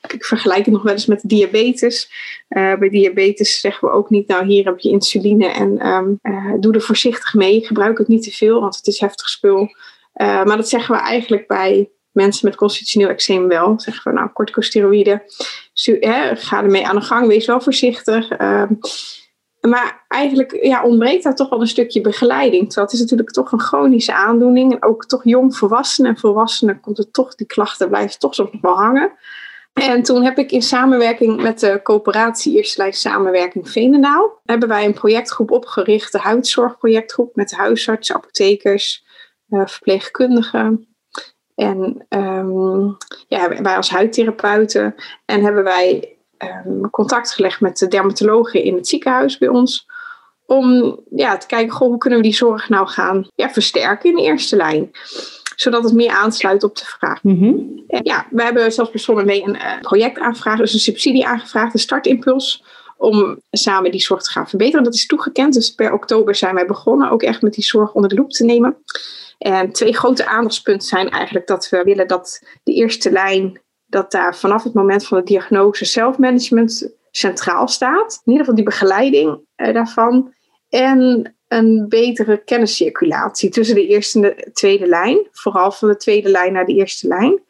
ik, 0.09 0.24
vergelijk 0.24 0.64
het 0.64 0.74
nog 0.74 0.83
wel 0.83 0.92
eens 0.92 1.07
met 1.07 1.20
diabetes. 1.24 2.11
Uh, 2.48 2.74
bij 2.74 2.88
diabetes 2.88 3.61
zeggen 3.61 3.88
we 3.88 3.94
ook 3.94 4.11
niet, 4.11 4.29
nou 4.29 4.46
hier 4.46 4.64
heb 4.64 4.79
je 4.79 4.90
insuline 4.90 5.46
en 5.46 5.87
um, 5.87 6.18
uh, 6.22 6.55
doe 6.61 6.74
er 6.74 6.81
voorzichtig 6.81 7.35
mee. 7.35 7.66
Gebruik 7.66 7.98
het 7.98 8.09
niet 8.09 8.22
te 8.22 8.31
veel, 8.31 8.61
want 8.61 8.76
het 8.76 8.87
is 8.87 9.00
heftig 9.00 9.29
spul. 9.29 9.68
Maar 10.12 10.57
dat 10.57 10.68
zeggen 10.68 10.94
we 10.94 11.00
eigenlijk 11.00 11.46
bij 11.46 11.90
mensen 12.11 12.48
met 12.48 12.57
constitutioneel 12.57 13.09
eczeem 13.09 13.48
wel. 13.48 13.81
Zeggen 13.81 14.12
we, 14.12 14.18
nou, 14.18 14.33
corticosteroïden, 14.33 15.22
ga 16.35 16.62
ermee 16.62 16.87
aan 16.87 16.96
de 16.96 17.03
gang, 17.03 17.26
wees 17.26 17.46
wel 17.46 17.61
voorzichtig. 17.61 18.29
Maar 19.61 20.05
eigenlijk 20.09 20.64
ja, 20.64 20.85
ontbreekt 20.85 21.23
daar 21.23 21.35
toch 21.35 21.49
wel 21.49 21.61
een 21.61 21.66
stukje 21.66 22.01
begeleiding. 22.01 22.66
Terwijl 22.66 22.87
het 22.87 22.94
is 22.94 23.01
natuurlijk 23.01 23.31
toch 23.31 23.53
een 23.53 23.61
chronische 23.61 24.14
aandoening. 24.14 24.73
En 24.73 24.83
ook 24.83 25.07
toch 25.07 25.25
jong 25.25 25.57
volwassenen 25.57 26.11
en 26.11 26.18
volwassenen 26.18 26.81
komt 26.81 26.96
het 26.96 27.12
toch, 27.12 27.35
die 27.35 27.46
klachten 27.46 27.88
blijven 27.88 28.18
toch 28.18 28.35
soms 28.35 28.53
nog 28.53 28.62
wel 28.62 28.77
hangen. 28.77 29.12
En 29.73 30.03
toen 30.03 30.23
heb 30.23 30.38
ik 30.38 30.53
in 30.53 30.62
samenwerking 30.62 31.42
met 31.42 31.61
de 31.61 31.81
coöperatie 31.83 32.57
Eerste 32.57 32.81
Lijn 32.81 32.92
Samenwerking 32.92 33.70
Veenendaal, 33.70 34.40
hebben 34.44 34.68
wij 34.68 34.85
een 34.85 34.94
projectgroep 34.94 35.51
opgericht, 35.51 36.12
de 36.12 36.18
huidzorgprojectgroep, 36.18 37.37
met 37.37 37.53
huisartsen, 37.53 38.14
apothekers, 38.14 39.05
uh, 39.49 39.66
verpleegkundigen, 39.66 40.90
en 41.61 42.07
um, 42.09 42.96
ja, 43.29 43.49
wij 43.62 43.77
als 43.77 43.90
huidtherapeuten. 43.90 44.94
En 45.25 45.42
hebben 45.42 45.64
wij 45.64 46.18
um, 46.66 46.90
contact 46.90 47.33
gelegd 47.33 47.61
met 47.61 47.79
de 47.79 47.88
dermatologen 47.88 48.62
in 48.62 48.74
het 48.74 48.88
ziekenhuis 48.88 49.38
bij 49.38 49.48
ons. 49.48 49.87
Om 50.46 50.98
ja, 51.11 51.37
te 51.37 51.46
kijken, 51.46 51.72
goh, 51.72 51.88
hoe 51.88 51.98
kunnen 51.98 52.18
we 52.18 52.24
die 52.24 52.35
zorg 52.35 52.68
nou 52.68 52.87
gaan 52.87 53.26
ja, 53.35 53.50
versterken 53.50 54.11
in 54.11 54.16
de 54.16 54.22
eerste 54.22 54.57
lijn. 54.57 54.90
Zodat 55.57 55.85
het 55.85 55.92
meer 55.92 56.11
aansluit 56.11 56.62
op 56.62 56.76
de 56.76 56.85
vraag. 56.85 57.22
Mm 57.22 57.38
-hmm. 57.38 57.85
en 57.87 58.00
ja, 58.03 58.26
we 58.31 58.42
hebben 58.42 58.72
zelfs 58.72 58.90
begonnen 58.90 59.26
mee 59.26 59.42
een 59.42 59.55
uh, 59.55 59.81
project 59.81 60.18
aangevraagd, 60.18 60.59
dus 60.59 60.72
een 60.72 60.79
subsidie 60.79 61.26
aangevraagd, 61.26 61.74
een 61.74 61.81
startimpuls 61.81 62.64
om 62.96 63.40
samen 63.50 63.90
die 63.90 64.00
zorg 64.00 64.22
te 64.22 64.31
gaan 64.31 64.48
verbeteren. 64.48 64.85
Dat 64.85 64.94
is 64.94 65.07
toegekend, 65.07 65.55
dus 65.55 65.74
per 65.74 65.92
oktober 65.92 66.35
zijn 66.35 66.55
wij 66.55 66.66
begonnen 66.66 67.11
ook 67.11 67.22
echt 67.22 67.42
met 67.42 67.55
die 67.55 67.64
zorg 67.64 67.92
onder 67.92 68.11
de 68.11 68.16
loep 68.16 68.31
te 68.31 68.44
nemen. 68.44 68.76
En 69.38 69.72
twee 69.72 69.96
grote 69.96 70.26
aandachtspunten 70.26 70.88
zijn 70.88 71.11
eigenlijk 71.11 71.46
dat 71.46 71.68
we 71.68 71.83
willen 71.83 72.09
dat 72.09 72.42
de 72.62 72.72
eerste 72.72 73.11
lijn, 73.11 73.61
dat 73.90 74.11
daar 74.11 74.37
vanaf 74.37 74.62
het 74.64 74.74
moment 74.74 75.07
van 75.07 75.18
de 75.18 75.24
diagnose 75.24 75.85
zelfmanagement 75.85 76.94
centraal 77.11 77.68
staat. 77.68 78.12
In 78.24 78.33
ieder 78.33 78.38
geval 78.40 78.55
die 78.55 78.64
begeleiding 78.64 79.40
eh, 79.55 79.74
daarvan. 79.74 80.35
En 80.68 81.35
een 81.48 81.87
betere 81.88 82.44
kenniscirculatie 82.44 83.50
tussen 83.50 83.74
de 83.74 83.87
eerste 83.87 84.20
en 84.20 84.35
de 84.37 84.50
tweede 84.53 84.87
lijn. 84.87 85.29
Vooral 85.31 85.72
van 85.72 85.88
de 85.88 85.96
tweede 85.96 86.29
lijn 86.29 86.53
naar 86.53 86.64
de 86.64 86.74
eerste 86.74 87.09
lijn. 87.09 87.42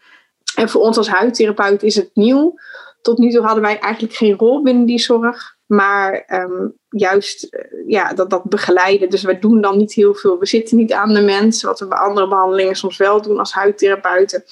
En 0.54 0.68
voor 0.68 0.80
ons 0.80 0.96
als 0.96 1.08
huidtherapeut 1.08 1.82
is 1.82 1.96
het 1.96 2.10
nieuw. 2.14 2.54
Tot 3.02 3.18
nu 3.18 3.30
toe 3.30 3.44
hadden 3.44 3.62
wij 3.62 3.78
eigenlijk 3.78 4.14
geen 4.14 4.34
rol 4.36 4.62
binnen 4.62 4.84
die 4.84 4.98
zorg. 4.98 5.56
Maar 5.66 6.12
ehm, 6.26 6.68
juist 6.88 7.44
eh, 7.44 7.60
ja, 7.86 8.12
dat, 8.12 8.30
dat 8.30 8.44
begeleiden. 8.44 9.10
Dus 9.10 9.22
we 9.22 9.38
doen 9.38 9.60
dan 9.60 9.78
niet 9.78 9.92
heel 9.92 10.14
veel. 10.14 10.38
We 10.38 10.46
zitten 10.46 10.76
niet 10.76 10.92
aan 10.92 11.14
de 11.14 11.20
mensen, 11.20 11.68
wat 11.68 11.80
we 11.80 11.86
bij 11.86 11.98
andere 11.98 12.28
behandelingen 12.28 12.76
soms 12.76 12.96
wel 12.96 13.22
doen 13.22 13.38
als 13.38 13.52
huidtherapeuten. 13.52 14.44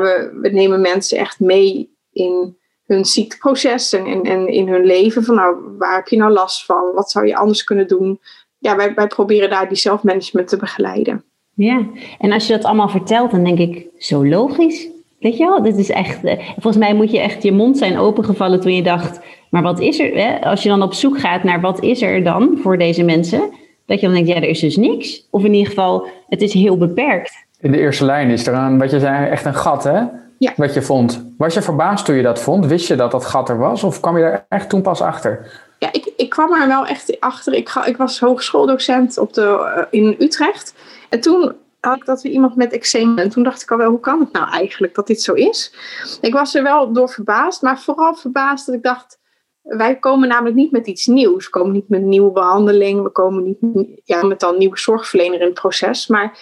Maar 0.00 0.32
we, 0.40 0.48
nemen 0.48 0.80
mensen 0.80 1.18
echt 1.18 1.40
mee 1.40 1.90
in 2.12 2.56
hun 2.86 3.04
ziekteproces 3.04 3.92
en, 3.92 4.06
en, 4.06 4.22
en 4.22 4.48
in 4.48 4.68
hun 4.68 4.84
leven. 4.84 5.24
Van 5.24 5.34
nou, 5.34 5.56
waar 5.78 5.94
heb 5.94 6.08
je 6.08 6.16
nou 6.16 6.32
last 6.32 6.64
van? 6.64 6.92
Wat 6.94 7.10
zou 7.10 7.26
je 7.26 7.36
anders 7.36 7.64
kunnen 7.64 7.88
doen? 7.88 8.20
Ja, 8.58 8.76
wij, 8.76 8.94
wij 8.94 9.06
proberen 9.06 9.50
daar 9.50 9.68
die 9.68 9.76
zelfmanagement 9.76 10.48
te 10.48 10.56
begeleiden. 10.56 11.24
Ja, 11.54 11.86
en 12.18 12.32
als 12.32 12.46
je 12.46 12.52
dat 12.52 12.64
allemaal 12.64 12.88
vertelt, 12.88 13.30
dan 13.30 13.44
denk 13.44 13.58
ik, 13.58 13.86
zo 13.98 14.26
logisch. 14.26 14.88
Weet 15.20 15.36
je 15.36 15.44
wel, 15.44 15.62
dit 15.62 15.78
is 15.78 15.90
echt. 15.90 16.24
Eh, 16.24 16.48
volgens 16.52 16.76
mij 16.76 16.94
moet 16.94 17.10
je 17.10 17.20
echt 17.20 17.42
je 17.42 17.52
mond 17.52 17.78
zijn 17.78 17.98
opengevallen 17.98 18.60
toen 18.60 18.74
je 18.74 18.82
dacht. 18.82 19.20
Maar 19.50 19.62
wat 19.62 19.80
is 19.80 19.98
er? 19.98 20.14
Hè? 20.14 20.40
Als 20.40 20.62
je 20.62 20.68
dan 20.68 20.82
op 20.82 20.92
zoek 20.92 21.18
gaat 21.18 21.42
naar 21.42 21.60
wat 21.60 21.82
is 21.82 22.02
er 22.02 22.24
dan 22.24 22.58
voor 22.62 22.78
deze 22.78 23.02
mensen, 23.02 23.50
dat 23.86 24.00
je 24.00 24.06
dan 24.06 24.14
denkt, 24.14 24.28
ja, 24.28 24.36
er 24.36 24.48
is 24.48 24.60
dus 24.60 24.76
niks. 24.76 25.26
Of 25.30 25.44
in 25.44 25.54
ieder 25.54 25.68
geval, 25.68 26.06
het 26.28 26.42
is 26.42 26.52
heel 26.52 26.76
beperkt. 26.76 27.43
In 27.64 27.72
de 27.72 27.78
eerste 27.78 28.04
lijn 28.04 28.30
is 28.30 28.46
er 28.46 28.54
een, 28.54 28.78
wat 28.78 28.90
je 28.90 29.00
zei, 29.00 29.28
echt 29.28 29.44
een 29.44 29.54
gat, 29.54 29.84
hè? 29.84 30.02
Ja. 30.38 30.52
Wat 30.56 30.74
je 30.74 30.82
vond. 30.82 31.24
Was 31.38 31.54
je 31.54 31.62
verbaasd 31.62 32.04
toen 32.04 32.14
je 32.14 32.22
dat 32.22 32.40
vond? 32.40 32.66
Wist 32.66 32.86
je 32.86 32.96
dat 32.96 33.10
dat 33.10 33.24
gat 33.24 33.48
er 33.48 33.58
was? 33.58 33.82
Of 33.84 34.00
kwam 34.00 34.16
je 34.16 34.22
daar 34.22 34.46
echt 34.48 34.68
toen 34.68 34.82
pas 34.82 35.00
achter? 35.00 35.60
Ja, 35.78 35.88
ik, 35.92 36.12
ik 36.16 36.30
kwam 36.30 36.52
er 36.54 36.66
wel 36.66 36.86
echt 36.86 37.20
achter. 37.20 37.52
Ik, 37.52 37.68
ga, 37.68 37.84
ik 37.84 37.96
was 37.96 38.20
hogeschooldocent 38.20 39.18
op 39.18 39.32
de, 39.32 39.72
eh, 39.76 39.84
in 39.90 40.16
Utrecht. 40.18 40.74
En 41.08 41.20
toen 41.20 41.54
had 41.80 41.96
ik 41.96 42.04
dat 42.04 42.22
we 42.22 42.28
iemand 42.30 42.56
met 42.56 42.72
eczeem. 42.72 43.18
En 43.18 43.30
toen 43.30 43.42
dacht 43.42 43.62
ik 43.62 43.70
al 43.70 43.78
wel, 43.78 43.90
hoe 43.90 44.00
kan 44.00 44.20
het 44.20 44.32
nou 44.32 44.50
eigenlijk 44.50 44.94
dat 44.94 45.06
dit 45.06 45.22
zo 45.22 45.32
is? 45.32 45.74
Ik 46.20 46.32
was 46.32 46.54
er 46.54 46.62
wel 46.62 46.92
door 46.92 47.08
verbaasd, 47.08 47.62
maar 47.62 47.80
vooral 47.80 48.14
verbaasd 48.14 48.66
dat 48.66 48.74
ik 48.74 48.82
dacht, 48.82 49.18
wij 49.62 49.96
komen 49.98 50.28
namelijk 50.28 50.56
niet 50.56 50.70
met 50.70 50.86
iets 50.86 51.06
nieuws. 51.06 51.44
We 51.44 51.50
komen 51.50 51.72
niet 51.72 51.88
met 51.88 52.00
een 52.00 52.08
nieuwe 52.08 52.32
behandeling. 52.32 53.02
We 53.02 53.10
komen 53.10 53.44
niet 53.44 53.86
ja, 54.04 54.26
met 54.26 54.42
een 54.42 54.58
nieuwe 54.58 54.78
zorgverlener 54.78 55.40
in 55.40 55.46
het 55.46 55.54
proces. 55.54 56.06
Maar 56.06 56.38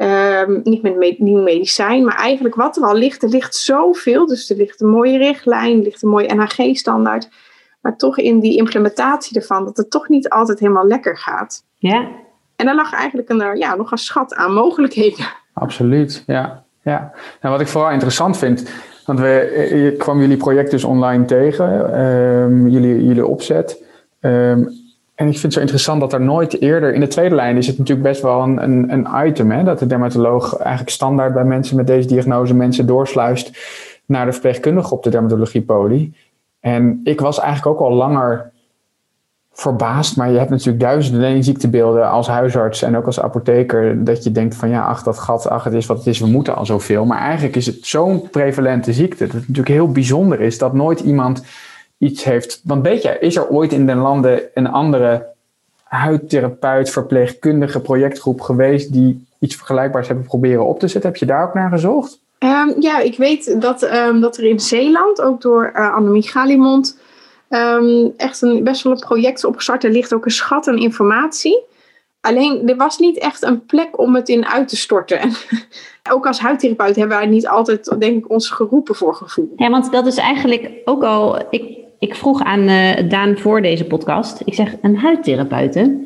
ehm, 0.00 0.60
niet 0.64 0.82
met 0.82 1.18
nieuw 1.18 1.42
medicijn. 1.42 2.04
Maar 2.04 2.16
eigenlijk 2.16 2.54
wat 2.54 2.76
er 2.76 2.82
al 2.82 2.94
ligt, 2.94 3.22
er 3.22 3.28
ligt 3.28 3.54
zoveel. 3.54 4.26
Dus 4.26 4.50
er 4.50 4.56
ligt 4.56 4.80
een 4.80 4.88
mooie 4.88 5.18
richtlijn, 5.18 5.78
er 5.78 5.84
ligt 5.84 6.02
een 6.02 6.08
mooie 6.08 6.34
NHG-standaard. 6.34 7.28
Maar 7.80 7.96
toch 7.96 8.18
in 8.18 8.40
die 8.40 8.56
implementatie 8.56 9.36
ervan, 9.36 9.64
dat 9.64 9.76
het 9.76 9.90
toch 9.90 10.08
niet 10.08 10.28
altijd 10.28 10.58
helemaal 10.58 10.86
lekker 10.86 11.18
gaat. 11.18 11.64
Ja. 11.74 12.08
En 12.56 12.66
daar 12.66 12.74
lag 12.74 12.92
eigenlijk 12.92 13.28
een, 13.28 13.56
ja, 13.58 13.74
nog 13.74 13.90
een 13.90 13.98
schat 13.98 14.34
aan 14.34 14.52
mogelijkheden. 14.52 15.26
Absoluut, 15.54 16.22
ja. 16.26 16.64
ja. 16.82 17.12
Nou, 17.40 17.54
wat 17.54 17.60
ik 17.60 17.68
vooral 17.68 17.90
interessant 17.90 18.38
vind, 18.38 18.70
want 19.06 19.18
we, 19.18 19.38
eh, 19.38 19.86
ik 19.86 19.98
kwam 19.98 20.20
jullie 20.20 20.36
project 20.36 20.70
dus 20.70 20.84
online 20.84 21.24
tegen, 21.24 22.00
um, 22.00 22.68
jullie, 22.68 23.06
jullie 23.06 23.26
opzet. 23.26 23.84
Um, 24.20 24.68
en 25.20 25.26
ik 25.26 25.32
vind 25.32 25.42
het 25.42 25.52
zo 25.52 25.60
interessant 25.60 26.00
dat 26.00 26.12
er 26.12 26.20
nooit 26.20 26.60
eerder, 26.60 26.94
in 26.94 27.00
de 27.00 27.06
tweede 27.06 27.34
lijn 27.34 27.56
is 27.56 27.66
het 27.66 27.78
natuurlijk 27.78 28.08
best 28.08 28.22
wel 28.22 28.42
een, 28.42 28.92
een, 28.92 29.06
item, 29.26 29.50
hè, 29.50 29.62
dat 29.62 29.78
de 29.78 29.86
dermatoloog 29.86 30.56
eigenlijk 30.56 30.90
standaard 30.90 31.34
bij 31.34 31.44
mensen 31.44 31.76
met 31.76 31.86
deze 31.86 32.08
diagnose 32.08 32.54
mensen 32.54 32.86
doorsluist 32.86 33.50
naar 34.06 34.26
de 34.26 34.32
verpleegkundige 34.32 34.94
op 34.94 35.02
de 35.02 35.10
dermatologie 35.10 35.62
poli. 35.62 36.14
En 36.60 37.00
ik 37.04 37.20
was 37.20 37.40
eigenlijk 37.40 37.76
ook 37.76 37.88
al 37.88 37.96
langer 37.96 38.50
verbaasd, 39.52 40.16
maar 40.16 40.30
je 40.30 40.38
hebt 40.38 40.50
natuurlijk 40.50 40.80
duizenden 40.80 41.44
ziektebeelden 41.44 42.10
als 42.10 42.28
huisarts 42.28 42.82
en 42.82 42.96
ook 42.96 43.06
als 43.06 43.20
apotheker, 43.20 44.04
dat 44.04 44.24
je 44.24 44.32
denkt 44.32 44.54
van 44.54 44.68
ja, 44.68 44.82
ach 44.82 45.02
dat 45.02 45.18
gat, 45.18 45.48
ach 45.48 45.64
het 45.64 45.74
is 45.74 45.86
wat 45.86 45.98
het 45.98 46.06
is, 46.06 46.20
we 46.20 46.26
moeten 46.26 46.56
al 46.56 46.66
zoveel. 46.66 47.04
Maar 47.04 47.20
eigenlijk 47.20 47.56
is 47.56 47.66
het 47.66 47.78
zo'n 47.86 48.30
prevalente 48.30 48.92
ziekte, 48.92 49.24
dat 49.24 49.32
het 49.32 49.40
natuurlijk 49.40 49.68
heel 49.68 49.92
bijzonder 49.92 50.40
is 50.40 50.58
dat 50.58 50.72
nooit 50.72 51.00
iemand 51.00 51.42
iets 52.00 52.24
heeft. 52.24 52.60
Want 52.64 52.82
weet 52.82 53.02
je, 53.02 53.18
is 53.18 53.36
er 53.36 53.48
ooit 53.48 53.72
in 53.72 53.86
de 53.86 53.94
landen 53.94 54.42
een 54.54 54.66
andere 54.66 55.26
huidtherapeut, 55.82 56.90
verpleegkundige 56.90 57.80
projectgroep 57.80 58.40
geweest 58.40 58.92
die 58.92 59.26
iets 59.38 59.56
vergelijkbaars 59.56 60.06
hebben 60.06 60.26
proberen 60.26 60.66
op 60.66 60.78
te 60.78 60.88
zetten? 60.88 61.10
Heb 61.10 61.18
je 61.18 61.26
daar 61.26 61.48
ook 61.48 61.54
naar 61.54 61.70
gezocht? 61.70 62.20
Um, 62.38 62.74
ja, 62.78 62.98
ik 62.98 63.16
weet 63.16 63.60
dat, 63.60 63.82
um, 63.82 64.20
dat 64.20 64.36
er 64.36 64.44
in 64.44 64.60
Zeeland, 64.60 65.20
ook 65.20 65.40
door 65.40 65.72
uh, 65.76 65.94
Annemie 65.94 66.28
Galimond, 66.28 66.98
um, 67.48 68.12
echt 68.16 68.42
een, 68.42 68.64
best 68.64 68.82
wel 68.82 68.92
een 68.92 68.98
project 68.98 69.44
opgestart. 69.44 69.84
Er 69.84 69.90
ligt 69.90 70.14
ook 70.14 70.24
een 70.24 70.30
schat 70.30 70.68
aan 70.68 70.78
informatie. 70.78 71.62
Alleen, 72.20 72.68
er 72.68 72.76
was 72.76 72.98
niet 72.98 73.18
echt 73.18 73.42
een 73.42 73.66
plek 73.66 73.98
om 73.98 74.14
het 74.14 74.28
in 74.28 74.46
uit 74.46 74.68
te 74.68 74.76
storten. 74.76 75.18
En 75.18 75.32
ook 76.14 76.26
als 76.26 76.40
huidtherapeut 76.40 76.96
hebben 76.96 77.16
wij 77.16 77.26
niet 77.26 77.48
altijd, 77.48 77.94
denk 77.98 78.24
ik, 78.24 78.30
ons 78.30 78.50
geroepen 78.50 78.94
voor 78.94 79.14
gevoel. 79.14 79.52
Ja, 79.56 79.70
want 79.70 79.92
dat 79.92 80.06
is 80.06 80.16
eigenlijk 80.16 80.70
ook 80.84 81.02
al... 81.02 81.42
Ik, 81.50 81.79
ik 82.00 82.14
vroeg 82.14 82.42
aan 82.42 82.68
uh, 82.68 83.08
Daan 83.08 83.38
voor 83.38 83.62
deze 83.62 83.84
podcast. 83.84 84.42
Ik 84.44 84.54
zeg, 84.54 84.76
een 84.82 84.96
huidtherapeute, 84.96 85.98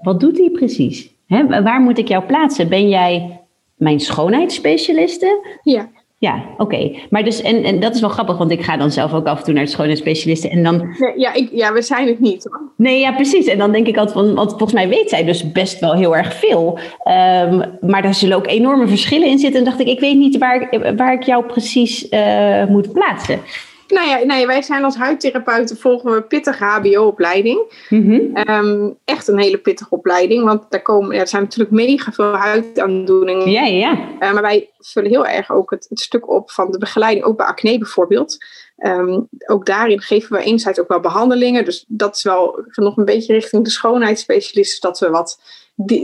wat 0.00 0.20
doet 0.20 0.36
die 0.36 0.50
precies? 0.50 1.10
Hè, 1.26 1.62
waar 1.62 1.80
moet 1.80 1.98
ik 1.98 2.08
jou 2.08 2.24
plaatsen? 2.24 2.68
Ben 2.68 2.88
jij 2.88 3.40
mijn 3.76 4.00
schoonheidsspecialiste? 4.00 5.58
Ja. 5.62 5.88
Ja, 6.18 6.44
oké. 6.56 6.96
Maar 7.10 7.24
dus, 7.24 7.42
en, 7.42 7.64
en 7.64 7.80
dat 7.80 7.94
is 7.94 8.00
wel 8.00 8.10
grappig, 8.10 8.38
want 8.38 8.50
ik 8.50 8.62
ga 8.62 8.76
dan 8.76 8.90
zelf 8.90 9.14
ook 9.14 9.26
af 9.26 9.38
en 9.38 9.44
toe 9.44 9.54
naar 9.54 9.64
de 9.64 9.70
schoonheidsspecialisten. 9.70 10.50
En 10.50 10.62
dan... 10.62 10.76
Nee, 10.76 11.18
ja, 11.18 11.34
ik, 11.34 11.48
ja, 11.52 11.72
we 11.72 11.82
zijn 11.82 12.06
het 12.06 12.20
niet. 12.20 12.44
Hoor. 12.44 12.72
Nee, 12.76 13.00
ja, 13.00 13.12
precies. 13.12 13.46
En 13.46 13.58
dan 13.58 13.72
denk 13.72 13.86
ik 13.86 13.96
altijd, 13.96 14.34
want 14.34 14.50
volgens 14.50 14.72
mij 14.72 14.88
weet 14.88 15.08
zij 15.08 15.24
dus 15.24 15.52
best 15.52 15.80
wel 15.80 15.94
heel 15.94 16.16
erg 16.16 16.34
veel. 16.34 16.78
Um, 17.04 17.78
maar 17.80 18.02
daar 18.02 18.14
zullen 18.14 18.36
ook 18.36 18.46
enorme 18.46 18.86
verschillen 18.86 19.28
in 19.28 19.38
zitten. 19.38 19.58
En 19.58 19.64
dacht 19.64 19.80
ik, 19.80 19.86
ik 19.86 20.00
weet 20.00 20.16
niet 20.16 20.38
waar, 20.38 20.94
waar 20.96 21.12
ik 21.12 21.22
jou 21.22 21.44
precies 21.44 22.10
uh, 22.10 22.64
moet 22.64 22.92
plaatsen. 22.92 23.40
Nou 23.88 24.08
ja, 24.08 24.24
nee, 24.24 24.46
wij 24.46 24.62
zijn 24.62 24.84
als 24.84 24.96
huidtherapeuten 24.96 25.76
volgen 25.76 26.12
we 26.12 26.22
pittige 26.22 26.64
HBO-opleiding. 26.64 27.86
Mm 27.88 28.10
-hmm. 28.10 28.54
um, 28.54 28.98
echt 29.04 29.28
een 29.28 29.38
hele 29.38 29.58
pittige 29.58 29.90
opleiding, 29.90 30.44
want 30.44 30.62
daar 30.68 30.82
komen, 30.82 31.14
ja, 31.14 31.20
er 31.20 31.28
zijn 31.28 31.42
natuurlijk 31.42 31.70
mega 31.70 32.12
veel 32.12 32.32
huidaandoeningen. 32.32 33.50
Ja, 33.50 33.64
ja. 33.64 33.92
Uh, 34.20 34.32
maar 34.32 34.42
wij 34.42 34.70
vullen 34.78 35.10
heel 35.10 35.26
erg 35.26 35.50
ook 35.50 35.70
het, 35.70 35.86
het, 35.88 36.00
stuk 36.00 36.30
op 36.30 36.50
van 36.50 36.70
de 36.70 36.78
begeleiding, 36.78 37.24
ook 37.24 37.36
bij 37.36 37.46
acne 37.46 37.78
bijvoorbeeld. 37.78 38.36
Um, 38.78 39.28
ook 39.46 39.66
daarin 39.66 40.00
geven 40.00 40.36
we 40.36 40.42
enerzijds 40.42 40.80
ook 40.80 40.88
wel 40.88 41.00
behandelingen. 41.00 41.64
Dus 41.64 41.84
dat 41.88 42.16
is 42.16 42.22
wel 42.22 42.64
nog 42.74 42.96
een 42.96 43.04
beetje 43.04 43.32
richting 43.32 43.64
de 43.64 43.70
schoonheidsspecialisten, 43.70 44.90
dat 44.90 44.98
we 44.98 45.10
wat 45.10 45.40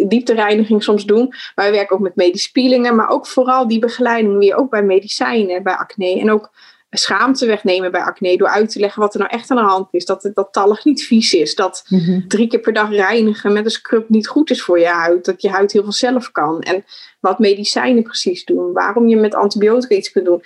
dieptereiniging 0.09 0.83
soms 0.83 1.05
doen. 1.05 1.35
We 1.55 1.71
werken 1.71 1.97
ook 1.97 2.03
met 2.03 2.17
medische 2.17 2.53
peelingen, 2.53 2.97
maar 2.97 3.09
ook 3.09 3.27
vooral 3.27 3.69
die 3.69 3.79
begeleiding 3.79 4.39
weer 4.39 4.57
ook 4.57 4.71
bij 4.71 4.83
medicijnen, 4.83 5.63
bij 5.63 5.75
acne. 5.75 6.21
En 6.21 6.31
ook 6.31 6.51
schaamte 6.99 7.47
wegnemen 7.47 7.91
bij 7.91 8.01
acne 8.01 8.37
door 8.37 8.49
uit 8.49 8.71
te 8.71 8.79
leggen 8.79 9.03
wat 9.03 9.15
er 9.15 9.21
nou 9.21 9.33
echt 9.33 9.51
aan 9.51 9.57
de 9.57 9.63
hand 9.63 9.89
is. 9.91 10.05
Dat, 10.05 10.31
dat 10.35 10.53
tallig 10.53 10.85
niet 10.85 11.03
vies 11.03 11.35
is. 11.35 11.55
Dat 11.55 11.85
mm 11.89 11.99
-hmm. 11.99 12.29
drie 12.29 12.47
keer 12.47 12.61
per 12.61 12.73
dag 12.73 12.91
reinigen 12.91 13.53
met 13.53 13.65
een 13.65 13.71
scrub 13.71 14.09
niet 14.09 14.29
goed 14.29 14.51
is 14.51 14.63
voor 14.63 14.79
je 14.79 14.87
huid. 14.87 15.25
Dat 15.25 15.43
je 15.43 15.49
huid 15.49 15.73
heel 15.73 15.83
veel 15.83 15.93
zelf 15.93 16.33
kan. 16.33 16.61
En 16.61 16.85
wat 17.21 17.39
medicijnen 17.39 18.03
precies 18.03 18.45
doen. 18.45 18.73
Waarom 18.73 19.09
je 19.09 19.17
met 19.17 19.35
antibiotica 19.35 19.95
iets 19.95 20.13
kunt 20.13 20.25
doen. 20.25 20.43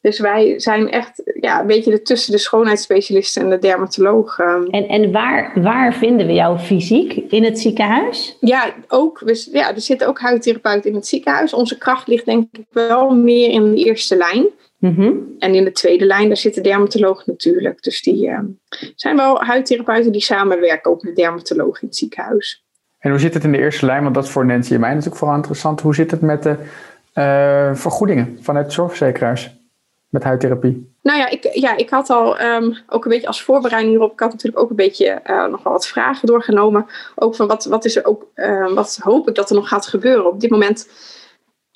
Dus 0.00 0.18
wij 0.18 0.60
zijn 0.60 0.90
echt 0.90 1.22
ja, 1.40 1.60
een 1.60 1.66
beetje 1.66 2.02
tussen 2.02 2.32
de 2.32 2.38
schoonheidsspecialisten 2.38 3.42
en 3.42 3.50
de 3.50 3.58
dermatoloog. 3.58 4.38
En, 4.38 4.88
en 4.88 5.12
waar, 5.12 5.52
waar 5.62 5.94
vinden 5.94 6.26
we 6.26 6.32
jou 6.32 6.58
fysiek? 6.58 7.12
In 7.12 7.44
het 7.44 7.60
ziekenhuis? 7.60 8.36
Ja, 8.40 8.74
ook, 8.88 9.18
we, 9.18 9.48
ja, 9.52 9.74
er 9.74 9.80
zitten 9.80 10.08
ook 10.08 10.20
huidtherapeuten 10.20 10.90
in 10.90 10.96
het 10.96 11.06
ziekenhuis. 11.06 11.52
Onze 11.52 11.78
kracht 11.78 12.06
ligt 12.06 12.24
denk 12.24 12.46
ik 12.52 12.64
wel 12.70 13.10
meer 13.10 13.50
in 13.50 13.74
de 13.74 13.84
eerste 13.84 14.16
lijn. 14.16 14.46
Mm 14.80 14.94
-hmm. 14.94 15.34
En 15.38 15.54
in 15.54 15.64
de 15.64 15.72
tweede 15.72 16.04
lijn, 16.04 16.28
daar 16.28 16.36
zit 16.36 16.54
de 16.54 16.60
dermatoloog 16.60 17.26
natuurlijk. 17.26 17.82
Dus 17.82 18.02
die 18.02 18.26
uh, 18.26 18.38
zijn 18.94 19.16
wel 19.16 19.42
huidtherapeuten 19.44 20.12
die 20.12 20.20
samenwerken 20.20 20.90
ook 20.90 21.02
met 21.02 21.16
dermatoloog 21.16 21.82
in 21.82 21.88
het 21.88 21.96
ziekenhuis. 21.96 22.64
En 22.98 23.10
hoe 23.10 23.18
zit 23.18 23.34
het 23.34 23.44
in 23.44 23.52
de 23.52 23.58
eerste 23.58 23.86
lijn? 23.86 24.02
Want 24.02 24.14
dat 24.14 24.24
is 24.24 24.30
voor 24.30 24.46
Nancy 24.46 24.74
en 24.74 24.80
mij 24.80 24.90
natuurlijk 24.90 25.16
vooral 25.16 25.36
interessant. 25.36 25.80
Hoe 25.80 25.94
zit 25.94 26.10
het 26.10 26.20
met 26.20 26.42
de 26.42 26.56
uh, 27.14 27.74
vergoedingen 27.74 28.38
vanuit 28.40 28.72
zorgverzekeraars 28.72 29.50
met 30.08 30.22
huidtherapie? 30.22 30.94
Nou 31.02 31.18
ja, 31.18 31.28
ik, 31.28 31.50
ja, 31.52 31.76
ik 31.76 31.90
had 31.90 32.10
al 32.10 32.40
um, 32.40 32.76
ook 32.88 33.04
een 33.04 33.10
beetje 33.10 33.26
als 33.26 33.42
voorbereiding 33.42 33.92
hierop, 33.92 34.12
ik 34.12 34.20
had 34.20 34.32
natuurlijk 34.32 34.62
ook 34.62 34.70
een 34.70 34.76
beetje 34.76 35.20
uh, 35.26 35.46
nog 35.46 35.62
wel 35.62 35.72
wat 35.72 35.86
vragen 35.86 36.26
doorgenomen. 36.26 36.86
Ook 37.14 37.34
van 37.34 37.46
wat, 37.46 37.64
wat 37.64 37.84
is 37.84 37.96
er 37.96 38.04
ook, 38.04 38.26
uh, 38.34 38.72
wat 38.72 38.98
hoop 39.02 39.28
ik 39.28 39.34
dat 39.34 39.50
er 39.50 39.56
nog 39.56 39.68
gaat 39.68 39.86
gebeuren. 39.86 40.26
Op 40.26 40.40
dit 40.40 40.50
moment 40.50 40.88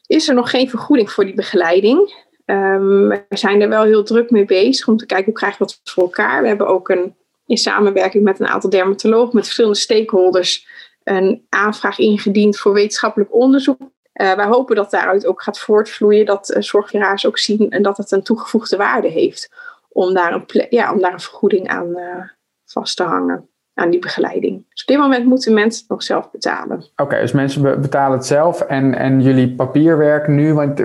is 0.07 0.29
er 0.29 0.35
nog 0.35 0.51
geen 0.51 0.69
vergoeding 0.69 1.11
voor 1.11 1.25
die 1.25 1.35
begeleiding. 1.35 2.15
Um, 2.47 3.09
we 3.09 3.25
zijn 3.29 3.61
er 3.61 3.69
wel 3.69 3.83
heel 3.83 4.05
druk 4.05 4.31
mee 4.31 4.45
bezig 4.45 4.89
om 4.89 4.97
te 4.97 5.07
kijken 5.07 5.25
hoe 5.25 5.35
krijgen 5.35 5.59
we 5.59 5.65
dat 5.65 5.93
voor 5.95 6.03
elkaar. 6.03 6.43
We 6.43 6.49
hebben 6.49 6.67
ook 6.67 6.89
een, 6.89 7.15
in 7.47 7.57
samenwerking 7.57 8.25
met 8.25 8.41
een 8.41 8.47
aantal 8.47 8.71
dermatologen, 8.71 9.35
met 9.35 9.45
verschillende 9.45 9.79
stakeholders, 9.79 10.67
een 11.05 11.47
aanvraag 11.49 11.99
ingediend 11.99 12.59
voor 12.59 12.73
wetenschappelijk 12.73 13.35
onderzoek. 13.35 13.81
Uh, 13.81 14.35
wij 14.35 14.47
hopen 14.47 14.77
dat 14.77 14.91
daaruit 14.91 15.27
ook 15.27 15.43
gaat 15.43 15.59
voortvloeien, 15.59 16.27
dat 16.27 16.51
uh, 16.51 16.63
zorgveraars 16.63 17.27
ook 17.27 17.39
zien 17.39 17.71
en 17.71 17.83
dat 17.83 17.97
het 17.97 18.11
een 18.11 18.23
toegevoegde 18.23 18.77
waarde 18.77 19.09
heeft 19.09 19.53
om 19.89 20.15
daar 20.15 20.33
een, 20.33 20.67
ja, 20.71 20.93
om 20.93 21.01
daar 21.01 21.13
een 21.13 21.21
vergoeding 21.21 21.69
aan 21.69 21.89
uh, 21.89 22.29
vast 22.65 22.97
te 22.97 23.03
hangen. 23.03 23.49
Aan 23.75 23.91
die 23.91 24.01
begeleiding. 24.01 24.65
Dus 24.71 24.83
op 24.83 24.89
dit 24.89 24.99
moment 24.99 25.25
moeten 25.25 25.55
mensen 25.55 25.81
het 25.81 25.91
nog 25.91 26.03
zelf 26.03 26.31
betalen. 26.31 26.85
Oké, 26.97 27.21
dus 27.21 27.33
mensen 27.33 27.81
betalen 27.81 28.17
het 28.17 28.27
zelf 28.27 28.61
en, 28.61 28.95
en 28.95 29.21
jullie 29.21 29.55
papierwerk 29.55 30.29
nu, 30.29 30.55
want 30.55 30.81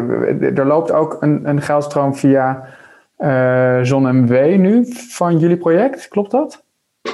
er 0.58 0.66
loopt 0.66 0.92
ook 0.92 1.18
een, 1.20 1.50
een 1.50 1.62
geldstroom 1.62 2.16
via 2.16 2.68
uh, 3.18 3.80
ZonMW 3.82 4.58
nu 4.58 4.86
van 5.10 5.38
jullie 5.38 5.58
project, 5.58 6.08
klopt 6.08 6.32
dat? 6.32 6.64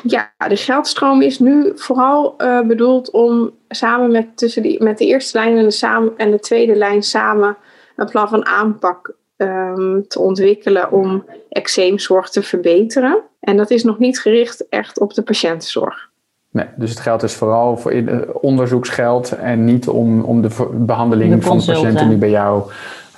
Ja, 0.04 0.32
de 0.48 0.56
geldstroom 0.56 1.22
is 1.22 1.40
nu 1.40 1.72
vooral 1.76 2.36
uh, 2.38 2.62
bedoeld 2.62 3.12
om 3.12 3.52
samen 3.68 4.12
met, 4.12 4.38
tussen 4.38 4.62
die, 4.62 4.84
met 4.84 4.98
de 4.98 5.06
eerste 5.06 5.38
lijn 5.38 5.58
en 5.58 5.64
de, 5.64 5.72
samen, 5.72 6.14
en 6.18 6.32
de 6.32 6.40
tweede 6.40 6.76
lijn 6.76 7.04
samen 7.04 7.58
een 7.96 8.10
plan 8.10 8.30
van 8.30 8.46
aanpak 8.46 9.16
um, 9.38 10.08
te 10.08 10.20
ontwikkelen 10.20 10.92
om 10.92 11.26
eczeemzorg 11.50 12.30
te 12.30 12.42
verbeteren. 12.42 13.22
En 13.40 13.58
dat 13.58 13.72
is 13.72 13.84
nog 13.84 14.00
niet 14.00 14.20
gericht 14.20 14.70
echt 14.70 15.00
op 15.00 15.14
de 15.14 15.22
patiëntenzorg. 15.22 16.10
Nee, 16.50 16.66
dus 16.76 16.90
het 16.90 17.00
geld 17.00 17.24
is 17.24 17.34
vooral 17.34 17.78
voor 17.78 17.94
onderzoeksgeld 18.42 19.32
en 19.32 19.66
niet 19.66 19.88
om, 19.88 20.22
om 20.22 20.42
de 20.42 20.70
behandeling 20.72 21.44
van 21.44 21.58
de 21.58 21.66
patiënten 21.66 22.10
die 22.10 22.18
bij 22.18 22.30
jou 22.30 22.64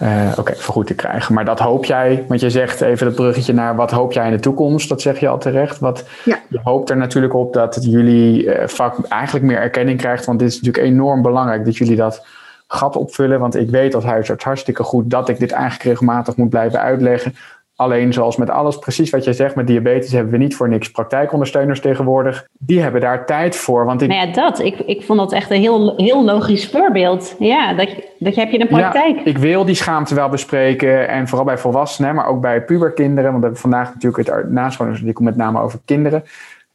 uh, 0.02 0.34
oké, 0.38 0.56
vergoed 0.56 0.88
te 0.88 0.96
krijgen. 0.96 1.34
Maar 1.34 1.46
dat 1.46 1.60
hoop 1.60 1.86
jij, 1.86 2.26
want 2.28 2.40
je 2.40 2.50
zegt 2.50 2.82
even 2.82 3.06
dat 3.06 3.16
bruggetje 3.16 3.54
naar 3.54 3.76
wat 3.76 3.92
hoop 3.92 4.12
jij 4.12 4.26
in 4.26 4.32
de 4.32 4.40
toekomst, 4.40 4.90
dat 4.90 5.02
zeg 5.02 5.20
je 5.20 5.28
al 5.28 5.38
terecht. 5.38 5.80
Wat, 5.80 6.04
ja. 6.26 6.40
Je 6.50 6.60
hoopt 6.64 6.90
er 6.90 6.98
natuurlijk 6.98 7.34
op 7.34 7.54
dat 7.54 7.78
jullie 7.82 8.44
uh, 8.44 8.68
vak 8.68 9.08
eigenlijk 9.08 9.46
meer 9.46 9.58
erkenning 9.58 9.98
krijgt, 9.98 10.26
want 10.26 10.40
dit 10.40 10.48
is 10.48 10.62
natuurlijk 10.62 10.86
enorm 10.86 11.22
belangrijk 11.22 11.66
dat 11.66 11.78
jullie 11.78 11.96
dat 11.96 12.26
gat 12.68 12.96
opvullen. 12.96 13.40
Want 13.40 13.56
ik 13.56 13.70
weet 13.70 13.96
als 13.96 14.04
huisarts 14.04 14.44
hartstikke 14.44 14.84
goed 14.84 15.10
dat 15.10 15.30
ik 15.30 15.40
dit 15.40 15.52
eigenlijk 15.52 15.84
regelmatig 15.84 16.36
moet 16.36 16.50
blijven 16.50 16.80
uitleggen. 16.80 17.36
Alleen 17.78 18.14
zoals 18.14 18.38
met 18.38 18.50
alles, 18.50 18.80
precies 18.80 19.10
wat 19.10 19.24
jij 19.24 19.34
zegt, 19.34 19.56
met 19.56 19.68
diabetes 19.68 20.12
hebben 20.12 20.32
we 20.32 20.38
niet 20.38 20.56
voor 20.56 20.70
niks 20.70 20.92
praktijkondersteuners 20.92 21.80
tegenwoordig. 21.80 22.48
Die 22.60 22.82
hebben 22.82 23.02
daar 23.02 23.26
tijd 23.26 23.56
voor. 23.56 23.86
Want 23.86 24.02
ik... 24.02 24.08
Nou 24.08 24.28
ja, 24.28 24.34
dat. 24.34 24.60
Ik, 24.60 24.80
ik 24.80 25.04
vond 25.04 25.20
dat 25.20 25.34
echt 25.34 25.52
een 25.52 25.60
heel, 25.60 25.94
heel 25.98 26.24
logisch 26.24 26.70
voorbeeld. 26.70 27.36
Ja, 27.40 27.74
dat, 27.74 27.90
dat 28.20 28.36
heb 28.36 28.48
je 28.48 28.58
in 28.58 28.66
de 28.66 28.68
praktijk. 28.68 29.16
Ja, 29.16 29.26
ik 29.26 29.38
wil 29.38 29.66
die 29.66 29.76
schaamte 29.76 30.16
wel 30.16 30.30
bespreken. 30.30 31.08
En 31.08 31.28
vooral 31.28 31.46
bij 31.46 31.58
volwassenen, 31.58 32.16
maar 32.16 32.28
ook 32.28 32.42
bij 32.42 32.64
puberkinderen. 32.64 33.32
Want 33.32 33.38
we 33.38 33.44
hebben 33.44 33.62
vandaag 33.62 33.94
natuurlijk 33.94 34.30
het 34.30 34.52
nascholing, 34.52 35.20
met 35.20 35.36
name 35.36 35.62
over 35.62 35.80
kinderen. 35.86 36.24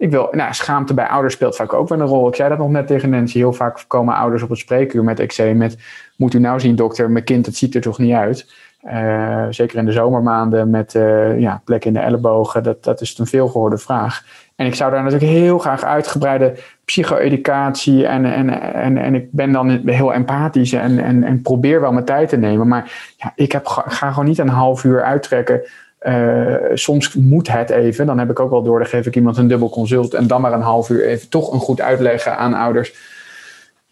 Ik 0.03 0.11
wil, 0.11 0.29
nou, 0.31 0.55
schaamte 0.55 0.95
bij 0.95 1.07
ouders 1.07 1.35
speelt 1.35 1.57
vaak 1.57 1.73
ook 1.73 1.89
wel 1.89 2.01
een 2.01 2.07
rol. 2.07 2.29
Ik 2.29 2.35
zei 2.35 2.49
dat 2.49 2.59
nog 2.59 2.71
net 2.71 2.87
tegen 2.87 3.11
Nancy. 3.11 3.39
Heel 3.39 3.53
vaak 3.53 3.85
komen 3.87 4.15
ouders 4.15 4.43
op 4.43 4.49
het 4.49 4.59
spreekuur 4.59 5.05
met 5.05 5.21
eczeem 5.21 5.57
met... 5.57 5.79
Moet 6.17 6.35
u 6.35 6.39
nou 6.39 6.61
zien, 6.61 6.77
dokter, 6.77 7.11
mijn 7.11 7.25
kind, 7.25 7.47
het 7.47 7.57
ziet 7.57 7.75
er 7.75 7.81
toch 7.81 7.99
niet 7.99 8.15
uit? 8.15 8.53
Uh, 8.85 9.47
zeker 9.51 9.79
in 9.79 9.85
de 9.85 9.93
zomermaanden 9.93 10.71
met 10.71 10.95
uh, 10.95 11.41
ja, 11.41 11.61
plek 11.65 11.85
in 11.85 11.93
de 11.93 11.99
ellebogen. 11.99 12.63
Dat, 12.63 12.85
dat 12.85 13.01
is 13.01 13.19
een 13.19 13.27
veelgehoorde 13.27 13.79
vraag. 13.79 14.25
En 14.57 14.67
ik 14.67 14.75
zou 14.75 14.91
daar 14.91 15.03
natuurlijk 15.03 15.31
heel 15.31 15.59
graag 15.59 15.85
uitgebreide 15.85 16.55
psycho-educatie 16.85 18.07
en, 18.07 18.25
en, 18.25 18.75
en, 18.75 18.97
en 18.97 19.15
ik 19.15 19.33
ben 19.33 19.53
dan 19.53 19.71
heel 19.71 20.13
empathisch 20.13 20.73
en, 20.73 20.99
en, 20.99 21.25
en 21.25 21.43
probeer 21.43 21.81
wel 21.81 21.93
mijn 21.93 22.05
tijd 22.05 22.29
te 22.29 22.37
nemen. 22.37 22.69
Maar 22.69 23.15
ja, 23.17 23.33
ik 23.35 23.53
heb, 23.53 23.67
ga 23.67 24.11
gewoon 24.11 24.29
niet 24.29 24.39
een 24.39 24.49
half 24.49 24.85
uur 24.85 25.03
uittrekken. 25.03 25.61
Uh, 26.07 26.55
soms 26.75 27.15
moet 27.15 27.53
het 27.53 27.71
even. 27.71 28.07
Dan 28.07 28.19
heb 28.19 28.31
ik 28.31 28.41
ook 28.41 28.51
wel 28.51 28.63
door, 28.63 28.79
dan 28.79 28.89
geef 28.89 29.07
ik 29.07 29.17
iemand 29.17 29.37
een 29.37 29.49
dubbel 29.49 29.71
consult 29.71 30.15
en 30.15 30.27
dan 30.27 30.41
maar 30.41 30.53
een 30.53 30.61
half 30.61 30.91
uur 30.91 31.05
even 31.05 31.29
toch 31.29 31.53
een 31.53 31.61
goed 31.61 31.81
uitleggen 31.81 32.37
aan 32.37 32.55
ouders 32.55 32.95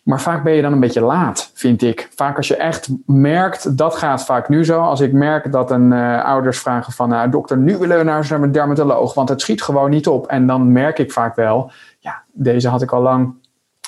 maar 0.03 0.21
vaak 0.21 0.43
ben 0.43 0.53
je 0.53 0.63
dan 0.63 0.73
een 0.73 0.81
beetje 0.81 1.01
laat, 1.01 1.51
vind 1.55 1.83
ik. 1.83 2.09
Vaak 2.15 2.37
als 2.37 2.49
je 2.49 2.57
echt 2.57 2.89
merkt, 3.07 3.77
dat 3.77 3.95
gaat 3.95 4.25
vaak 4.25 4.49
nu 4.49 4.65
zo. 4.65 4.81
Als 4.81 5.01
ik 5.01 5.13
merk 5.13 5.53
dat 5.53 5.71
een 5.71 5.93
uh, 5.93 6.25
ouders 6.25 6.59
vragen 6.59 6.93
van, 6.93 7.13
uh, 7.13 7.23
dokter, 7.31 7.57
nu 7.57 7.79
willen 7.79 7.99
we 7.99 8.05
naar 8.05 8.31
een 8.31 8.53
dermatoloog, 8.53 9.15
want 9.15 9.29
het 9.29 9.41
schiet 9.41 9.63
gewoon 9.63 9.91
niet 9.91 10.07
op. 10.07 10.27
En 10.27 10.47
dan 10.47 10.73
merk 10.73 10.99
ik 10.99 11.13
vaak 11.13 11.37
wel, 11.37 11.71
ja, 11.99 12.23
deze 12.33 12.69
had 12.69 12.83
ik 12.83 12.93
al 12.93 13.03
lang, 13.03 13.35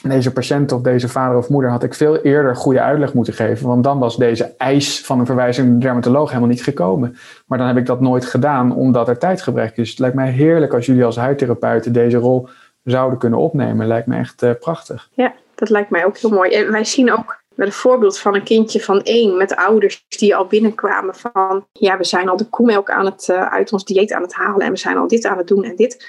deze 0.02 0.32
patiënt 0.32 0.72
of 0.72 0.82
deze 0.82 1.08
vader 1.08 1.36
of 1.36 1.48
moeder 1.48 1.70
had 1.70 1.82
ik 1.82 1.94
veel 1.94 2.16
eerder 2.16 2.56
goede 2.56 2.80
uitleg 2.80 3.14
moeten 3.14 3.34
geven. 3.34 3.66
Want 3.66 3.84
dan 3.84 3.98
was 3.98 4.16
deze 4.16 4.54
eis 4.56 5.04
van 5.04 5.18
een 5.18 5.26
verwijzing 5.26 5.66
naar 5.66 5.78
de 5.78 5.84
dermatoloog 5.84 6.28
helemaal 6.28 6.48
niet 6.48 6.62
gekomen. 6.62 7.16
Maar 7.46 7.58
dan 7.58 7.66
heb 7.66 7.76
ik 7.76 7.86
dat 7.86 8.00
nooit 8.00 8.24
gedaan, 8.24 8.74
omdat 8.74 9.08
er 9.08 9.18
tijdgebrek 9.18 9.76
is. 9.76 9.90
Het 9.90 9.98
lijkt 9.98 10.16
mij 10.16 10.30
heerlijk 10.30 10.74
als 10.74 10.86
jullie 10.86 11.04
als 11.04 11.16
huidtherapeuten 11.16 11.92
deze 11.92 12.16
rol 12.16 12.48
zouden 12.84 13.18
kunnen 13.18 13.38
opnemen. 13.38 13.86
Lijkt 13.86 14.06
me 14.06 14.16
echt 14.16 14.42
uh, 14.42 14.50
prachtig. 14.60 15.08
Ja, 15.14 15.32
dat 15.54 15.70
lijkt 15.70 15.90
mij 15.90 16.04
ook 16.04 16.18
heel 16.18 16.30
mooi. 16.30 16.50
En 16.50 16.72
wij 16.72 16.84
zien 16.84 17.12
ook 17.12 17.40
met 17.54 17.66
een 17.66 17.72
voorbeeld 17.72 18.18
van 18.18 18.34
een 18.34 18.42
kindje 18.42 18.80
van 18.80 19.02
één 19.02 19.36
met 19.36 19.56
ouders 19.56 20.04
die 20.08 20.36
al 20.36 20.46
binnenkwamen 20.46 21.14
van 21.14 21.66
ja, 21.72 21.96
we 21.96 22.04
zijn 22.04 22.28
al 22.28 22.36
de 22.36 22.48
koemelk 22.48 22.90
aan 22.90 23.04
het, 23.04 23.28
uh, 23.30 23.52
uit 23.52 23.72
ons 23.72 23.84
dieet 23.84 24.12
aan 24.12 24.22
het 24.22 24.34
halen 24.34 24.66
en 24.66 24.72
we 24.72 24.78
zijn 24.78 24.96
al 24.96 25.06
dit 25.06 25.26
aan 25.26 25.38
het 25.38 25.48
doen 25.48 25.64
en 25.64 25.76
dit. 25.76 26.06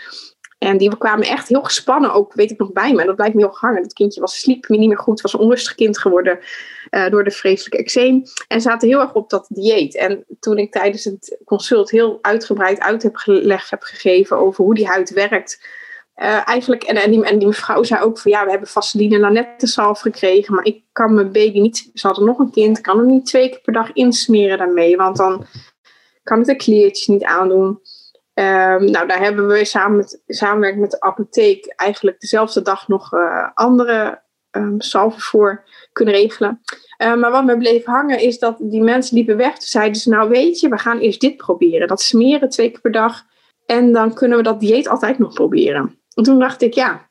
En 0.64 0.78
die 0.78 0.98
kwamen 0.98 1.28
echt 1.28 1.48
heel 1.48 1.64
gespannen, 1.64 2.14
ook 2.14 2.34
weet 2.34 2.52
ik 2.52 2.60
nog 2.60 2.72
bij 2.72 2.94
me. 2.94 3.02
En 3.02 3.08
dat 3.08 3.16
blijkt 3.16 3.36
me 3.36 3.42
heel 3.42 3.56
hangen. 3.56 3.82
Dat 3.82 3.94
kindje 3.94 4.22
was, 4.22 4.40
sliep 4.40 4.68
niet 4.68 4.88
meer 4.88 4.98
goed, 4.98 5.22
was 5.22 5.34
een 5.34 5.40
onrustig 5.40 5.76
kind 5.76 6.00
geworden 6.00 6.40
uh, 6.92 7.10
door 7.10 7.24
de 7.24 7.32
vreselijke 7.32 7.78
eczeem. 7.78 8.24
En 8.48 8.62
zaten 8.62 8.88
heel 8.88 9.00
erg 9.00 9.14
op 9.14 9.30
dat 9.30 9.46
dieet. 9.50 9.96
En 9.96 10.26
toen 10.40 10.58
ik 10.58 10.72
tijdens 10.72 11.04
het 11.04 11.38
consult 11.46 11.92
heel 11.92 12.20
uitgebreid 12.22 12.80
uit 12.80 13.04
heb 13.04 13.16
gelegd 13.16 13.70
heb 13.70 13.82
gegeven 13.84 14.38
over 14.38 14.64
hoe 14.64 14.76
die 14.76 14.88
huid 14.88 15.10
werkt 15.10 15.60
uh, 16.16 16.48
eigenlijk, 16.48 16.84
en, 16.84 16.96
en, 17.24 17.40
die, 17.40 17.48
mevrouw 17.48 17.84
zei 17.84 18.02
ook 18.02 18.20
van 18.20 18.32
ja, 18.32 18.44
we 18.44 18.50
hebben 18.50 18.70
vaseline 18.70 19.20
lanette 19.20 19.68
salf 19.68 20.00
gekregen, 20.00 20.56
maar 20.56 20.66
ik 20.66 20.84
kan 20.92 21.14
mijn 21.14 21.32
baby 21.32 21.60
niet, 21.60 21.90
ze 21.94 22.08
hadden 22.08 22.26
nog 22.26 22.40
een 22.40 22.52
kind, 22.52 22.82
kan 22.82 22.98
hem 22.98 23.06
niet 23.06 23.26
twee 23.26 23.50
keer 23.50 23.62
per 23.62 23.74
dag 23.74 23.94
insmeren 23.94 24.58
daarmee, 24.58 24.98
want 24.98 25.18
dan 25.18 25.46
kan 26.24 26.38
het 26.38 26.48
de 26.48 26.56
kleertjes 26.56 27.08
niet 27.08 27.24
aandoen. 27.24 27.80
Um, 28.34 28.92
nou, 28.92 29.08
daar 29.08 29.20
hebben 29.20 29.48
we 29.48 29.66
samen 29.66 30.60
met, 30.60 30.78
met 30.78 30.92
de 30.92 31.02
apotheek 31.02 31.66
eigenlijk 31.66 32.20
dezelfde 32.20 32.62
dag 32.62 32.88
nog 32.88 33.14
uh, 33.14 33.50
andere 33.54 34.22
um, 34.52 34.82
salven 34.82 35.22
voor 35.22 35.64
kunnen 35.92 36.14
regelen. 36.14 36.62
Uh, 36.98 37.16
maar 37.16 37.32
wat 37.32 37.46
me 37.46 37.58
bleef 37.58 37.86
hangen 37.86 38.20
is 38.20 38.40
dat 38.40 38.58
die 38.60 38.82
mensen 38.82 39.16
liepen 39.16 39.38
weg. 39.38 39.54
Toen 39.54 39.62
zeiden 39.62 40.02
ze, 40.02 40.10
nou 40.10 40.30
weet 40.30 40.60
je, 40.60 40.70
we 40.70 40.78
gaan 40.78 41.00
eerst 41.00 41.22
dit 41.22 41.38
proberen. 41.38 41.88
Dat 41.88 42.02
smeren 42.02 42.50
twee 42.50 42.70
keer 42.70 42.82
per 42.82 42.92
dag. 42.92 43.24
En 43.66 43.92
dan 43.92 44.14
kunnen 44.14 44.38
we 44.38 44.44
dat 44.44 44.60
dieet 44.60 44.88
altijd 44.88 45.20
nog 45.20 45.34
proberen. 45.34 46.00
En 46.14 46.24
toen 46.24 46.40
dacht 46.40 46.62
ik, 46.62 46.74
ja, 46.74 47.10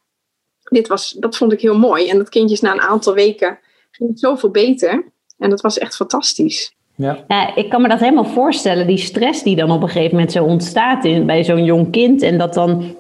dit 0.63 0.89
was, 0.89 1.11
dat 1.11 1.37
vond 1.37 1.53
ik 1.53 1.61
heel 1.61 1.79
mooi. 1.79 2.09
En 2.09 2.19
dat 2.19 2.29
kindje 2.29 2.55
is 2.55 2.61
na 2.61 2.73
een 2.73 2.81
aantal 2.81 3.15
weken 3.15 3.59
ging 3.91 4.11
het 4.11 4.21
zoveel 4.21 4.51
beter. 4.51 5.13
En 5.39 5.51
dat 5.51 5.61
was 5.61 5.79
echt 5.79 5.97
fantastisch. 5.97 6.77
Ja. 6.95 7.19
ja. 7.29 7.55
ik 7.55 7.69
kan 7.69 7.83
me 7.83 7.89
dat 7.89 8.01
helemaal 8.01 8.25
voorstellen, 8.25 8.87
die 8.87 8.99
stress 8.99 9.43
die 9.43 9.57
dan 9.57 9.71
op 9.71 9.83
een 9.83 9.89
gegeven 9.89 10.15
moment 10.15 10.33
zo 10.33 10.45
ontstaat 10.45 11.05
in, 11.05 11.27
bij 11.27 11.45
zo'n 11.45 11.65
jong 11.65 11.91
kind. 11.91 12.23
En 12.23 12.39
dat 12.39 12.55
dan 12.55 12.97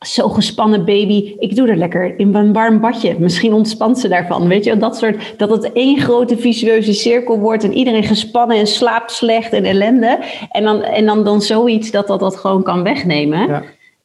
zo 0.00 0.28
gespannen 0.28 0.84
baby, 0.84 1.34
ik 1.38 1.56
doe 1.56 1.68
er 1.68 1.76
lekker 1.76 2.18
in 2.18 2.34
een 2.34 2.52
warm 2.52 2.80
badje. 2.80 3.16
Misschien 3.18 3.52
ontspant 3.52 3.98
ze 3.98 4.08
daarvan. 4.08 4.48
Weet 4.48 4.64
je, 4.64 4.76
dat 4.76 4.96
soort, 4.96 5.34
dat 5.36 5.50
het 5.50 5.72
één 5.72 6.00
grote 6.00 6.36
visueuze 6.36 6.92
cirkel 6.92 7.38
wordt 7.38 7.64
en 7.64 7.72
iedereen 7.72 8.04
gespannen 8.04 8.56
en 8.56 8.66
slaapt 8.66 9.10
slecht 9.10 9.52
en 9.52 9.64
ellende. 9.64 10.18
En 10.50 10.64
dan, 10.64 10.82
en 10.82 11.06
dan, 11.06 11.24
dan 11.24 11.42
zoiets 11.42 11.90
dat, 11.90 12.06
dat 12.06 12.20
dat 12.20 12.36
gewoon 12.36 12.62
kan 12.62 12.82
wegnemen. 12.82 13.48
Ja 13.48 13.62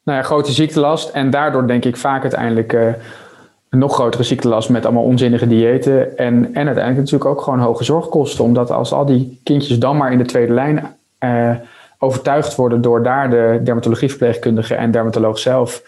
nou 0.09 0.21
ja, 0.21 0.27
grote 0.27 0.51
ziektelast. 0.51 1.09
En 1.09 1.29
daardoor 1.29 1.67
denk 1.67 1.85
ik 1.85 1.97
vaak 1.97 2.21
uiteindelijk 2.21 2.73
uh, 2.73 2.93
een 3.69 3.79
nog 3.79 3.93
grotere 3.93 4.23
ziektelast 4.23 4.69
met 4.69 4.85
allemaal 4.85 5.03
onzinnige 5.03 5.47
diëten. 5.47 6.17
En, 6.17 6.35
en 6.35 6.65
uiteindelijk 6.65 6.97
natuurlijk 6.97 7.25
ook 7.25 7.41
gewoon 7.41 7.59
hoge 7.59 7.83
zorgkosten. 7.83 8.43
Omdat 8.43 8.71
als 8.71 8.91
al 8.91 9.05
die 9.05 9.39
kindjes 9.43 9.79
dan 9.79 9.97
maar 9.97 10.11
in 10.11 10.17
de 10.17 10.25
tweede 10.25 10.53
lijn 10.53 10.95
uh, 11.19 11.55
overtuigd 11.97 12.55
worden 12.55 12.81
door 12.81 13.03
daar 13.03 13.29
de 13.29 13.59
dermatologieverpleegkundige 13.63 14.75
en 14.75 14.91
dermatoloog 14.91 15.39
zelf. 15.39 15.83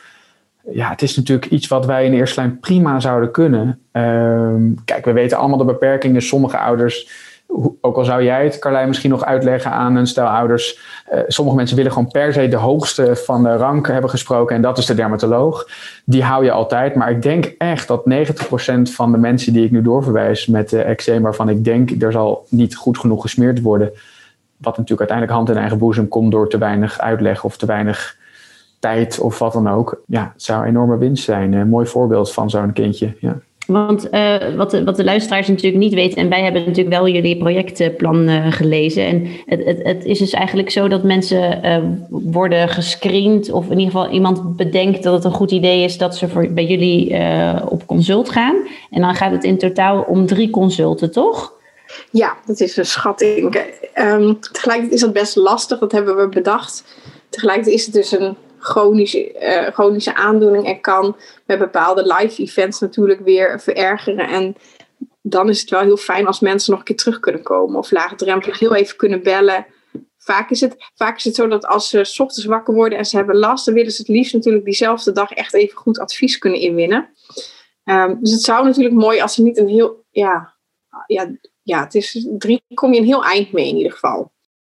Ja, 0.72 0.90
het 0.90 1.02
is 1.02 1.16
natuurlijk 1.16 1.52
iets 1.52 1.68
wat 1.68 1.86
wij 1.86 2.06
in 2.06 2.12
de 2.12 2.18
eerste 2.18 2.40
lijn 2.40 2.60
prima 2.60 3.00
zouden 3.00 3.32
kunnen. 3.32 3.80
Uh, 3.94 4.54
kijk, 4.86 5.06
we 5.06 5.12
weten 5.12 5.38
allemaal 5.38 5.58
de 5.58 5.66
beperkingen. 5.66 6.22
Sommige 6.22 6.58
ouders 6.58 7.10
ook 7.82 7.98
al 7.98 8.06
zou 8.06 8.24
jij 8.24 8.44
het, 8.44 8.60
Carlijn, 8.60 8.88
misschien 8.88 9.10
nog 9.10 9.26
uitleggen 9.26 9.72
aan 9.72 9.96
een 9.96 10.08
stel 10.08 10.28
ouders. 10.28 10.80
Uh, 11.14 11.20
sommige 11.28 11.58
mensen 11.58 11.76
willen 11.76 11.92
gewoon 11.92 12.12
per 12.12 12.34
se 12.34 12.48
de 12.48 12.56
hoogste 12.56 13.16
van 13.16 13.44
de 13.44 13.56
rank 13.56 13.88
hebben 13.88 14.10
gesproken. 14.10 14.56
En 14.56 14.62
dat 14.62 14.78
is 14.78 14.86
de 14.86 14.94
dermatoloog. 14.94 15.68
Die 16.06 16.24
hou 16.24 16.44
je 16.44 16.52
altijd. 16.52 16.96
Maar 16.96 17.12
ik 17.12 17.22
denk 17.22 17.46
echt 17.58 17.88
dat 17.88 18.04
90% 18.10 18.82
van 18.82 19.12
de 19.12 19.18
mensen 19.18 19.54
die 19.54 19.66
ik 19.66 19.72
nu 19.72 19.82
doorverwijs 19.82 20.48
met 20.48 20.72
uh, 20.72 20.90
eczeem, 20.90 21.22
waarvan 21.22 21.50
ik 21.50 21.64
denk 21.64 22.02
er 22.02 22.12
zal 22.12 22.46
niet 22.50 22.76
goed 22.76 22.98
genoeg 22.98 23.22
gesmeerd 23.22 23.62
worden. 23.62 23.92
Wat 24.58 24.78
natuurlijk 24.78 25.10
uiteindelijk 25.10 25.38
hand 25.38 25.50
in 25.50 25.58
eigen 25.58 25.78
boezem 25.78 26.08
komt 26.08 26.32
door 26.32 26.50
te 26.50 26.58
weinig 26.58 27.00
uitleg 27.00 27.44
of 27.44 27.58
te 27.58 27.66
weinig 27.66 28.18
tijd 28.80 29.20
of 29.20 29.40
wat 29.40 29.54
dan 29.54 29.70
ook. 29.70 30.02
Ja, 30.08 30.32
het 30.34 30.44
zou 30.44 30.62
een 30.62 30.68
enorme 30.68 30.98
winst 30.98 31.24
zijn. 31.24 31.54
Een 31.54 31.70
mooi 31.70 31.86
voorbeeld 31.86 32.34
van 32.34 32.50
zo'n 32.50 32.74
kindje. 32.74 33.16
Ja. 33.20 33.38
Want 33.72 34.08
uh, 34.12 34.36
wat, 34.56 34.72
de, 34.72 34.84
wat 34.84 34.96
de 34.96 35.04
luisteraars 35.04 35.48
natuurlijk 35.48 35.84
niet 35.84 35.94
weten, 35.94 36.18
en 36.18 36.30
wij 36.30 36.44
hebben 36.44 36.62
natuurlijk 36.62 36.96
wel 36.96 37.08
jullie 37.08 37.38
projectplan 37.38 38.30
uh, 38.30 38.52
gelezen. 38.52 39.06
En 39.06 39.28
het, 39.46 39.66
het, 39.66 39.80
het, 39.84 40.06
is 40.06 40.20
dus 40.20 40.32
eigenlijk 40.32 40.70
zo 40.70 40.88
dat 40.88 41.04
mensen 41.04 41.66
uh, 41.66 41.78
worden 42.10 42.70
gescreend, 42.70 43.52
of 43.52 43.66
in 43.66 43.80
ieder 43.80 43.94
geval 43.94 44.10
iemand 44.10 44.56
bedenkt 44.56 45.04
dat 45.04 45.14
het 45.14 45.24
een 45.24 45.32
goed 45.32 45.52
idee 45.52 45.84
is 45.84 45.98
dat 45.98 46.18
ze 46.18 46.28
voor, 46.28 46.48
bij 46.54 46.66
jullie 46.66 47.16
op 47.70 47.86
consult 47.86 48.30
gaan. 48.30 48.56
En 48.90 49.02
dan 49.02 49.16
gaat 49.16 49.32
het 49.32 49.44
in 49.44 49.58
totaal 49.58 50.02
om 50.02 50.26
drie 50.26 50.50
consulten, 50.50 51.12
toch? 51.12 51.54
Ja, 52.12 52.38
dat 52.46 52.60
is 52.60 52.78
een 52.78 52.86
schatting. 52.86 53.56
Um, 53.96 54.40
tegelijkertijd 54.40 54.94
is 54.94 55.02
dat 55.02 55.14
best 55.14 55.36
lastig, 55.36 55.80
dat 55.80 55.92
hebben 55.92 56.18
we 56.18 56.28
bedacht. 56.28 56.84
Tegelijkertijd 57.30 57.76
is 57.76 57.86
het 57.86 57.94
dus 57.94 58.12
een 58.12 58.36
chronische, 58.62 59.34
uh, 59.42 59.74
chronische 59.74 60.16
aandoening 60.16 60.66
en 60.66 60.82
kan 60.82 61.18
met 61.46 61.60
bepaalde 61.60 62.14
live 62.14 62.42
events 62.42 62.80
natuurlijk 62.80 63.20
weer 63.20 63.60
verergeren. 63.60 64.28
En 64.28 64.56
dan 65.22 65.50
is 65.50 65.62
het 65.62 65.70
wel 65.70 65.82
heel 65.82 65.98
fijn 65.98 66.28
als 66.28 66.40
mensen 66.40 66.72
nog 66.72 66.80
een 66.80 66.86
keer 66.86 66.96
terug 66.96 67.20
kunnen 67.20 67.42
komen 67.42 67.76
of 67.76 67.92
laagdrempelig 67.92 68.60
heel 68.60 68.76
even 68.76 68.98
kunnen 68.98 69.24
bellen. 69.24 69.66
Vaak 70.18 70.50
is, 70.50 70.62
het, 70.62 70.76
vaak 70.96 71.18
is 71.18 71.24
het 71.24 71.36
zo 71.36 71.48
dat 71.48 71.66
als 71.66 71.90
ze 71.90 72.04
s 72.04 72.20
ochtends 72.20 72.46
wakker 72.46 72.74
worden 72.74 72.98
en 72.98 73.06
ze 73.06 73.16
hebben 73.16 73.38
last, 73.38 73.66
dan 73.66 73.74
willen 73.74 73.92
ze 73.92 74.02
het 74.02 74.10
liefst 74.10 74.34
natuurlijk 74.34 74.66
diezelfde 74.66 75.12
dag 75.12 75.32
echt 75.32 75.54
even 75.54 75.78
goed 75.78 76.00
advies 76.00 76.38
kunnen 76.38 76.60
inwinnen. 76.60 77.10
Um, 77.86 78.18
dus 78.20 78.32
het 78.32 78.42
zou 78.42 78.66
natuurlijk 78.66 78.96
mooi 78.96 79.22
als 79.22 79.34
ze 79.34 79.42
niet 79.42 79.58
een 79.58 79.68
heel, 79.68 80.06
ja, 80.10 80.54
ja, 81.08 81.32
ja, 81.64 81.84
het 81.84 81.96
is 81.96 82.28
drie, 82.38 82.64
kom 82.74 82.94
je 82.94 83.00
een 83.00 83.06
heel 83.06 83.24
eind 83.24 83.52
mee 83.52 83.68
in 83.68 83.78
ieder 83.78 83.92
geval. 83.92 84.32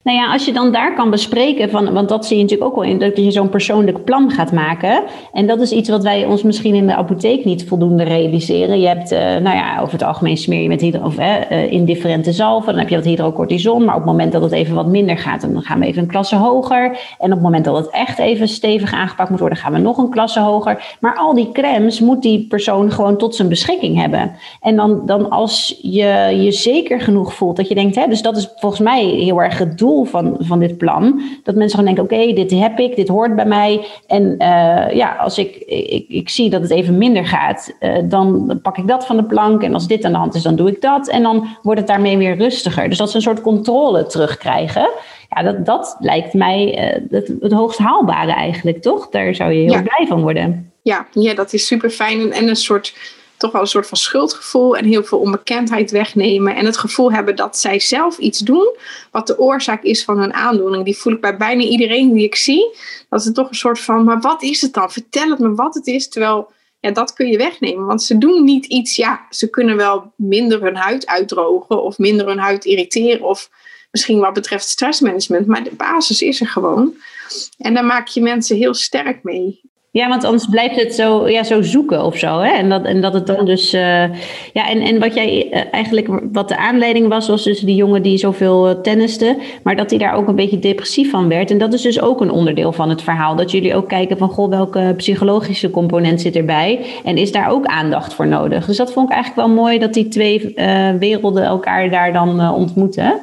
Nou 0.09 0.21
ja, 0.21 0.31
als 0.31 0.45
je 0.45 0.53
dan 0.53 0.71
daar 0.71 0.95
kan 0.95 1.09
bespreken, 1.09 1.69
van, 1.69 1.93
want 1.93 2.09
dat 2.09 2.25
zie 2.25 2.37
je 2.37 2.41
natuurlijk 2.43 2.69
ook 2.69 2.75
wel 2.75 2.89
in, 2.89 2.99
dat 2.99 3.17
je 3.17 3.31
zo'n 3.31 3.49
persoonlijk 3.49 4.03
plan 4.03 4.31
gaat 4.31 4.51
maken. 4.51 5.03
En 5.33 5.47
dat 5.47 5.61
is 5.61 5.71
iets 5.71 5.89
wat 5.89 6.03
wij 6.03 6.25
ons 6.25 6.43
misschien 6.43 6.75
in 6.75 6.87
de 6.87 6.95
apotheek 6.95 7.45
niet 7.45 7.67
voldoende 7.67 8.03
realiseren. 8.03 8.79
Je 8.79 8.87
hebt, 8.87 9.11
uh, 9.11 9.19
nou 9.19 9.55
ja, 9.55 9.79
over 9.79 9.93
het 9.93 10.03
algemeen 10.03 10.37
smeer 10.37 10.61
je 10.61 10.67
met 10.67 10.81
hydro, 10.81 11.05
of, 11.05 11.19
uh, 11.19 11.71
indifferente 11.71 12.31
zalven, 12.31 12.71
dan 12.71 12.79
heb 12.79 12.89
je 12.89 12.95
wat 12.95 13.05
hydrocortison. 13.05 13.85
Maar 13.85 13.95
op 13.95 14.01
het 14.01 14.09
moment 14.09 14.31
dat 14.31 14.41
het 14.41 14.51
even 14.51 14.75
wat 14.75 14.87
minder 14.87 15.17
gaat, 15.17 15.41
dan 15.41 15.61
gaan 15.61 15.79
we 15.79 15.85
even 15.85 16.01
een 16.01 16.07
klasse 16.07 16.35
hoger. 16.35 16.83
En 17.19 17.25
op 17.25 17.31
het 17.31 17.41
moment 17.41 17.65
dat 17.65 17.77
het 17.77 17.89
echt 17.89 18.19
even 18.19 18.47
stevig 18.47 18.93
aangepakt 18.93 19.29
moet 19.29 19.39
worden, 19.39 19.57
gaan 19.57 19.73
we 19.73 19.79
nog 19.79 19.97
een 19.97 20.09
klasse 20.09 20.39
hoger. 20.39 20.97
Maar 20.99 21.15
al 21.15 21.33
die 21.33 21.51
crèmes 21.51 21.99
moet 21.99 22.21
die 22.21 22.47
persoon 22.47 22.91
gewoon 22.91 23.17
tot 23.17 23.35
zijn 23.35 23.49
beschikking 23.49 23.97
hebben. 23.97 24.31
En 24.61 24.75
dan, 24.75 25.01
dan 25.05 25.29
als 25.29 25.79
je 25.81 26.37
je 26.41 26.51
zeker 26.51 27.01
genoeg 27.01 27.33
voelt, 27.33 27.55
dat 27.55 27.67
je 27.67 27.75
denkt, 27.75 27.95
hè, 27.95 28.07
dus 28.07 28.21
dat 28.21 28.37
is 28.37 28.49
volgens 28.55 28.81
mij 28.81 29.03
heel 29.03 29.41
erg 29.41 29.57
het 29.57 29.77
doel 29.77 29.97
van, 30.05 30.35
van 30.39 30.59
dit 30.59 30.77
plan. 30.77 31.21
Dat 31.43 31.55
mensen 31.55 31.79
gewoon 31.79 31.95
denken, 31.95 32.17
oké, 32.17 32.33
dit 32.33 32.51
heb 32.51 32.79
ik, 32.79 32.95
dit 32.95 33.07
hoort 33.07 33.35
bij 33.35 33.45
mij. 33.45 33.85
En 34.07 34.23
uh, 34.23 34.95
ja, 34.95 35.15
als 35.15 35.37
ik, 35.37 35.55
ik, 35.65 36.05
ik 36.07 36.29
zie 36.29 36.49
dat 36.49 36.61
het 36.61 36.71
even 36.71 36.97
minder 36.97 37.25
gaat, 37.25 37.75
uh, 37.79 37.97
dan 38.03 38.59
pak 38.61 38.77
ik 38.77 38.87
dat 38.87 39.05
van 39.05 39.17
de 39.17 39.23
plank. 39.23 39.63
En 39.63 39.73
als 39.73 39.87
dit 39.87 40.03
aan 40.03 40.11
de 40.11 40.17
hand 40.17 40.35
is, 40.35 40.41
dan 40.41 40.55
doe 40.55 40.69
ik 40.69 40.81
dat. 40.81 41.07
En 41.09 41.23
dan 41.23 41.47
wordt 41.61 41.79
het 41.79 41.89
daarmee 41.89 42.17
weer 42.17 42.37
rustiger. 42.37 42.89
Dus 42.89 42.97
dat 42.97 43.09
ze 43.09 43.15
een 43.15 43.21
soort 43.21 43.41
controle 43.41 44.05
terugkrijgen. 44.05 44.89
Ja, 45.29 45.43
dat, 45.43 45.65
dat 45.65 45.97
lijkt 45.99 46.33
mij 46.33 46.93
uh, 46.93 47.11
het, 47.11 47.33
het 47.39 47.51
hoogst 47.51 47.79
haalbare 47.79 48.31
eigenlijk, 48.31 48.81
toch? 48.81 49.09
Daar 49.09 49.35
zou 49.35 49.51
je 49.51 49.61
heel 49.61 49.71
ja. 49.71 49.81
blij 49.81 50.07
van 50.07 50.21
worden. 50.21 50.71
Ja, 50.81 51.07
ja, 51.11 51.33
dat 51.33 51.53
is 51.53 51.67
super 51.67 51.89
fijn. 51.89 52.31
En 52.31 52.47
een 52.47 52.55
soort 52.55 52.93
toch 53.39 53.51
wel 53.51 53.61
een 53.61 53.67
soort 53.67 53.87
van 53.87 53.97
schuldgevoel 53.97 54.77
en 54.77 54.85
heel 54.85 55.03
veel 55.03 55.19
onbekendheid 55.19 55.91
wegnemen. 55.91 56.55
En 56.55 56.65
het 56.65 56.77
gevoel 56.77 57.11
hebben 57.11 57.35
dat 57.35 57.57
zij 57.57 57.79
zelf 57.79 58.17
iets 58.17 58.39
doen 58.39 58.75
wat 59.11 59.27
de 59.27 59.39
oorzaak 59.39 59.83
is 59.83 60.03
van 60.03 60.19
hun 60.19 60.33
aandoening. 60.33 60.85
Die 60.85 60.97
voel 60.97 61.13
ik 61.13 61.21
bij 61.21 61.37
bijna 61.37 61.63
iedereen 61.63 62.13
die 62.13 62.23
ik 62.23 62.35
zie. 62.35 62.75
Dat 63.09 63.25
is 63.25 63.31
toch 63.33 63.49
een 63.49 63.55
soort 63.55 63.79
van, 63.79 64.03
maar 64.03 64.19
wat 64.19 64.43
is 64.43 64.61
het 64.61 64.73
dan? 64.73 64.91
Vertel 64.91 65.29
het 65.29 65.39
me 65.39 65.55
wat 65.55 65.73
het 65.73 65.87
is. 65.87 66.09
Terwijl, 66.09 66.51
ja, 66.79 66.91
dat 66.91 67.13
kun 67.13 67.27
je 67.27 67.37
wegnemen. 67.37 67.85
Want 67.85 68.03
ze 68.03 68.17
doen 68.17 68.43
niet 68.43 68.65
iets, 68.65 68.95
ja, 68.95 69.25
ze 69.29 69.49
kunnen 69.49 69.75
wel 69.75 70.13
minder 70.15 70.61
hun 70.61 70.75
huid 70.75 71.07
uitdrogen 71.07 71.83
of 71.83 71.97
minder 71.97 72.27
hun 72.27 72.39
huid 72.39 72.65
irriteren 72.65 73.21
of 73.21 73.49
misschien 73.91 74.19
wat 74.19 74.33
betreft 74.33 74.67
stressmanagement. 74.67 75.47
Maar 75.47 75.63
de 75.63 75.75
basis 75.75 76.21
is 76.21 76.41
er 76.41 76.47
gewoon. 76.47 76.93
En 77.57 77.73
daar 77.73 77.85
maak 77.85 78.07
je 78.07 78.21
mensen 78.21 78.57
heel 78.57 78.73
sterk 78.73 79.23
mee. 79.23 79.61
Ja, 79.91 80.09
want 80.09 80.23
anders 80.23 80.45
blijft 80.45 80.75
het 80.75 80.95
zo, 80.95 81.29
ja, 81.29 81.43
zo 81.43 81.61
zoeken 81.61 82.05
of 82.05 82.17
zo. 82.17 82.39
Hè? 82.39 82.51
En, 82.51 82.69
dat, 82.69 82.85
en 82.85 83.01
dat 83.01 83.13
het 83.13 83.27
dan 83.27 83.45
dus. 83.45 83.73
Uh, 83.73 83.81
ja, 84.53 84.69
en, 84.69 84.81
en 84.81 84.99
wat 84.99 85.13
jij 85.13 85.47
uh, 85.51 85.61
eigenlijk. 85.71 86.07
Wat 86.31 86.47
de 86.47 86.57
aanleiding 86.57 87.07
was, 87.07 87.27
was 87.27 87.43
dus 87.43 87.59
die 87.59 87.75
jongen 87.75 88.01
die 88.01 88.17
zoveel 88.17 88.69
uh, 88.69 88.75
tenniste. 88.81 89.37
Maar 89.63 89.75
dat 89.75 89.89
hij 89.89 89.99
daar 89.99 90.13
ook 90.13 90.27
een 90.27 90.35
beetje 90.35 90.59
depressief 90.59 91.09
van 91.09 91.27
werd. 91.27 91.51
En 91.51 91.57
dat 91.57 91.73
is 91.73 91.81
dus 91.81 92.01
ook 92.01 92.21
een 92.21 92.31
onderdeel 92.31 92.71
van 92.71 92.89
het 92.89 93.01
verhaal. 93.01 93.35
Dat 93.35 93.51
jullie 93.51 93.75
ook 93.75 93.87
kijken 93.87 94.17
van. 94.17 94.29
Goh, 94.29 94.49
welke 94.49 94.93
psychologische 94.97 95.69
component 95.69 96.21
zit 96.21 96.35
erbij? 96.35 96.85
En 97.03 97.17
is 97.17 97.31
daar 97.31 97.49
ook 97.49 97.65
aandacht 97.65 98.13
voor 98.13 98.27
nodig? 98.27 98.65
Dus 98.65 98.77
dat 98.77 98.93
vond 98.93 99.09
ik 99.09 99.15
eigenlijk 99.15 99.47
wel 99.47 99.55
mooi 99.55 99.79
dat 99.79 99.93
die 99.93 100.07
twee 100.07 100.53
werelden 100.99 101.43
elkaar 101.43 101.89
daar 101.89 102.13
dan 102.13 102.49
ontmoeten. 102.51 103.21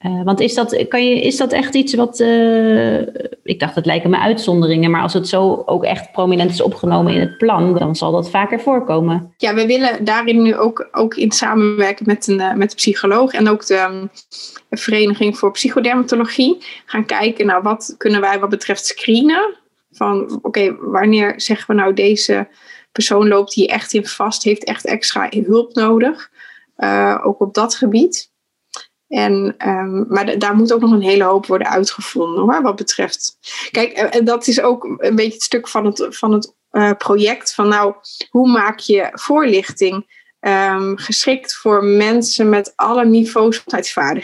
Uh, 0.00 0.22
want 0.24 0.40
is 0.40 0.54
dat, 0.54 0.86
kan 0.88 1.08
je, 1.08 1.20
is 1.20 1.36
dat 1.36 1.52
echt 1.52 1.74
iets 1.74 1.94
wat. 1.94 2.20
Uh, 2.20 3.00
ik 3.42 3.58
dacht, 3.58 3.74
het 3.74 3.86
lijken 3.86 4.10
me 4.10 4.18
uitzonderingen. 4.18 4.90
Maar 4.90 5.02
als 5.02 5.12
het 5.12 5.28
zo 5.28 5.62
ook 5.66 5.84
echt 5.84 6.12
prominent 6.12 6.50
is 6.50 6.62
opgenomen 6.62 7.14
in 7.14 7.20
het 7.20 7.38
plan, 7.38 7.74
dan 7.78 7.96
zal 7.96 8.12
dat 8.12 8.30
vaker 8.30 8.60
voorkomen. 8.60 9.34
Ja, 9.36 9.54
we 9.54 9.66
willen 9.66 10.04
daarin 10.04 10.42
nu 10.42 10.56
ook, 10.56 10.88
ook 10.92 11.14
in 11.14 11.32
samenwerken 11.32 12.06
met 12.06 12.26
een, 12.26 12.40
uh, 12.40 12.54
met 12.54 12.74
psycholoog 12.74 13.32
en 13.32 13.48
ook 13.48 13.66
de 13.66 14.08
Vereniging 14.70 15.38
voor 15.38 15.50
Psychodermatologie 15.50 16.64
gaan 16.86 17.06
kijken 17.06 17.46
naar 17.46 17.62
wat 17.62 17.94
kunnen 17.98 18.20
wij 18.20 18.38
wat 18.38 18.50
betreft 18.50 18.86
screenen. 18.86 19.56
Van 19.90 20.38
oké, 20.42 20.76
wanneer 20.80 21.34
zeggen 21.36 21.66
we 21.66 21.82
nou 21.82 21.94
deze 21.94 22.48
persoon 22.92 23.28
loopt 23.28 23.54
hier 23.54 23.68
echt 23.68 23.92
in 23.92 24.06
vast, 24.06 24.42
heeft 24.42 24.64
echt 24.64 24.86
extra 24.86 25.28
hulp 25.30 25.74
nodig. 25.74 26.30
ook 27.24 27.40
op 27.40 27.54
dat 27.54 27.74
gebied. 27.74 28.34
En, 29.08 29.54
um, 29.68 30.06
maar 30.08 30.38
daar 30.38 30.54
moet 30.56 30.72
ook 30.72 30.80
nog 30.80 30.90
een 30.90 31.02
hele 31.02 31.24
hoop 31.24 31.46
worden 31.46 31.68
uitgevonden 31.68 32.42
hoor, 32.42 32.62
wat 32.62 32.76
betreft. 32.76 33.38
Kijk, 33.70 33.92
en 33.92 34.24
dat 34.24 34.46
is 34.46 34.60
ook 34.60 34.84
een 34.84 35.14
beetje 35.14 35.32
het 35.32 35.42
stuk 35.42 35.68
van 35.68 35.86
het, 35.86 36.06
van 36.10 36.32
het 36.32 36.54
uh, 36.72 36.92
project. 36.98 37.54
Van 37.54 37.68
nou, 37.68 37.94
hoe 38.30 38.48
maak 38.48 38.78
je 38.78 39.08
voorlichting 39.12 40.24
um, 40.40 40.98
geschikt 40.98 41.56
voor 41.56 41.84
mensen 41.84 42.48
met 42.48 42.72
alle 42.76 43.04
niveaus 43.04 43.58
van 43.58 44.22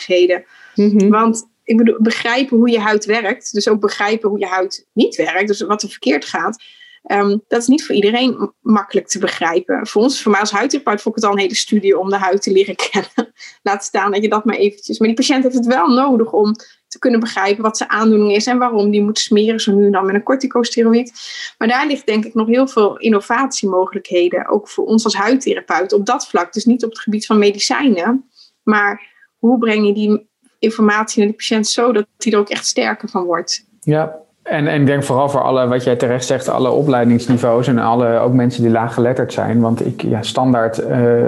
Mm-hmm. 0.75 1.11
Want 1.11 1.49
ik 1.65 1.77
bedoel, 1.77 1.97
begrijpen 1.99 2.57
hoe 2.57 2.71
je 2.71 2.81
huid 2.81 3.05
werkt. 3.05 3.53
Dus 3.53 3.69
ook 3.69 3.81
begrijpen 3.81 4.29
hoe 4.29 4.39
je 4.39 4.47
huid 4.47 4.87
niet 4.93 5.17
werkt. 5.17 5.47
Dus 5.47 5.61
wat 5.61 5.83
er 5.83 5.89
verkeerd 5.89 6.25
gaat. 6.25 6.63
Um, 7.11 7.43
dat 7.49 7.61
is 7.61 7.67
niet 7.67 7.85
voor 7.85 7.95
iedereen 7.95 8.53
makkelijk 8.61 9.09
te 9.09 9.19
begrijpen. 9.19 9.87
Voor 9.87 10.03
ons, 10.03 10.23
voor 10.23 10.31
mij 10.31 10.41
als 10.41 10.51
huidtherapeut, 10.51 11.03
vond 11.03 11.17
ik 11.17 11.23
het 11.23 11.31
al 11.31 11.37
een 11.37 11.43
hele 11.43 11.55
studie 11.55 11.99
om 11.99 12.11
de 12.11 12.17
huid 12.17 12.43
te 12.43 12.53
leren 12.53 12.77
kennen. 12.91 13.33
Laat 13.63 13.85
staan 13.85 14.13
dat 14.13 14.23
je 14.23 14.29
dat 14.29 14.45
maar 14.45 14.57
eventjes. 14.57 14.99
Maar 14.99 15.09
die 15.09 15.17
patiënt 15.17 15.43
heeft 15.43 15.55
het 15.55 15.67
wel 15.67 15.89
nodig 15.89 16.33
om 16.33 16.55
te 16.89 16.99
kunnen 16.99 17.21
begrijpen 17.21 17.63
wat 17.63 17.77
zijn 17.77 17.91
aandoening 17.91 18.33
is 18.33 18.47
en 18.47 18.59
waarom 18.59 18.91
die 18.91 19.03
moet 19.03 19.19
smeren, 19.19 19.61
zo 19.61 19.73
nu 19.73 19.85
en 19.85 19.93
dan 19.93 20.07
met 20.07 20.15
een 20.15 20.23
corticosteroïd. 20.23 21.13
Maar 21.59 21.69
daar 21.69 21.87
ligt 21.87 22.07
denk 22.07 22.25
ik 22.25 22.35
nog 22.35 22.47
heel 22.47 22.69
veel 22.69 22.99
innovatiemogelijkheden, 22.99 24.49
ook 24.49 24.69
voor 24.69 24.85
ons 24.85 25.05
als 25.05 25.15
huidtherapeut 25.15 25.93
op 25.93 26.07
dat 26.07 26.29
vlak. 26.29 26.53
Dus 26.53 26.65
niet 26.65 26.85
op 26.85 26.91
het 26.91 27.01
gebied 27.01 27.27
van 27.27 27.39
medicijnen, 27.39 28.31
maar 28.63 29.11
hoe 29.39 29.59
breng 29.59 29.87
je 29.87 29.93
die 29.93 30.31
informatie 30.59 31.19
naar 31.19 31.31
de 31.31 31.37
patiënt 31.37 31.69
zo 31.69 31.93
dat 31.93 32.07
hij 32.17 32.33
er 32.33 32.39
ook 32.39 32.49
echt 32.49 32.67
sterker 32.67 33.09
van 33.09 33.25
wordt. 33.25 33.67
Ja, 33.81 34.21
en, 34.53 34.67
en 34.67 34.81
ik 34.81 34.87
denk 34.87 35.03
vooral 35.03 35.29
voor 35.29 35.43
alle, 35.43 35.67
wat 35.67 35.85
jij 35.85 35.97
terecht 35.97 36.25
zegt, 36.25 36.49
alle 36.49 36.71
opleidingsniveaus 36.71 37.67
en 37.67 37.79
alle, 37.79 38.19
ook 38.19 38.33
mensen 38.33 38.63
die 38.63 38.73
laaggeletterd 38.73 39.33
zijn. 39.33 39.61
Want 39.61 39.87
ik, 39.87 40.03
ja, 40.03 40.23
standaard 40.23 40.83
uh, 40.89 41.25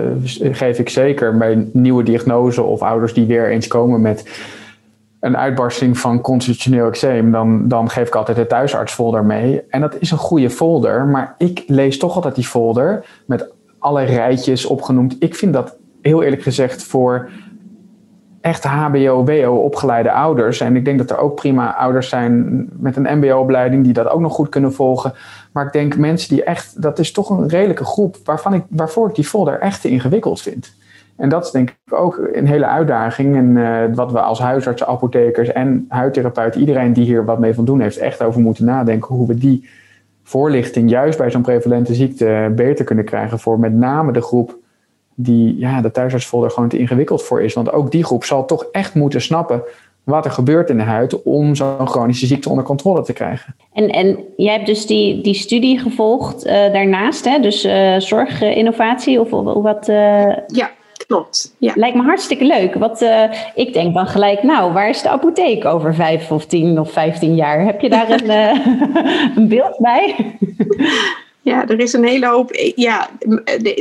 geef 0.53 0.79
ik 0.79 0.89
zeker 0.89 1.37
bij 1.37 1.69
nieuwe 1.73 2.03
diagnose 2.03 2.63
of 2.63 2.83
ouders 2.83 3.15
die 3.15 3.27
weer 3.27 3.51
eens 3.51 3.69
komen 3.69 4.01
met 4.01 4.29
een 5.21 5.37
uitbarsting 5.37 5.99
van 5.99 6.21
constitutioneel 6.21 6.87
eczeem, 6.87 7.31
dan, 7.31 7.69
dan 7.69 7.91
geef 7.91 8.07
ik 8.07 8.15
altijd 8.15 8.37
de 8.37 8.47
thuisartsfolder 8.47 9.25
mee. 9.25 9.63
En 9.69 9.81
dat 9.81 9.97
is 9.99 10.11
een 10.11 10.19
goede 10.19 10.51
folder, 10.51 11.07
maar 11.07 11.35
ik 11.39 11.65
lees 11.67 11.99
toch 11.99 12.15
altijd 12.15 12.35
die 12.35 12.45
folder 12.45 13.05
met 13.27 13.53
alle 13.79 14.03
rijtjes 14.03 14.67
opgenoemd. 14.67 15.17
Ik 15.19 15.35
vind 15.35 15.53
dat 15.53 15.77
heel 16.03 16.23
eerlijk 16.23 16.43
gezegd 16.43 16.83
voor 16.83 17.31
echt 18.45 18.65
HBO, 18.65 19.25
WO 19.25 19.57
opgeleide 19.57 20.13
ouders. 20.13 20.61
En 20.61 20.77
ik 20.77 20.85
denk 20.85 20.99
dat 20.99 21.11
er 21.11 21.19
ook 21.19 21.35
prima 21.35 21.75
ouders 21.75 22.09
zijn 22.09 22.67
met 22.73 22.97
een 22.97 23.19
MBO-opleiding 23.19 23.85
die 23.85 23.93
dat 23.93 24.09
ook 24.09 24.21
nog 24.21 24.35
goed 24.35 24.49
kunnen 24.49 24.73
volgen. 24.73 25.13
Maar 25.53 25.67
ik 25.67 25.73
denk 25.73 25.97
mensen 25.97 26.29
die 26.29 26.45
echt, 26.45 26.83
dat 26.83 26.99
is 26.99 27.13
toch 27.13 27.31
een 27.31 27.49
redelijke 27.49 27.85
groep 27.85 28.17
waarvan 28.25 28.55
ik, 28.55 28.63
waarvoor 28.69 29.09
ik 29.09 29.15
die 29.15 29.25
folder 29.25 29.59
echt 29.59 29.81
te 29.81 29.89
ingewikkeld 29.89 30.41
vind. 30.41 30.75
En 31.17 31.29
dat 31.29 31.45
is 31.45 31.51
denk 31.51 31.71
ik 31.71 31.95
ook 31.95 32.29
een 32.33 32.47
hele 32.47 32.67
uitdaging. 32.67 33.37
En 33.37 33.57
uh, 33.57 33.95
wat 33.95 34.13
we 34.13 34.21
als 34.21 34.39
huisartsen, 34.39 34.87
apothekers 34.87 35.53
en 35.53 35.85
huidtherapeuten, 35.89 36.61
iedereen 36.61 36.93
die 36.93 37.05
hier 37.05 37.25
wat 37.25 37.39
mee 37.39 37.55
van 37.55 37.65
doen 37.65 37.81
heeft, 37.81 37.99
echt 37.99 38.23
over 38.23 38.41
moeten 38.41 38.65
nadenken 38.65 39.15
hoe 39.15 39.27
we 39.27 39.35
die 39.35 39.69
voorlichting 40.23 40.91
juist 40.91 41.19
bij 41.19 41.31
zo'n 41.31 41.43
prevalente 41.43 41.95
ziekte 41.95 42.53
beter 42.57 42.85
kunnen 42.85 43.05
krijgen 43.05 43.39
voor 43.39 43.59
met 43.59 43.73
name 43.73 44.13
de 44.13 44.23
groep 44.23 44.63
die 45.15 45.59
ja, 45.59 45.81
de 45.81 45.91
thuisartsfolder 45.91 46.51
gewoon 46.51 46.69
te 46.69 46.79
ingewikkeld 46.79 47.23
voor 47.23 47.43
is. 47.43 47.55
Want 47.55 47.73
ook 47.73 47.91
die 47.91 48.05
groep 48.05 48.25
zal 48.25 48.45
toch 48.45 48.67
echt 48.73 48.95
moeten 48.95 49.21
snappen 49.21 49.63
wat 50.05 50.25
er 50.25 50.31
gebeurt 50.31 50.71
in 50.71 50.77
de 50.77 50.83
huid 50.83 51.23
om 51.23 51.55
zo'n 51.55 51.89
chronische 51.89 52.27
ziekte 52.27 52.49
onder 52.49 52.65
controle 52.65 53.03
te 53.03 53.13
krijgen. 53.13 53.57
En, 53.73 53.89
en 53.89 54.19
jij 54.37 54.53
hebt 54.53 54.67
dus 54.67 54.87
die, 54.87 55.21
die 55.21 55.35
studie 55.35 55.79
gevolgd 55.79 56.47
uh, 56.47 56.53
daarnaast, 56.53 57.25
hè? 57.25 57.39
dus 57.41 57.65
uh, 57.65 57.99
zorginnovatie 57.99 59.21
of, 59.21 59.33
of 59.33 59.63
wat? 59.63 59.89
Uh... 59.89 60.37
Ja, 60.47 60.71
klopt. 61.07 61.55
Ja. 61.59 61.73
Lijkt 61.77 61.97
me 61.97 62.03
hartstikke 62.03 62.45
leuk. 62.45 62.75
Wat, 62.75 63.05
ik 63.55 63.73
denk 63.73 63.95
dan 63.95 64.07
gelijk, 64.07 64.43
nou, 64.43 64.73
waar 64.73 64.89
is 64.89 65.03
de 65.03 65.09
apotheek 65.09 65.65
over 65.65 65.95
vijf 65.95 66.31
of 66.31 66.47
tien 66.47 66.81
of 66.81 66.93
vijftien 66.93 67.35
jaar? 67.35 67.65
Heb 67.65 67.81
je 67.81 67.89
daar 67.89 68.11
een, 68.11 68.31
een 69.37 69.49
beeld 69.49 69.79
bij? 69.79 70.15
Ja, 71.45 71.69
er 71.69 71.81
is 71.81 71.93
een 71.93 72.05
hele 72.05 72.27
hoop. 72.27 72.51
Ja, 72.75 73.11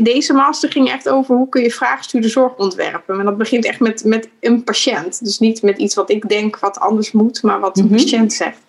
deze 0.03 0.33
master 0.33 0.71
ging 0.71 0.89
echt 0.89 1.09
over 1.09 1.35
hoe 1.35 1.49
kun 1.49 1.61
je 1.61 1.71
vraagstuurde 1.71 2.27
zorg 2.27 2.55
ontwerpen. 2.55 3.19
En 3.19 3.25
dat 3.25 3.37
begint 3.37 3.65
echt 3.65 3.79
met, 3.79 4.03
met 4.03 4.29
een 4.39 4.63
patiënt. 4.63 5.23
Dus 5.25 5.39
niet 5.39 5.61
met 5.61 5.77
iets 5.77 5.95
wat 5.95 6.09
ik 6.09 6.29
denk 6.29 6.59
wat 6.59 6.79
anders 6.79 7.11
moet, 7.11 7.43
maar 7.43 7.59
wat 7.59 7.77
een 7.77 7.83
mm 7.83 7.89
-hmm. 7.89 7.97
patiënt 7.97 8.33
zegt. 8.33 8.59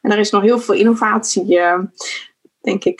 En 0.00 0.10
er 0.10 0.18
is 0.18 0.30
nog 0.30 0.42
heel 0.42 0.58
veel 0.58 0.74
innovatie, 0.74 1.58
denk 2.60 2.84
ik, 2.84 2.98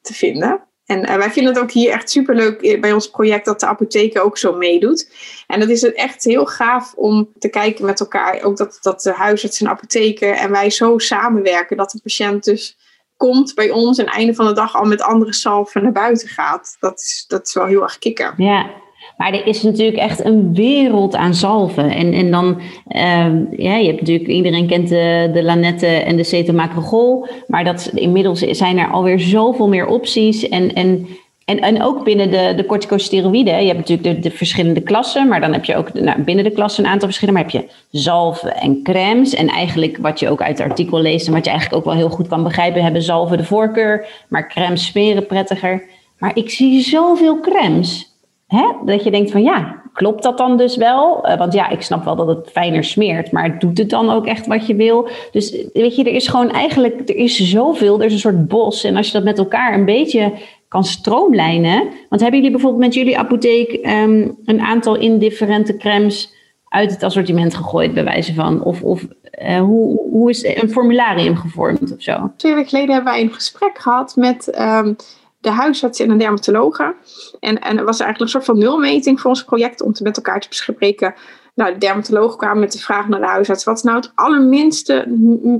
te 0.00 0.14
vinden. 0.14 0.60
En 0.84 1.18
wij 1.18 1.30
vinden 1.30 1.54
het 1.54 1.62
ook 1.62 1.72
hier 1.72 1.90
echt 1.90 2.10
superleuk 2.10 2.80
bij 2.80 2.92
ons 2.92 3.10
project 3.10 3.44
dat 3.44 3.60
de 3.60 3.66
apotheek 3.66 4.18
ook 4.18 4.38
zo 4.38 4.56
meedoet. 4.56 5.10
En 5.46 5.60
dat 5.60 5.68
is 5.68 5.80
het 5.80 5.94
echt 5.94 6.24
heel 6.24 6.46
gaaf 6.46 6.94
om 6.94 7.32
te 7.38 7.48
kijken 7.48 7.84
met 7.84 8.00
elkaar. 8.00 8.42
Ook 8.42 8.56
dat, 8.56 8.78
dat 8.80 9.02
de 9.02 9.12
huisarts 9.12 9.60
en 9.60 9.68
apotheken 9.68 10.36
en 10.36 10.50
wij 10.50 10.70
zo 10.70 10.98
samenwerken. 10.98 11.76
Dat 11.76 11.90
de 11.90 12.00
patiënt 12.02 12.44
dus 12.44 12.76
komt 13.16 13.54
bij 13.54 13.70
ons 13.70 13.98
en 13.98 14.06
einde 14.06 14.34
van 14.34 14.46
de 14.46 14.52
dag 14.52 14.76
al 14.76 14.84
met 14.84 15.02
andere 15.02 15.32
salven 15.32 15.82
naar 15.82 15.92
buiten 15.92 16.28
gaat. 16.28 16.76
Dat 16.80 16.98
is, 16.98 17.24
dat 17.28 17.46
is 17.46 17.54
wel 17.54 17.66
heel 17.66 17.82
erg 17.82 17.98
kicken. 17.98 18.34
Ja, 18.36 18.70
maar 19.16 19.32
er 19.32 19.46
is 19.46 19.62
natuurlijk 19.62 19.98
echt 19.98 20.24
een 20.24 20.54
wereld 20.54 21.14
aan 21.14 21.34
zalven. 21.34 21.90
En, 21.90 22.12
en 22.12 22.30
dan, 22.30 22.60
ehm, 22.88 23.44
ja, 23.50 23.76
je 23.76 23.86
hebt 23.86 24.00
natuurlijk, 24.00 24.28
iedereen 24.28 24.66
kent 24.66 24.88
de, 24.88 25.30
de 25.32 25.42
Lanette 25.42 25.86
en 25.86 26.16
de 26.16 26.24
Cetomacrogol. 26.24 27.26
Maar 27.46 27.64
dat, 27.64 27.90
inmiddels 27.94 28.40
zijn 28.40 28.78
er 28.78 28.90
alweer 28.90 29.20
zoveel 29.20 29.68
meer 29.68 29.86
opties. 29.86 30.48
En, 30.48 30.74
en, 30.74 31.06
en, 31.46 31.60
en 31.60 31.82
ook 31.82 32.04
binnen 32.04 32.30
de, 32.30 32.52
de 32.56 32.66
corticosteroïden. 32.66 33.60
Je 33.60 33.66
hebt 33.66 33.78
natuurlijk 33.78 34.22
de, 34.22 34.28
de 34.28 34.36
verschillende 34.36 34.80
klassen. 34.80 35.28
Maar 35.28 35.40
dan 35.40 35.52
heb 35.52 35.64
je 35.64 35.76
ook 35.76 35.92
nou, 35.92 36.22
binnen 36.22 36.44
de 36.44 36.50
klassen 36.50 36.84
een 36.84 36.90
aantal 36.90 37.08
verschillen. 37.08 37.34
Maar 37.34 37.42
heb 37.42 37.52
je 37.52 37.68
zalven 37.90 38.56
en 38.56 38.82
crèmes. 38.82 39.34
En 39.34 39.48
eigenlijk 39.48 39.96
wat 39.96 40.20
je 40.20 40.28
ook 40.28 40.42
uit 40.42 40.58
het 40.58 40.68
artikel 40.68 41.00
leest. 41.00 41.26
En 41.26 41.32
wat 41.32 41.44
je 41.44 41.50
eigenlijk 41.50 41.80
ook 41.80 41.92
wel 41.92 42.00
heel 42.00 42.10
goed 42.10 42.28
kan 42.28 42.42
begrijpen. 42.42 42.82
Hebben 42.82 43.02
zalven 43.02 43.36
de 43.36 43.44
voorkeur. 43.44 44.06
Maar 44.28 44.48
crèmes 44.48 44.84
smeren 44.84 45.26
prettiger. 45.26 45.84
Maar 46.18 46.36
ik 46.36 46.50
zie 46.50 46.82
zoveel 46.82 47.40
crèmes 47.40 48.16
hè, 48.46 48.66
dat 48.84 49.04
je 49.04 49.10
denkt 49.10 49.30
van 49.30 49.42
ja, 49.42 49.82
klopt 49.92 50.22
dat 50.22 50.38
dan 50.38 50.56
dus 50.56 50.76
wel? 50.76 51.28
Uh, 51.28 51.38
want 51.38 51.52
ja, 51.52 51.68
ik 51.68 51.82
snap 51.82 52.04
wel 52.04 52.16
dat 52.16 52.26
het 52.26 52.50
fijner 52.52 52.84
smeert, 52.84 53.30
maar 53.30 53.58
doet 53.58 53.78
het 53.78 53.90
dan 53.90 54.10
ook 54.10 54.26
echt 54.26 54.46
wat 54.46 54.66
je 54.66 54.74
wil? 54.74 55.08
Dus 55.32 55.56
weet 55.72 55.96
je, 55.96 56.04
er 56.04 56.14
is 56.14 56.28
gewoon 56.28 56.50
eigenlijk, 56.50 57.08
er 57.08 57.16
is 57.16 57.50
zoveel, 57.50 57.98
er 57.98 58.06
is 58.06 58.12
een 58.12 58.18
soort 58.18 58.48
bos. 58.48 58.84
En 58.84 58.96
als 58.96 59.06
je 59.06 59.12
dat 59.12 59.24
met 59.24 59.38
elkaar 59.38 59.74
een 59.74 59.84
beetje 59.84 60.32
kan 60.68 60.84
stroomlijnen. 60.84 61.80
Want 62.08 62.20
hebben 62.20 62.40
jullie 62.40 62.50
bijvoorbeeld 62.50 62.84
met 62.84 62.94
jullie 62.94 63.18
apotheek 63.18 63.86
um, 63.86 64.38
een 64.44 64.60
aantal 64.60 64.96
indifferente 64.96 65.76
crèmes 65.76 66.34
uit 66.68 66.90
het 66.90 67.02
assortiment 67.02 67.54
gegooid, 67.54 67.94
bij 67.94 68.04
wijze 68.04 68.34
van? 68.34 68.62
Of, 68.62 68.82
of 68.82 69.06
uh, 69.42 69.58
hoe, 69.60 70.00
hoe 70.10 70.30
is 70.30 70.44
een 70.44 70.70
formularium 70.70 71.36
gevormd 71.36 71.92
of 71.92 72.02
zo? 72.02 72.32
Twee 72.36 72.54
weken 72.54 72.68
geleden 72.68 72.94
hebben 72.94 73.12
wij 73.12 73.22
een 73.22 73.32
gesprek 73.32 73.78
gehad 73.78 74.16
met 74.16 74.58
um, 74.60 74.96
de 75.40 75.50
huisarts 75.50 76.00
en 76.00 76.10
een 76.10 76.18
dermatologe. 76.18 76.94
En, 77.40 77.58
en 77.60 77.78
er 77.78 77.84
was 77.84 78.00
eigenlijk 78.00 78.20
een 78.20 78.28
soort 78.28 78.44
van 78.44 78.58
nulmeting 78.58 79.20
voor 79.20 79.30
ons 79.30 79.44
project 79.44 79.82
om 79.82 79.92
te 79.92 80.02
met 80.02 80.16
elkaar 80.16 80.40
te 80.40 80.48
bespreken. 80.48 81.14
Nou, 81.56 81.72
de 81.72 81.78
dermatoloog 81.78 82.36
kwam 82.36 82.58
met 82.58 82.72
de 82.72 82.78
vraag 82.78 83.08
naar 83.08 83.20
de 83.20 83.26
huisarts: 83.26 83.64
wat 83.64 83.76
is 83.76 83.82
nou 83.82 83.96
het 83.96 84.12
allerminste 84.14 85.06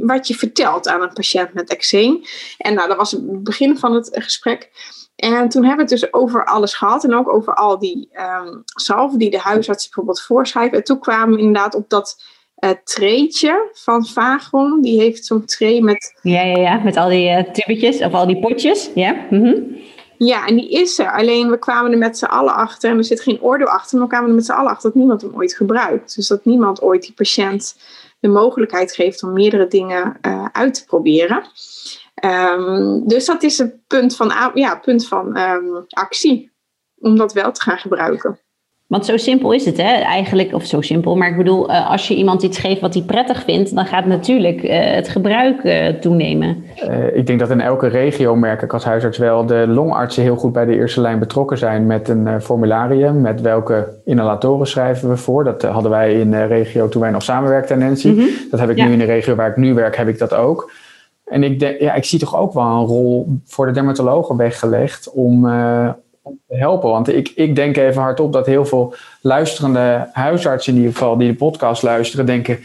wat 0.00 0.28
je 0.28 0.34
vertelt 0.34 0.88
aan 0.88 1.02
een 1.02 1.12
patiënt 1.12 1.54
met 1.54 1.70
eczeem? 1.70 2.20
En 2.58 2.74
nou, 2.74 2.88
dat 2.88 2.96
was 2.96 3.10
het 3.10 3.42
begin 3.42 3.78
van 3.78 3.94
het 3.94 4.08
gesprek. 4.12 4.70
En 5.16 5.48
toen 5.48 5.64
hebben 5.64 5.86
we 5.86 5.92
het 5.92 6.00
dus 6.00 6.12
over 6.12 6.44
alles 6.44 6.74
gehad 6.74 7.04
en 7.04 7.14
ook 7.14 7.32
over 7.32 7.54
al 7.54 7.78
die 7.78 8.08
um, 8.12 8.62
salven 8.64 9.18
die 9.18 9.30
de 9.30 9.38
huisarts 9.38 9.84
bijvoorbeeld 9.84 10.20
voorschrijven. 10.20 10.78
En 10.78 10.84
toen 10.84 10.98
kwamen 10.98 11.34
we 11.34 11.40
inderdaad 11.40 11.74
op 11.74 11.88
dat 11.88 12.22
uh, 12.58 12.70
treetje 12.84 13.70
van 13.72 14.06
Vagon. 14.06 14.80
Die 14.80 15.00
heeft 15.00 15.26
zo'n 15.26 15.44
tray 15.44 15.80
met... 15.80 16.18
Ja, 16.22 16.42
ja, 16.42 16.58
ja, 16.58 16.78
met 16.78 16.96
al 16.96 17.08
die 17.08 17.30
uh, 17.30 18.06
of 18.06 18.12
al 18.12 18.26
die 18.26 18.40
potjes. 18.40 18.90
Ja. 18.94 19.26
Mm 19.30 19.76
Ja, 20.18 20.46
en 20.46 20.54
die 20.54 20.70
is 20.70 20.98
er. 20.98 21.12
Alleen 21.12 21.50
we 21.50 21.58
kwamen 21.58 21.92
er 21.92 21.98
met 21.98 22.18
z'n 22.18 22.24
allen 22.24 22.54
achter. 22.54 22.90
En 22.90 22.96
er 22.96 23.04
zit 23.04 23.20
geen 23.20 23.40
oordeel 23.40 23.66
achter. 23.66 23.98
Maar 23.98 24.06
we 24.06 24.12
kwamen 24.12 24.28
er 24.28 24.36
met 24.36 24.44
z'n 24.44 24.52
allen 24.52 24.70
achter 24.70 24.90
dat 24.90 24.98
niemand 24.98 25.22
hem 25.22 25.34
ooit 25.34 25.54
gebruikt. 25.54 26.14
Dus 26.14 26.26
dat 26.26 26.44
niemand 26.44 26.82
ooit 26.82 27.02
die 27.02 27.14
patiënt 27.14 27.76
de 28.20 28.28
mogelijkheid 28.28 28.92
geeft 28.92 29.22
om 29.22 29.32
meerdere 29.32 29.66
dingen 29.66 30.18
uh, 30.22 30.46
uit 30.52 30.74
te 30.74 30.84
proberen. 30.84 31.44
Um, 32.24 33.08
dus 33.08 33.24
dat 33.24 33.42
is 33.42 33.58
het 33.58 33.86
punt 33.86 34.16
van, 34.16 34.50
ja, 34.54 34.76
punt 34.76 35.08
van 35.08 35.38
um, 35.38 35.84
actie. 35.88 36.52
Om 36.98 37.16
dat 37.16 37.32
wel 37.32 37.52
te 37.52 37.62
gaan 37.62 37.78
gebruiken. 37.78 38.38
Want 38.86 39.06
zo 39.06 39.16
simpel 39.16 39.52
is 39.52 39.64
het, 39.64 39.76
hè? 39.76 39.92
Eigenlijk, 40.02 40.54
of 40.54 40.64
zo 40.64 40.80
simpel, 40.80 41.16
maar 41.16 41.28
ik 41.28 41.36
bedoel, 41.36 41.70
uh, 41.70 41.90
als 41.90 42.08
je 42.08 42.14
iemand 42.14 42.42
iets 42.42 42.58
geeft 42.58 42.80
wat 42.80 42.94
hij 42.94 43.02
prettig 43.02 43.42
vindt, 43.42 43.74
dan 43.74 43.86
gaat 43.86 44.04
natuurlijk 44.04 44.62
uh, 44.62 44.70
het 44.94 45.08
gebruik 45.08 45.64
uh, 45.64 45.88
toenemen. 45.88 46.64
ik 47.14 47.26
denk 47.26 47.38
dat 47.38 47.50
in 47.50 47.60
elke 47.60 47.86
regio, 47.86 48.36
merk 48.36 48.62
ik 48.62 48.72
als 48.72 48.84
huisarts 48.84 49.18
wel, 49.18 49.46
de 49.46 49.64
longartsen 49.68 50.22
heel 50.22 50.36
goed 50.36 50.52
bij 50.52 50.64
de 50.64 50.74
eerste 50.74 51.00
lijn 51.00 51.18
betrokken 51.18 51.58
zijn 51.58 51.86
met 51.86 52.08
een 52.08 52.40
formularium. 52.40 53.20
Met 53.20 53.40
welke 53.40 53.88
inhalatoren 54.04 54.66
schrijven 54.66 55.08
we 55.08 55.16
voor. 55.16 55.44
Dat 55.44 55.62
hadden 55.62 55.90
wij 55.90 56.14
in 56.14 56.30
de 56.30 56.44
regio 56.44 56.88
toen 56.88 57.02
wij 57.02 57.10
nog 57.10 57.22
samenwerkten, 57.22 57.78
Nancy. 57.78 58.08
Mm 58.08 58.18
-hmm. 58.18 58.28
Dat 58.50 58.60
heb 58.60 58.70
ik 58.70 58.76
ja. 58.76 58.86
nu 58.86 58.92
in 58.92 58.98
de 58.98 59.04
regio 59.04 59.34
waar 59.34 59.50
ik 59.50 59.56
nu 59.56 59.74
werk, 59.74 59.96
heb 59.96 60.08
ik 60.08 60.18
dat 60.18 60.34
ook. 60.34 60.70
En 61.24 61.42
ik, 61.42 61.60
denk, 61.60 61.80
ja, 61.80 61.94
ik 61.94 62.04
zie 62.04 62.18
toch 62.18 62.36
ook 62.36 62.52
wel 62.52 62.64
een 62.64 62.86
rol 62.86 63.28
voor 63.44 63.66
de 63.66 63.72
dermatologen 63.72 64.36
weggelegd 64.36 65.10
om 65.12 65.46
helpen. 66.48 66.90
Want 66.90 67.08
ik, 67.08 67.32
ik 67.34 67.56
denk 67.56 67.76
even 67.76 68.02
hardop 68.02 68.32
dat 68.32 68.46
heel 68.46 68.64
veel 68.64 68.94
luisterende 69.20 70.08
huisartsen 70.12 70.72
in 70.72 70.78
ieder 70.78 70.92
geval 70.92 71.16
die 71.16 71.30
de 71.30 71.36
podcast 71.36 71.82
luisteren, 71.82 72.26
denken. 72.26 72.58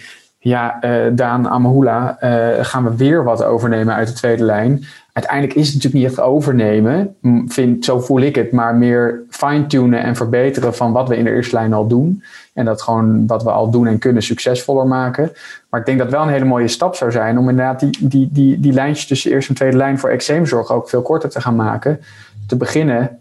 Ja, 0.44 0.84
uh, 0.86 0.92
Daan 1.12 1.50
Amahula, 1.50 2.18
uh, 2.22 2.66
gaan 2.66 2.84
we 2.84 2.96
weer 2.96 3.24
wat 3.24 3.44
overnemen 3.44 3.94
uit 3.94 4.08
de 4.08 4.14
tweede 4.14 4.44
lijn. 4.44 4.86
Uiteindelijk 5.14 5.56
is 5.56 5.66
het 5.66 5.76
natuurlijk 5.76 6.04
niet 6.04 6.12
echt 6.12 6.28
overnemen, 6.28 7.16
vind, 7.48 7.86
zo 7.86 8.00
voel 8.00 8.22
ik 8.22 8.36
het, 8.36 8.52
maar 8.52 8.76
meer 8.76 9.24
fine-tunen 9.30 10.04
en 10.04 10.16
verbeteren 10.16 10.76
van 10.76 10.92
wat 10.92 11.08
we 11.08 11.18
in 11.18 11.24
de 11.24 11.32
eerste 11.32 11.56
lijn 11.56 11.74
al 11.74 11.88
doen. 11.88 12.24
En 12.54 12.66
dat 12.66 12.82
gewoon 12.82 13.28
wat 13.28 13.44
we 13.44 13.52
al 13.52 13.70
doen 13.70 13.88
en 13.88 14.00
kunnen 14.00 14.24
succesvoller 14.24 14.88
maken. 14.88 15.32
Maar 15.70 15.80
ik 15.80 15.86
denk 15.86 16.00
dat 16.00 16.10
wel 16.10 16.22
een 16.22 16.30
hele 16.30 16.46
mooie 16.46 16.68
stap 16.68 16.96
zou 16.96 17.12
zijn 17.12 17.38
om 17.38 17.50
inderdaad 17.50 17.80
die, 17.80 18.08
die, 18.08 18.30
die, 18.32 18.60
die 18.60 18.74
lijntjes 18.74 19.08
tussen 19.08 19.32
eerste 19.32 19.50
en 19.50 19.56
tweede 19.56 19.78
lijn 19.78 20.00
voor 20.00 20.10
eczeemzorg 20.10 20.72
ook 20.72 20.90
veel 20.90 21.02
korter 21.02 21.30
te 21.30 21.42
gaan 21.42 21.56
maken. 21.56 22.00
Te 22.48 22.56
beginnen 22.56 23.21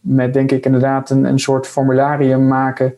met 0.00 0.34
denk 0.34 0.52
ik 0.52 0.64
inderdaad 0.64 1.10
een, 1.10 1.24
een 1.24 1.38
soort 1.38 1.66
formularium 1.66 2.46
maken 2.46 2.94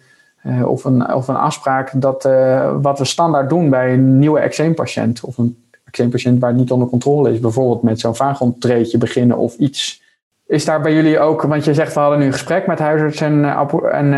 uh, 0.48 0.68
of, 0.68 0.84
een, 0.84 1.14
of 1.14 1.28
een 1.28 1.36
afspraak 1.36 1.90
dat 1.94 2.24
uh, 2.26 2.74
wat 2.82 2.98
we 2.98 3.04
standaard 3.04 3.48
doen 3.48 3.70
bij 3.70 3.92
een 3.92 4.18
nieuwe 4.18 4.38
eczeempatiënt 4.38 5.20
of 5.20 5.38
een 5.38 5.64
eczeempatiënt 5.84 6.40
waar 6.40 6.50
het 6.50 6.58
niet 6.58 6.70
onder 6.70 6.88
controle 6.88 7.32
is, 7.32 7.40
bijvoorbeeld 7.40 7.82
met 7.82 8.00
zo'n 8.00 8.16
vaagontreetje 8.16 8.98
beginnen 8.98 9.36
of 9.36 9.56
iets. 9.56 10.06
Is 10.46 10.64
daar 10.64 10.80
bij 10.80 10.94
jullie 10.94 11.18
ook, 11.18 11.42
want 11.42 11.64
je 11.64 11.74
zegt 11.74 11.94
we 11.94 12.00
hadden 12.00 12.18
nu 12.18 12.24
een 12.24 12.32
gesprek 12.32 12.66
met 12.66 12.78
huisarts 12.78 13.20
en, 13.20 13.44
eh, 13.44 13.72
en 13.90 14.12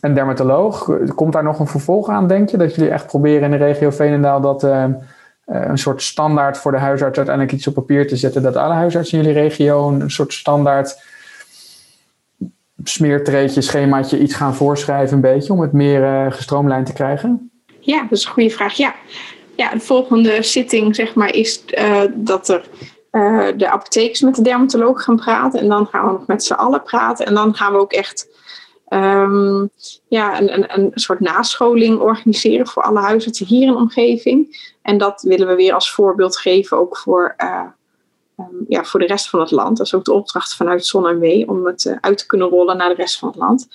een 0.00 0.14
dermatoloog. 0.14 0.90
Komt 1.14 1.32
daar 1.32 1.44
nog 1.44 1.58
een 1.58 1.66
vervolg 1.66 2.08
aan, 2.08 2.26
denk 2.26 2.48
je? 2.48 2.56
Dat 2.56 2.74
jullie 2.74 2.90
echt 2.90 3.06
proberen 3.06 3.42
in 3.42 3.50
de 3.50 3.64
regio 3.64 3.90
Veenendaal 3.90 4.40
dat 4.40 4.62
een 5.44 5.78
soort 5.78 6.02
standaard 6.02 6.58
voor 6.58 6.72
de 6.72 6.78
huisarts 6.78 7.16
uiteindelijk 7.16 7.56
iets 7.56 7.66
op 7.66 7.74
papier 7.74 8.08
te 8.08 8.16
zetten, 8.16 8.42
dat 8.42 8.56
alle 8.56 8.74
huisartsen 8.74 9.18
in 9.18 9.24
jullie 9.24 9.40
regio 9.40 9.88
een 9.88 10.10
soort 10.10 10.32
standaard 10.32 10.98
smeertreetje, 12.84 13.60
schemaatje 13.60 14.18
iets 14.18 14.34
gaan 14.34 14.54
voorschrijven 14.54 15.14
een 15.14 15.22
beetje 15.22 15.52
om 15.52 15.60
het 15.60 15.72
meer 15.72 16.02
uh, 16.02 16.32
gestroomlijnd 16.32 16.86
te 16.86 16.92
krijgen? 16.92 17.50
Ja, 17.80 18.02
dat 18.02 18.18
is 18.18 18.24
een 18.24 18.30
goede 18.30 18.50
vraag. 18.50 18.72
Ja, 18.72 18.94
ja 19.56 19.70
de 19.70 19.80
volgende 19.80 20.42
zitting 20.42 20.94
zeg 20.94 21.14
maar 21.14 21.34
is 21.34 21.64
uh, 21.78 22.02
dat 22.14 22.48
er 22.48 22.64
uh, 23.12 23.48
de 23.56 23.70
apothekers 23.70 24.20
met 24.20 24.34
de 24.34 24.42
dermatoloog 24.42 25.02
gaan 25.02 25.16
praten 25.16 25.60
en 25.60 25.68
dan 25.68 25.86
gaan 25.86 26.06
we 26.06 26.12
nog 26.12 26.26
met 26.26 26.44
z'n 26.44 26.52
allen 26.52 26.82
praten 26.82 27.26
en 27.26 27.34
dan 27.34 27.54
gaan 27.54 27.72
we 27.72 27.78
ook 27.78 27.92
echt 27.92 28.28
um, 28.88 29.70
ja, 30.08 30.40
een, 30.40 30.54
een, 30.54 30.78
een 30.78 30.90
soort 30.94 31.20
nascholing 31.20 31.98
organiseren 31.98 32.66
voor 32.66 32.82
alle 32.82 33.00
huisartsen 33.00 33.46
hier 33.46 33.66
in 33.66 33.72
de 33.72 33.78
omgeving. 33.78 34.68
En 34.82 34.98
dat 34.98 35.22
willen 35.22 35.46
we 35.46 35.54
weer 35.54 35.74
als 35.74 35.92
voorbeeld 35.92 36.36
geven 36.36 36.76
ook 36.76 36.96
voor 36.96 37.34
um, 38.40 38.64
ja, 38.68 38.84
voor 38.84 39.00
de 39.00 39.06
rest 39.06 39.28
van 39.28 39.40
het 39.40 39.50
land. 39.50 39.76
Dat 39.76 39.86
is 39.86 39.94
ook 39.94 40.04
de 40.04 40.12
opdracht 40.12 40.54
vanuit 40.54 40.86
Zon 40.86 41.06
om 41.46 41.66
het 41.66 41.84
uh, 41.84 41.96
uit 42.00 42.18
te 42.18 42.26
kunnen 42.26 42.48
rollen 42.48 42.76
naar 42.76 42.88
de 42.88 42.94
rest 42.94 43.18
van 43.18 43.28
het 43.28 43.36
land. 43.36 43.68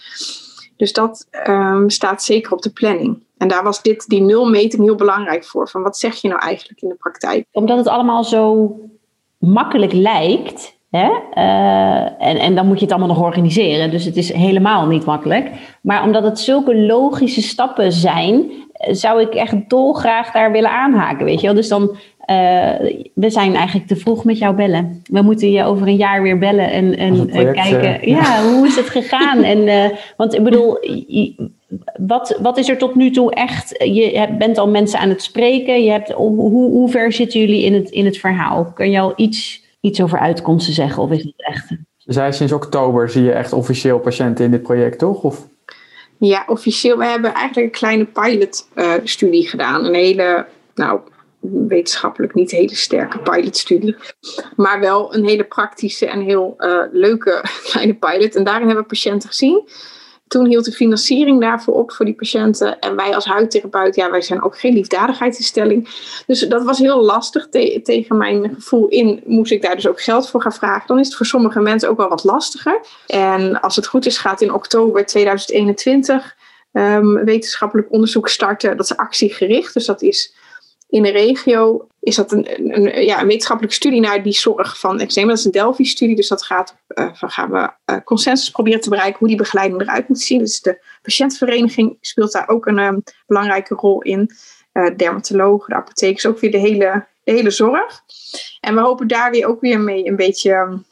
Dus 0.78 0.94
dat 0.94 1.28
um, 1.48 1.90
staat 1.90 2.24
zeker 2.24 2.52
op 2.52 2.62
de 2.62 2.70
planning. 2.70 3.24
En 3.38 3.48
daar 3.48 3.64
was 3.64 3.82
dit, 3.82 4.08
die 4.08 4.22
nulmeting 4.22 4.84
heel 4.84 4.96
belangrijk 4.96 5.46
voor. 5.46 5.70
Van 5.70 5.82
wat 5.82 5.98
zeg 5.98 6.16
je 6.16 6.28
nou 6.28 6.42
eigenlijk 6.42 6.82
in 6.82 6.90
de 6.90 6.96
praktijk? 6.96 7.46
Omdat 7.52 7.78
het 7.78 7.88
allemaal 7.88 8.24
zo 8.24 8.76
makkelijk 9.38 9.94
lijkt. 9.94 10.74
Hè? 10.90 11.10
Uh, 11.34 12.28
en, 12.28 12.38
en 12.38 12.56
dan 12.56 12.68
moet 12.68 12.80
je 12.80 12.86
het 12.86 12.94
allemaal 12.94 13.16
nog 13.16 13.26
organiseren. 13.26 13.92
Dus 13.92 14.06
het 14.06 14.18
is 14.18 14.34
helemaal 14.34 14.88
niet 14.88 15.06
makkelijk. 15.06 15.52
Maar 15.82 16.04
omdat 16.04 16.24
het 16.24 16.40
zulke 16.40 16.76
logische 16.76 17.42
stappen 17.42 17.92
zijn, 17.92 18.52
zou 18.74 19.22
ik 19.22 19.34
echt 19.34 19.70
dolgraag 19.70 20.32
daar 20.32 20.52
willen 20.52 20.72
aanhaken. 20.72 21.26
Weet 21.26 21.40
je 21.40 21.46
wel? 21.46 21.56
Dus 21.56 21.68
dan 21.68 21.98
we 23.14 23.30
zijn 23.30 23.56
eigenlijk 23.56 23.88
te 23.88 23.96
vroeg 23.96 24.24
met 24.24 24.38
jou 24.38 24.56
bellen. 24.56 25.02
We 25.04 25.22
moeten 25.22 25.52
je 25.52 25.64
over 25.64 25.88
een 25.88 25.96
jaar 25.96 26.22
weer 26.22 26.38
bellen 26.38 26.72
en, 26.72 26.98
en 26.98 27.30
kijken, 27.54 28.10
uh, 28.10 28.16
ja, 28.16 28.44
hoe 28.44 28.68
is 28.68 28.76
het 28.76 28.90
gegaan? 28.90 29.44
en, 29.44 29.68
uh, 29.68 29.98
want 30.18 30.34
ik 30.34 30.44
bedoel, 30.44 30.78
wat, 32.00 32.38
wat 32.42 32.58
is 32.58 32.70
er 32.70 32.78
tot 32.78 32.96
nu 32.96 33.12
toe 33.12 33.34
echt? 33.34 33.70
Je 33.84 34.36
bent 34.38 34.58
al 34.58 34.70
mensen 34.70 35.00
aan 35.00 35.10
het 35.10 35.24
spreken. 35.24 35.84
Je 35.84 35.92
hebt, 35.92 36.12
hoe, 36.12 36.52
hoe 36.52 36.90
ver 36.90 37.12
zitten 37.12 37.40
jullie 37.40 37.64
in 37.64 37.74
het, 37.74 37.90
in 37.90 38.06
het 38.06 38.18
verhaal? 38.18 38.72
Kun 38.74 38.92
je 38.92 39.00
al 39.00 39.14
iets, 39.16 39.64
iets 39.82 40.02
over 40.02 40.20
uitkomsten 40.20 40.74
zeggen 40.74 41.04
of 41.04 41.12
is 41.12 41.24
het 41.24 41.34
echt? 41.38 41.68
Zij 41.98 42.32
sinds 42.32 42.54
oktober 42.54 43.10
zie 43.10 43.24
je 43.24 43.32
echt 43.32 43.54
officieel 43.54 44.00
patiënten 44.00 44.46
in 44.46 44.52
dit 44.52 44.64
project, 44.64 45.00
toch? 45.00 45.24
Of? 45.24 45.48
Ja, 46.18 46.44
officieel. 46.48 46.98
We 46.98 47.06
hebben 47.06 47.34
eigenlijk 47.34 47.68
een 47.68 47.80
kleine 47.80 48.06
pilotstudie 48.06 49.50
gedaan. 49.50 49.86
Een 49.86 49.94
hele, 49.94 50.46
nou, 50.76 51.00
wetenschappelijk 51.68 52.34
niet 52.34 52.52
hele 52.52 52.76
sterke 52.76 53.20
pilotstudie. 53.20 53.96
Maar 54.56 54.80
wel 54.80 55.16
een 55.16 55.26
hele 55.26 55.44
praktische 55.44 56.06
en 56.06 56.22
heel 56.22 56.54
uh, 56.58 56.82
leuke 56.92 57.44
kleine 57.72 57.96
pilot. 57.96 58.36
En 58.36 58.44
daarin 58.44 58.66
hebben 58.66 58.84
we 58.84 58.90
patiënten 58.90 59.30
gezien 59.30 59.64
toen 60.28 60.46
hield 60.46 60.66
de 60.66 60.72
financiering 60.72 61.42
daarvoor 61.42 61.74
op 61.74 61.92
voor 61.92 62.06
die 62.06 62.16
patiënten. 62.16 62.80
En 62.80 62.96
wij 62.96 63.16
als 63.16 63.26
huidtherapeut, 63.26 63.96
ja, 63.96 64.12
wij 64.12 64.22
zijn 64.22 64.44
ook 64.44 64.60
geen 64.60 64.74
liefdadigheidsinstelling. 64.74 65.90
Dus 66.28 66.40
dat 66.40 66.64
was 66.64 66.80
heel 66.80 67.04
lastig. 67.04 67.50
tegen 67.84 68.18
mijn 68.18 68.54
gevoel 68.56 68.88
in 68.88 69.24
moest 69.26 69.52
ik 69.52 69.62
daar 69.62 69.76
dus 69.76 69.88
ook 69.88 70.02
geld 70.02 70.30
voor 70.30 70.42
gaan 70.42 70.54
vragen. 70.54 70.88
Dan 70.88 71.00
is 71.00 71.08
het 71.08 71.16
voor 71.16 71.26
sommige 71.26 71.60
mensen 71.60 71.90
ook 71.90 71.98
wel 71.98 72.10
wat 72.10 72.24
lastiger. 72.24 72.82
En 73.08 73.62
als 73.62 73.76
het 73.76 73.88
goed 73.88 74.06
is, 74.06 74.18
gaat 74.18 74.42
in 74.42 74.54
oktober 74.54 75.06
2021 75.06 76.36
um, 76.72 77.26
wetenschappelijk 77.26 77.92
onderzoek 77.92 78.30
starten. 78.30 78.78
Dat 78.78 78.86
is 78.86 78.98
actiegericht. 78.98 79.74
Dus 79.74 79.86
dat 79.86 80.02
is 80.02 80.34
in 80.88 81.04
de 81.04 81.12
regio 81.12 81.88
is 82.00 82.16
dat 82.16 82.32
een, 82.32 82.76
een, 82.76 83.06
ja, 83.06 83.22
een 83.22 83.28
wetenschappelijke 83.28 83.76
studie 83.76 84.00
naar 84.00 84.24
die 84.24 84.34
zorg 84.34 84.80
van 84.80 85.00
eczeem. 85.00 85.28
Dat 85.28 85.38
is 85.38 85.46
een 85.46 85.52
Delphi-studie, 85.52 86.16
dus 86.16 86.28
dat 86.28 86.44
gaat 86.44 86.76
uh, 86.88 87.10
van 87.14 87.30
gaan 87.30 87.52
we 87.52 87.70
uh, 87.92 87.98
consensus 88.04 88.50
proberen 88.50 88.82
te 88.82 88.90
bereiken 88.90 89.20
hoe 89.20 89.28
die 89.28 89.38
begeleiding 89.38 89.82
eruit 89.82 90.08
moet 90.08 90.20
zien. 90.20 90.40
Dus 90.40 90.62
de 90.62 90.86
patiëntvereniging 91.02 91.98
speelt 92.02 92.32
daar 92.32 92.48
ook 92.48 92.66
een 92.66 92.80
um, 92.80 93.04
belangrijke 93.28 93.76
rol 93.76 94.02
in. 94.02 94.30
Uh, 94.74 94.96
dermatologen, 94.96 95.70
de 95.70 95.76
apothekers, 95.76 96.26
ook 96.26 96.40
weer 96.40 96.52
de 96.52 96.58
hele, 96.58 97.06
de 97.24 97.32
hele 97.32 97.50
zorg. 97.50 98.02
En 98.60 98.76
we 98.76 98.82
hopen 98.82 99.08
daar 99.08 99.32
weer 99.32 99.48
ook 99.48 99.62
weer 99.62 99.80
mee 99.80 100.08
een 100.08 100.16
beetje 100.16 100.54
um, 100.54 100.86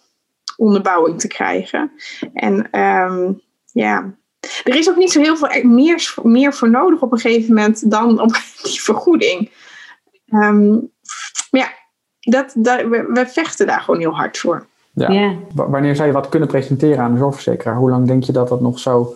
onderbouwing 0.57 1.19
te 1.19 1.27
krijgen. 1.27 1.91
En 2.33 2.79
um, 2.79 3.41
ja, 3.71 4.15
er 4.63 4.75
is 4.75 4.89
ook 4.89 4.95
niet 4.95 5.11
zo 5.11 5.21
heel 5.21 5.37
veel 5.37 5.63
meer, 5.63 6.13
meer 6.23 6.53
voor 6.53 6.69
nodig 6.69 7.01
op 7.01 7.11
een 7.11 7.19
gegeven 7.19 7.53
moment 7.53 7.91
dan 7.91 8.21
op 8.21 8.31
die 8.63 8.81
vergoeding. 8.81 9.51
Um, 10.33 10.91
maar 11.51 11.61
ja, 11.61 11.67
dat, 12.19 12.53
dat, 12.55 12.81
we, 12.81 13.09
we, 13.13 13.25
vechten 13.27 13.67
daar 13.67 13.79
gewoon 13.79 13.99
heel 13.99 14.15
hard 14.15 14.37
voor. 14.37 14.65
Ja. 14.93 15.35
Wanneer 15.53 15.95
zou 15.95 16.07
je 16.07 16.13
wat 16.13 16.29
kunnen 16.29 16.47
presenteren 16.47 17.03
aan 17.03 17.11
de 17.11 17.17
zorgverzekeraar? 17.17 17.75
Hoe 17.75 17.89
lang 17.89 18.07
denk 18.07 18.23
je 18.23 18.31
dat 18.31 18.47
dat 18.47 18.61
nog 18.61 18.79
zou 18.79 19.07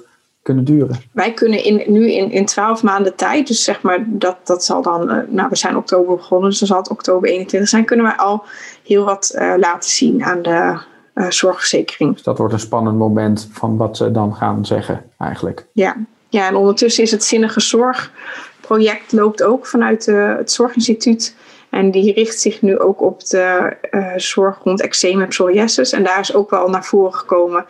kunnen 0.41 0.63
duren? 0.63 0.99
Wij 1.11 1.33
kunnen 1.33 1.63
in, 1.63 1.91
nu 1.91 2.11
in, 2.11 2.31
in 2.31 2.45
12 2.45 2.83
maanden 2.83 3.15
tijd, 3.15 3.47
dus 3.47 3.63
zeg 3.63 3.81
maar 3.81 4.03
dat, 4.07 4.37
dat 4.43 4.63
zal 4.63 4.81
dan, 4.81 5.11
uh, 5.11 5.17
nou 5.27 5.49
we 5.49 5.55
zijn 5.55 5.77
oktober 5.77 6.15
begonnen, 6.15 6.49
dus 6.49 6.59
dan 6.59 6.67
zal 6.67 6.77
het 6.77 6.89
oktober 6.89 7.29
21 7.29 7.69
zijn, 7.69 7.85
kunnen 7.85 8.05
wij 8.05 8.15
al 8.15 8.43
heel 8.83 9.05
wat 9.05 9.33
uh, 9.35 9.53
laten 9.57 9.89
zien 9.89 10.23
aan 10.23 10.41
de 10.41 10.79
uh, 11.15 11.29
zorgverzekering. 11.29 12.13
Dus 12.13 12.23
dat 12.23 12.37
wordt 12.37 12.53
een 12.53 12.59
spannend 12.59 12.97
moment 12.97 13.49
van 13.51 13.77
wat 13.77 13.97
ze 13.97 14.11
dan 14.11 14.35
gaan 14.35 14.65
zeggen 14.65 15.03
eigenlijk. 15.17 15.65
Ja, 15.71 15.95
ja 16.29 16.47
en 16.47 16.55
ondertussen 16.55 17.03
is 17.03 17.11
het 17.11 17.23
zinnige 17.23 17.59
zorgproject 18.67 19.11
loopt 19.11 19.43
ook 19.43 19.65
vanuit 19.65 20.05
het 20.05 20.51
Zorginstituut. 20.51 21.35
En 21.69 21.91
die 21.91 22.13
richt 22.13 22.39
zich 22.39 22.61
nu 22.61 22.79
ook 22.79 23.01
op 23.01 23.25
de 23.25 23.77
uh, 23.91 24.13
zorg 24.15 24.63
rond 24.63 24.81
eczeem 24.81 25.21
en 25.21 25.27
psoriasis. 25.27 25.91
En 25.91 26.03
daar 26.03 26.19
is 26.19 26.33
ook 26.33 26.49
wel 26.49 26.69
naar 26.69 26.85
voren 26.85 27.13
gekomen 27.13 27.65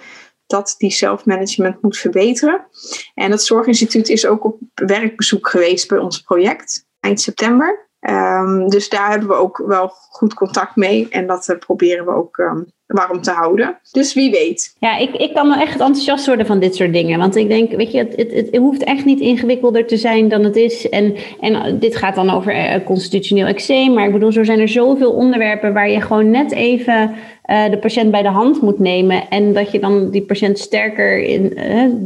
dat 0.48 0.76
die 0.78 0.91
zelfmanagement 0.91 1.82
moet 1.82 1.98
verbeteren. 1.98 2.68
En 3.14 3.32
het 3.32 3.43
Zorginstituut 3.43 4.10
is 4.10 4.26
ook 4.26 4.45
op 4.45 4.60
werkbezoek 4.74 5.50
geweest 5.50 5.88
bij 5.88 5.98
ons 5.98 6.22
project 6.22 6.86
eind 7.00 7.22
september. 7.22 7.87
Um, 8.00 8.70
dus 8.70 8.89
daar 8.89 9.10
hebben 9.10 9.28
we 9.28 9.34
ook 9.34 9.64
wel 9.68 9.91
goed 10.10 10.34
contact 10.34 10.76
mee. 10.76 11.08
En 11.10 11.28
dat 11.28 11.48
uh, 11.50 11.58
proberen 11.58 12.06
we 12.06 12.12
ook 12.12 12.38
um, 12.38 12.66
warm 12.86 13.22
te 13.22 13.32
houden. 13.32 13.78
Dus 13.91 14.14
wie 14.14 14.32
weet. 14.32 14.76
Ja, 14.80 14.98
ik, 14.98 15.16
ik 15.16 15.34
kan 15.34 15.50
wel 15.50 15.60
echt 15.60 15.80
enthousiast 15.80 16.28
worden 16.28 16.45
van 16.45 16.60
dit 16.60 16.76
soort 16.76 16.93
dingen. 16.93 17.20
Want 17.20 17.36
ik 17.36 17.50
denk, 17.50 17.72
weet 17.72 17.91
je, 17.91 17.98
het, 17.98 18.16
het, 18.16 18.32
het 18.32 18.56
hoeft 18.56 18.84
echt 18.84 19.06
niet 19.06 19.20
ingewikkelder 19.20 19.88
te 19.88 19.98
zijn 19.98 20.28
dan 20.28 20.43
het 20.43 20.56
is. 20.56 20.89
En, 20.89 21.16
en 21.39 21.80
dit 21.80 21.95
gaat 21.95 22.16
dan 22.16 22.30
over 22.30 22.56
uh, 22.56 22.86
constitutioneel 22.86 23.45
eczeem. 23.45 23.93
Maar 23.93 24.06
ik 24.06 24.14
bedoel, 24.14 24.32
zo 24.32 24.43
zijn 24.43 24.60
er 24.60 24.70
zoveel 24.70 25.12
onderwerpen 25.12 25.74
waar 25.74 25.89
je 25.89 26.02
gewoon 26.02 26.30
net 26.30 26.52
even 26.52 27.16
de 27.48 27.78
patiënt 27.82 28.12
bij 28.12 28.22
de 28.22 28.28
hand 28.28 28.62
moet 28.62 28.80
nemen. 28.80 29.30
En 29.30 29.54
dat 29.54 29.72
je 29.72 29.80
dan 29.80 30.10
die 30.10 30.26
patiënt 30.26 30.60
sterker 30.60 31.24
in 31.24 31.58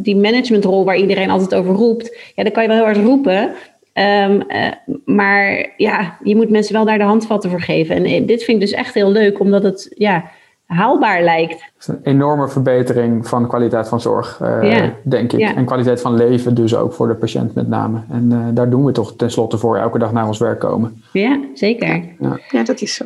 die 0.04 0.16
managementrol 0.16 0.86
waar 0.86 0.98
iedereen 0.98 1.30
altijd 1.30 1.56
over 1.56 1.76
roept. 1.76 2.18
Ja, 2.36 2.44
dan 2.44 2.52
kan 2.52 2.64
je 2.64 2.70
wel 2.70 2.78
heel 2.78 2.86
hard 2.86 3.06
roepen. 3.06 3.54
Um, 3.94 4.44
uh, 4.48 4.68
maar 5.06 5.74
ja, 5.78 6.18
je 6.24 6.36
moet 6.36 6.50
mensen 6.50 6.74
wel 6.74 6.86
daar 6.86 6.98
de 6.98 7.04
handvatten 7.04 7.50
voor 7.50 7.62
geven. 7.62 7.96
En 7.96 8.26
dit 8.26 8.44
vind 8.44 8.62
ik 8.62 8.70
dus 8.70 8.72
echt 8.72 8.94
heel 8.94 9.12
leuk, 9.12 9.40
omdat 9.40 9.64
het 9.64 9.92
ja, 9.96 10.24
haalbaar 10.66 11.24
lijkt. 11.24 11.54
Het 11.54 11.72
is 11.80 11.88
een 11.88 12.00
enorme 12.04 12.50
verbetering 12.50 13.28
van 13.28 13.48
kwaliteit 13.48 13.88
van 13.88 14.02
zorg, 14.02 14.40
uh, 14.42 14.58
ja. 14.62 14.94
denk 15.04 15.34
ik. 15.34 15.40
Ja. 15.40 15.56
En 15.56 15.66
kwaliteit 15.66 16.02
van 16.02 16.16
leven 16.16 16.56
dus 16.56 16.76
ook 16.76 16.94
voor 16.94 17.08
de 17.08 17.16
patiënt 17.16 17.54
met 17.56 17.68
name. 17.68 18.02
En 18.10 18.30
uh, 18.32 18.48
daar 18.54 18.70
doen 18.70 18.86
we 18.86 18.92
toch 18.92 19.16
tenslotte 19.16 19.58
voor 19.58 19.78
elke 19.78 20.00
dag 20.00 20.12
naar 20.12 20.28
ons 20.28 20.38
werk 20.38 20.60
komen. 20.60 21.04
Ja, 21.12 21.40
zeker. 21.54 21.88
Ja, 22.20 22.40
ja 22.50 22.64
dat 22.64 22.82
is 22.82 22.96
zo. 22.96 23.06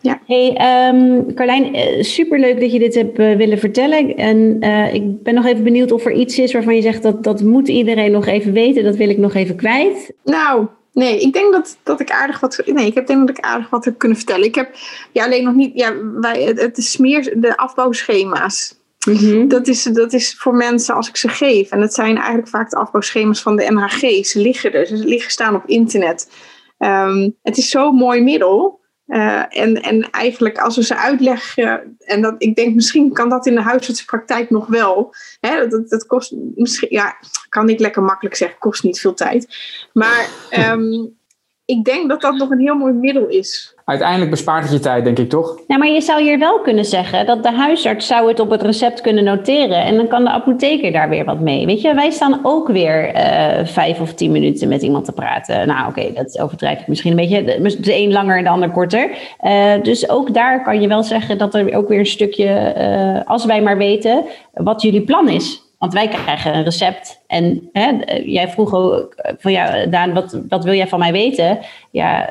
Ja. 0.00 0.20
Hey, 0.26 0.48
um, 0.88 1.34
Carlijn, 1.34 2.04
superleuk 2.04 2.60
dat 2.60 2.72
je 2.72 2.78
dit 2.78 2.94
hebt 2.94 3.18
uh, 3.18 3.36
willen 3.36 3.58
vertellen. 3.58 4.16
En 4.16 4.56
uh, 4.60 4.94
ik 4.94 5.22
ben 5.22 5.34
nog 5.34 5.46
even 5.46 5.64
benieuwd 5.64 5.92
of 5.92 6.04
er 6.04 6.12
iets 6.12 6.38
is 6.38 6.52
waarvan 6.52 6.74
je 6.74 6.82
zegt 6.82 7.02
dat 7.02 7.24
dat 7.24 7.42
moet 7.42 7.68
iedereen 7.68 8.12
nog 8.12 8.26
even 8.26 8.52
weten. 8.52 8.84
Dat 8.84 8.96
wil 8.96 9.08
ik 9.08 9.18
nog 9.18 9.34
even 9.34 9.56
kwijt. 9.56 10.12
Nou, 10.24 10.66
nee, 10.92 11.20
ik 11.20 11.32
denk 11.32 11.52
dat, 11.52 11.78
dat 11.82 12.00
ik 12.00 12.10
aardig 12.10 12.40
wat. 12.40 12.62
Nee, 12.66 12.86
ik 12.86 12.94
heb 12.94 13.06
denk 13.06 13.26
dat 13.26 13.38
ik 13.38 13.44
aardig 13.44 13.70
wat 13.70 13.84
heb 13.84 13.98
kunnen 13.98 14.16
vertellen. 14.16 14.46
Ik 14.46 14.54
heb 14.54 14.70
ja, 15.12 15.24
alleen 15.24 15.44
nog 15.44 15.54
niet. 15.54 15.70
Ja, 15.74 15.94
wij, 16.20 16.42
het, 16.42 16.60
het 16.60 16.78
is 16.78 16.96
meer 16.96 17.34
de 17.40 17.56
afbouwschema's. 17.56 18.78
Mm-hmm. 19.06 19.48
Dat, 19.48 19.68
is, 19.68 19.82
dat 19.82 20.12
is 20.12 20.34
voor 20.38 20.54
mensen 20.54 20.94
als 20.94 21.08
ik 21.08 21.16
ze 21.16 21.28
geef. 21.28 21.70
En 21.70 21.80
dat 21.80 21.94
zijn 21.94 22.16
eigenlijk 22.16 22.48
vaak 22.48 22.70
de 22.70 22.76
afbouwschema's 22.76 23.42
van 23.42 23.56
de 23.56 23.70
MHG. 23.70 24.26
Ze 24.26 24.38
liggen 24.40 24.72
er, 24.72 24.86
ze 24.86 24.96
liggen 24.96 25.30
staan 25.30 25.54
op 25.54 25.66
internet. 25.66 26.30
Um, 26.78 27.36
het 27.42 27.56
is 27.56 27.70
zo'n 27.70 27.94
mooi 27.94 28.22
middel. 28.22 28.79
Uh, 29.10 29.44
en, 29.48 29.82
en 29.82 30.10
eigenlijk 30.10 30.58
als 30.58 30.76
we 30.76 30.84
ze 30.84 30.96
uitleggen, 30.96 31.96
en 31.98 32.22
dat, 32.22 32.34
ik 32.38 32.54
denk 32.54 32.74
misschien 32.74 33.12
kan 33.12 33.28
dat 33.28 33.46
in 33.46 33.54
de 33.54 33.62
huisartsenpraktijk 33.62 34.50
nog 34.50 34.66
wel. 34.66 35.14
Hè, 35.40 35.68
dat, 35.68 36.06
kost 36.06 36.34
misschien, 36.54 36.88
ja, 36.90 37.16
kan 37.48 37.68
ik 37.68 37.78
lekker 37.78 38.02
makkelijk 38.02 38.36
zeggen, 38.36 38.58
kost 38.58 38.82
niet 38.82 39.00
veel 39.00 39.14
tijd. 39.14 39.56
Maar 39.92 40.28
um, 40.72 41.18
ik 41.64 41.84
denk 41.84 42.08
dat 42.08 42.20
dat 42.20 42.34
nog 42.34 42.50
een 42.50 42.60
heel 42.60 42.74
mooi 42.74 42.92
middel 42.92 43.28
is. 43.28 43.74
Uiteindelijk 43.90 44.30
bespaart 44.30 44.62
het 44.62 44.72
je 44.72 44.78
tijd, 44.78 45.04
denk 45.04 45.18
ik 45.18 45.28
toch? 45.28 45.58
Ja, 45.66 45.78
maar 45.78 45.88
je 45.88 46.00
zou 46.00 46.22
hier 46.22 46.38
wel 46.38 46.60
kunnen 46.60 46.84
zeggen 46.84 47.26
dat 47.26 47.42
de 47.42 47.52
huisarts 47.52 48.06
zou 48.06 48.28
het 48.28 48.40
op 48.40 48.50
het 48.50 48.62
recept 48.62 49.00
kunnen 49.00 49.24
noteren. 49.24 49.84
En 49.84 49.96
dan 49.96 50.08
kan 50.08 50.24
de 50.24 50.30
apotheker 50.30 50.92
daar 50.92 51.08
weer 51.08 51.24
wat 51.24 51.40
mee. 51.40 51.66
Weet 51.66 51.80
je, 51.80 51.94
wij 51.94 52.10
staan 52.10 52.40
ook 52.42 52.68
weer 52.68 53.14
uh, 53.14 53.66
vijf 53.66 54.00
of 54.00 54.14
tien 54.14 54.32
minuten 54.32 54.68
met 54.68 54.82
iemand 54.82 55.04
te 55.04 55.12
praten. 55.12 55.66
Nou, 55.66 55.88
oké, 55.88 56.12
dat 56.14 56.40
overdrijf 56.40 56.80
ik 56.80 56.86
misschien 56.86 57.10
een 57.10 57.16
beetje. 57.16 57.44
De 57.80 57.96
een 57.96 58.12
langer 58.12 58.36
en 58.36 58.44
de 58.44 58.50
ander 58.50 58.70
korter. 58.70 59.10
Uh, 59.42 59.72
dus 59.82 60.08
ook 60.08 60.34
daar 60.34 60.62
kan 60.62 60.80
je 60.80 60.88
wel 60.88 61.02
zeggen 61.02 61.38
dat 61.38 61.54
er 61.54 61.76
ook 61.76 61.88
weer 61.88 61.98
een 61.98 62.06
stukje, 62.06 62.74
uh, 62.78 63.30
als 63.30 63.44
wij 63.44 63.62
maar 63.62 63.76
weten 63.76 64.24
wat 64.52 64.82
jullie 64.82 65.02
plan 65.02 65.28
is. 65.28 65.62
Want 65.78 65.92
wij 65.92 66.08
krijgen 66.08 66.54
een 66.54 66.64
recept. 66.64 67.22
En 67.26 67.68
hè, 67.72 67.90
jij 68.24 68.48
vroeg 68.48 68.74
ook 68.74 69.14
van 69.38 69.52
ja, 69.52 69.86
Daan, 69.86 70.12
wat, 70.12 70.40
wat 70.48 70.64
wil 70.64 70.74
jij 70.74 70.88
van 70.88 70.98
mij 70.98 71.12
weten? 71.12 71.58
Ja, 71.90 72.28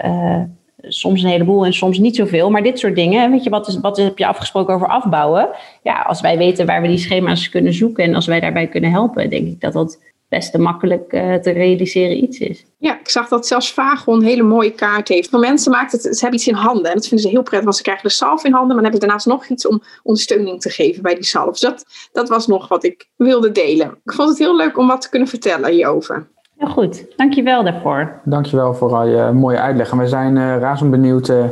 soms 0.82 1.24
een 1.24 1.30
heleboel 1.30 1.66
en 1.66 1.74
soms 1.74 1.98
niet 1.98 2.16
zoveel. 2.16 2.50
Maar 2.50 2.64
dit 2.64 2.80
soort 2.80 2.96
dingen, 2.96 3.32
weet 3.32 3.44
je, 3.44 3.50
wat, 3.50 3.68
is, 3.68 3.80
wat 3.80 3.98
heb 3.98 4.18
je 4.18 4.28
afgesproken 4.28 4.74
over 4.74 4.88
afbouwen? 4.88 5.50
Ja, 5.84 6.02
als 6.02 6.22
wij 6.22 6.38
weten 6.38 6.66
waar 6.66 6.82
we 6.82 6.88
die 6.88 6.98
schema's 6.98 7.50
kunnen 7.50 7.74
zoeken 7.74 8.04
en 8.04 8.16
als 8.16 8.26
wij 8.26 8.40
daarbij 8.40 8.68
kunnen 8.68 8.92
helpen, 8.92 9.30
denk 9.30 9.48
ik 9.48 9.62
dat 9.62 9.74
dat 9.74 10.00
best 10.30 10.54
een 10.54 10.62
makkelijk 10.62 11.14
uh, 11.14 11.36
te 11.36 11.52
realiseren 11.52 12.24
iets 12.24 12.38
is. 12.38 12.66
Ja, 12.78 13.00
ik 13.00 13.10
zag 13.10 13.28
dat 13.28 13.48
zelfs 13.48 13.74
Vago 13.74 14.14
een 14.14 14.24
hele 14.24 14.44
mooie 14.44 14.72
kaart 14.72 15.08
heeft. 15.08 15.30
Voor 15.30 15.40
mensen 15.40 15.72
maakt 15.72 15.92
het, 15.92 16.02
ze 16.02 16.20
hebben 16.20 16.40
iets 16.40 16.48
in 16.48 16.54
handen 16.54 16.86
en 16.86 16.94
dat 16.94 17.08
vinden 17.08 17.26
ze 17.26 17.32
heel 17.32 17.44
prettig, 17.44 17.64
want 17.64 17.76
ze 17.76 17.84
krijgen 17.84 18.08
de 18.08 18.14
salf 18.14 18.44
in 18.44 18.52
handen, 18.52 18.76
maar 18.76 18.84
dan 18.84 18.92
hebben 18.92 19.02
ze 19.02 19.08
daarnaast 19.08 19.26
nog 19.26 19.48
iets 19.48 19.68
om 19.68 19.82
ondersteuning 20.04 20.62
te 20.62 20.70
geven 20.70 21.04
bij 21.04 21.16
die 21.16 21.24
salf. 21.24 21.50
Dus 21.50 21.60
dat, 21.60 21.86
dat 22.12 22.30
was 22.30 22.48
nog 22.48 22.68
wat 22.68 22.84
ik 22.84 23.10
wilde 23.16 23.52
delen. 23.52 23.98
Ik 24.04 24.12
vond 24.12 24.30
het 24.30 24.38
heel 24.38 24.56
leuk 24.56 24.78
om 24.78 24.88
wat 24.88 25.02
te 25.02 25.10
kunnen 25.10 25.28
vertellen 25.28 25.72
hierover. 25.72 26.28
Heel 26.60 26.70
goed, 26.70 27.06
dankjewel 27.16 27.64
daarvoor. 27.64 28.12
Dankjewel 28.24 28.74
voor 28.74 28.96
al 28.96 29.08
je 29.08 29.32
mooie 29.32 29.60
uitleg. 29.60 29.92
En 29.92 29.98
we 29.98 30.08
zijn 30.08 30.36
uh, 30.36 30.58
razend 30.58 30.92
benieuwd 30.92 31.30
uh, 31.30 31.44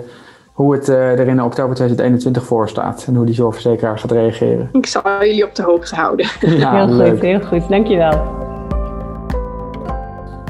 hoe 0.53 0.74
het 0.74 0.89
uh, 0.89 1.20
er 1.20 1.28
in 1.28 1.43
oktober 1.43 1.76
2021 1.76 2.43
voor 2.43 2.70
staat 2.70 3.05
en 3.08 3.16
hoe 3.16 3.26
die 3.26 3.36
zorgverzekeraar 3.36 3.99
gaat 3.99 4.12
reageren. 4.12 4.70
Ik 4.72 4.86
zal 4.86 5.01
jullie 5.20 5.45
op 5.45 5.55
de 5.55 5.64
hoogte 5.64 5.95
houden. 5.95 6.26
Ja, 6.58 6.86
heel 6.86 6.95
leuk. 6.95 7.10
goed, 7.10 7.22
heel 7.22 7.41
goed. 7.41 7.70
Dankjewel. 7.70 8.45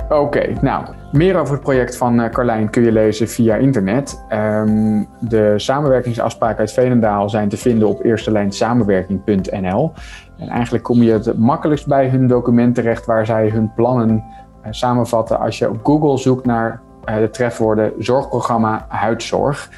Oké, 0.04 0.16
okay, 0.16 0.58
nou, 0.62 0.86
meer 1.12 1.40
over 1.40 1.54
het 1.54 1.64
project 1.64 1.98
van 1.98 2.30
Carlijn 2.32 2.70
kun 2.70 2.84
je 2.84 2.92
lezen 2.92 3.28
via 3.28 3.56
internet. 3.56 4.26
Um, 4.34 5.08
de 5.20 5.54
samenwerkingsafspraken 5.56 6.60
uit 6.60 6.72
Veenendaal 6.72 7.30
zijn 7.30 7.50
te 7.50 7.58
vinden 7.58 7.88
op 7.88 8.04
eerstelijnsamenwerking.nl. 8.04 9.94
En 10.38 10.48
eigenlijk 10.48 10.84
kom 10.84 11.04
je 11.04 11.12
het 11.12 11.38
makkelijkst 11.38 11.88
bij 11.88 12.10
hun 12.10 12.28
document 12.28 12.76
terecht 12.76 13.06
waar 13.06 13.26
zij 13.26 13.50
hun 13.50 13.72
plannen 13.76 14.24
samenvatten. 14.70 15.40
Als 15.40 15.58
je 15.58 15.70
op 15.70 15.80
Google 15.84 16.18
zoekt 16.18 16.46
naar 16.46 16.82
uh, 17.10 17.18
de 17.18 17.30
trefwoorden 17.30 17.94
zorgprogramma 18.00 18.86
huidzorg, 18.90 19.70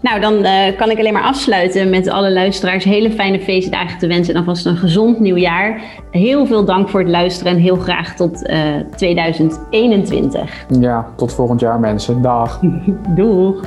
Nou, 0.00 0.20
dan 0.20 0.34
uh, 0.34 0.76
kan 0.76 0.90
ik 0.90 0.98
alleen 0.98 1.12
maar 1.12 1.22
afsluiten 1.22 1.90
met 1.90 2.08
alle 2.08 2.32
luisteraars 2.32 2.84
hele 2.84 3.10
fijne 3.10 3.40
feestdagen 3.40 3.98
te 3.98 4.06
wensen 4.06 4.34
en 4.34 4.40
alvast 4.40 4.66
een 4.66 4.76
gezond 4.76 5.20
nieuwjaar. 5.20 5.80
Heel 6.10 6.46
veel 6.46 6.64
dank 6.64 6.88
voor 6.88 7.00
het 7.00 7.08
luisteren 7.08 7.52
en 7.52 7.58
heel 7.58 7.76
graag 7.76 8.16
tot 8.16 8.42
uh, 8.42 8.78
eh, 8.78 8.86
2021. 8.96 10.66
Ja, 10.80 11.06
tot 11.16 11.34
volgend 11.34 11.60
jaar 11.60 11.80
mensen. 11.80 12.22
Dag. 12.22 12.60
Doeg. 13.16 13.64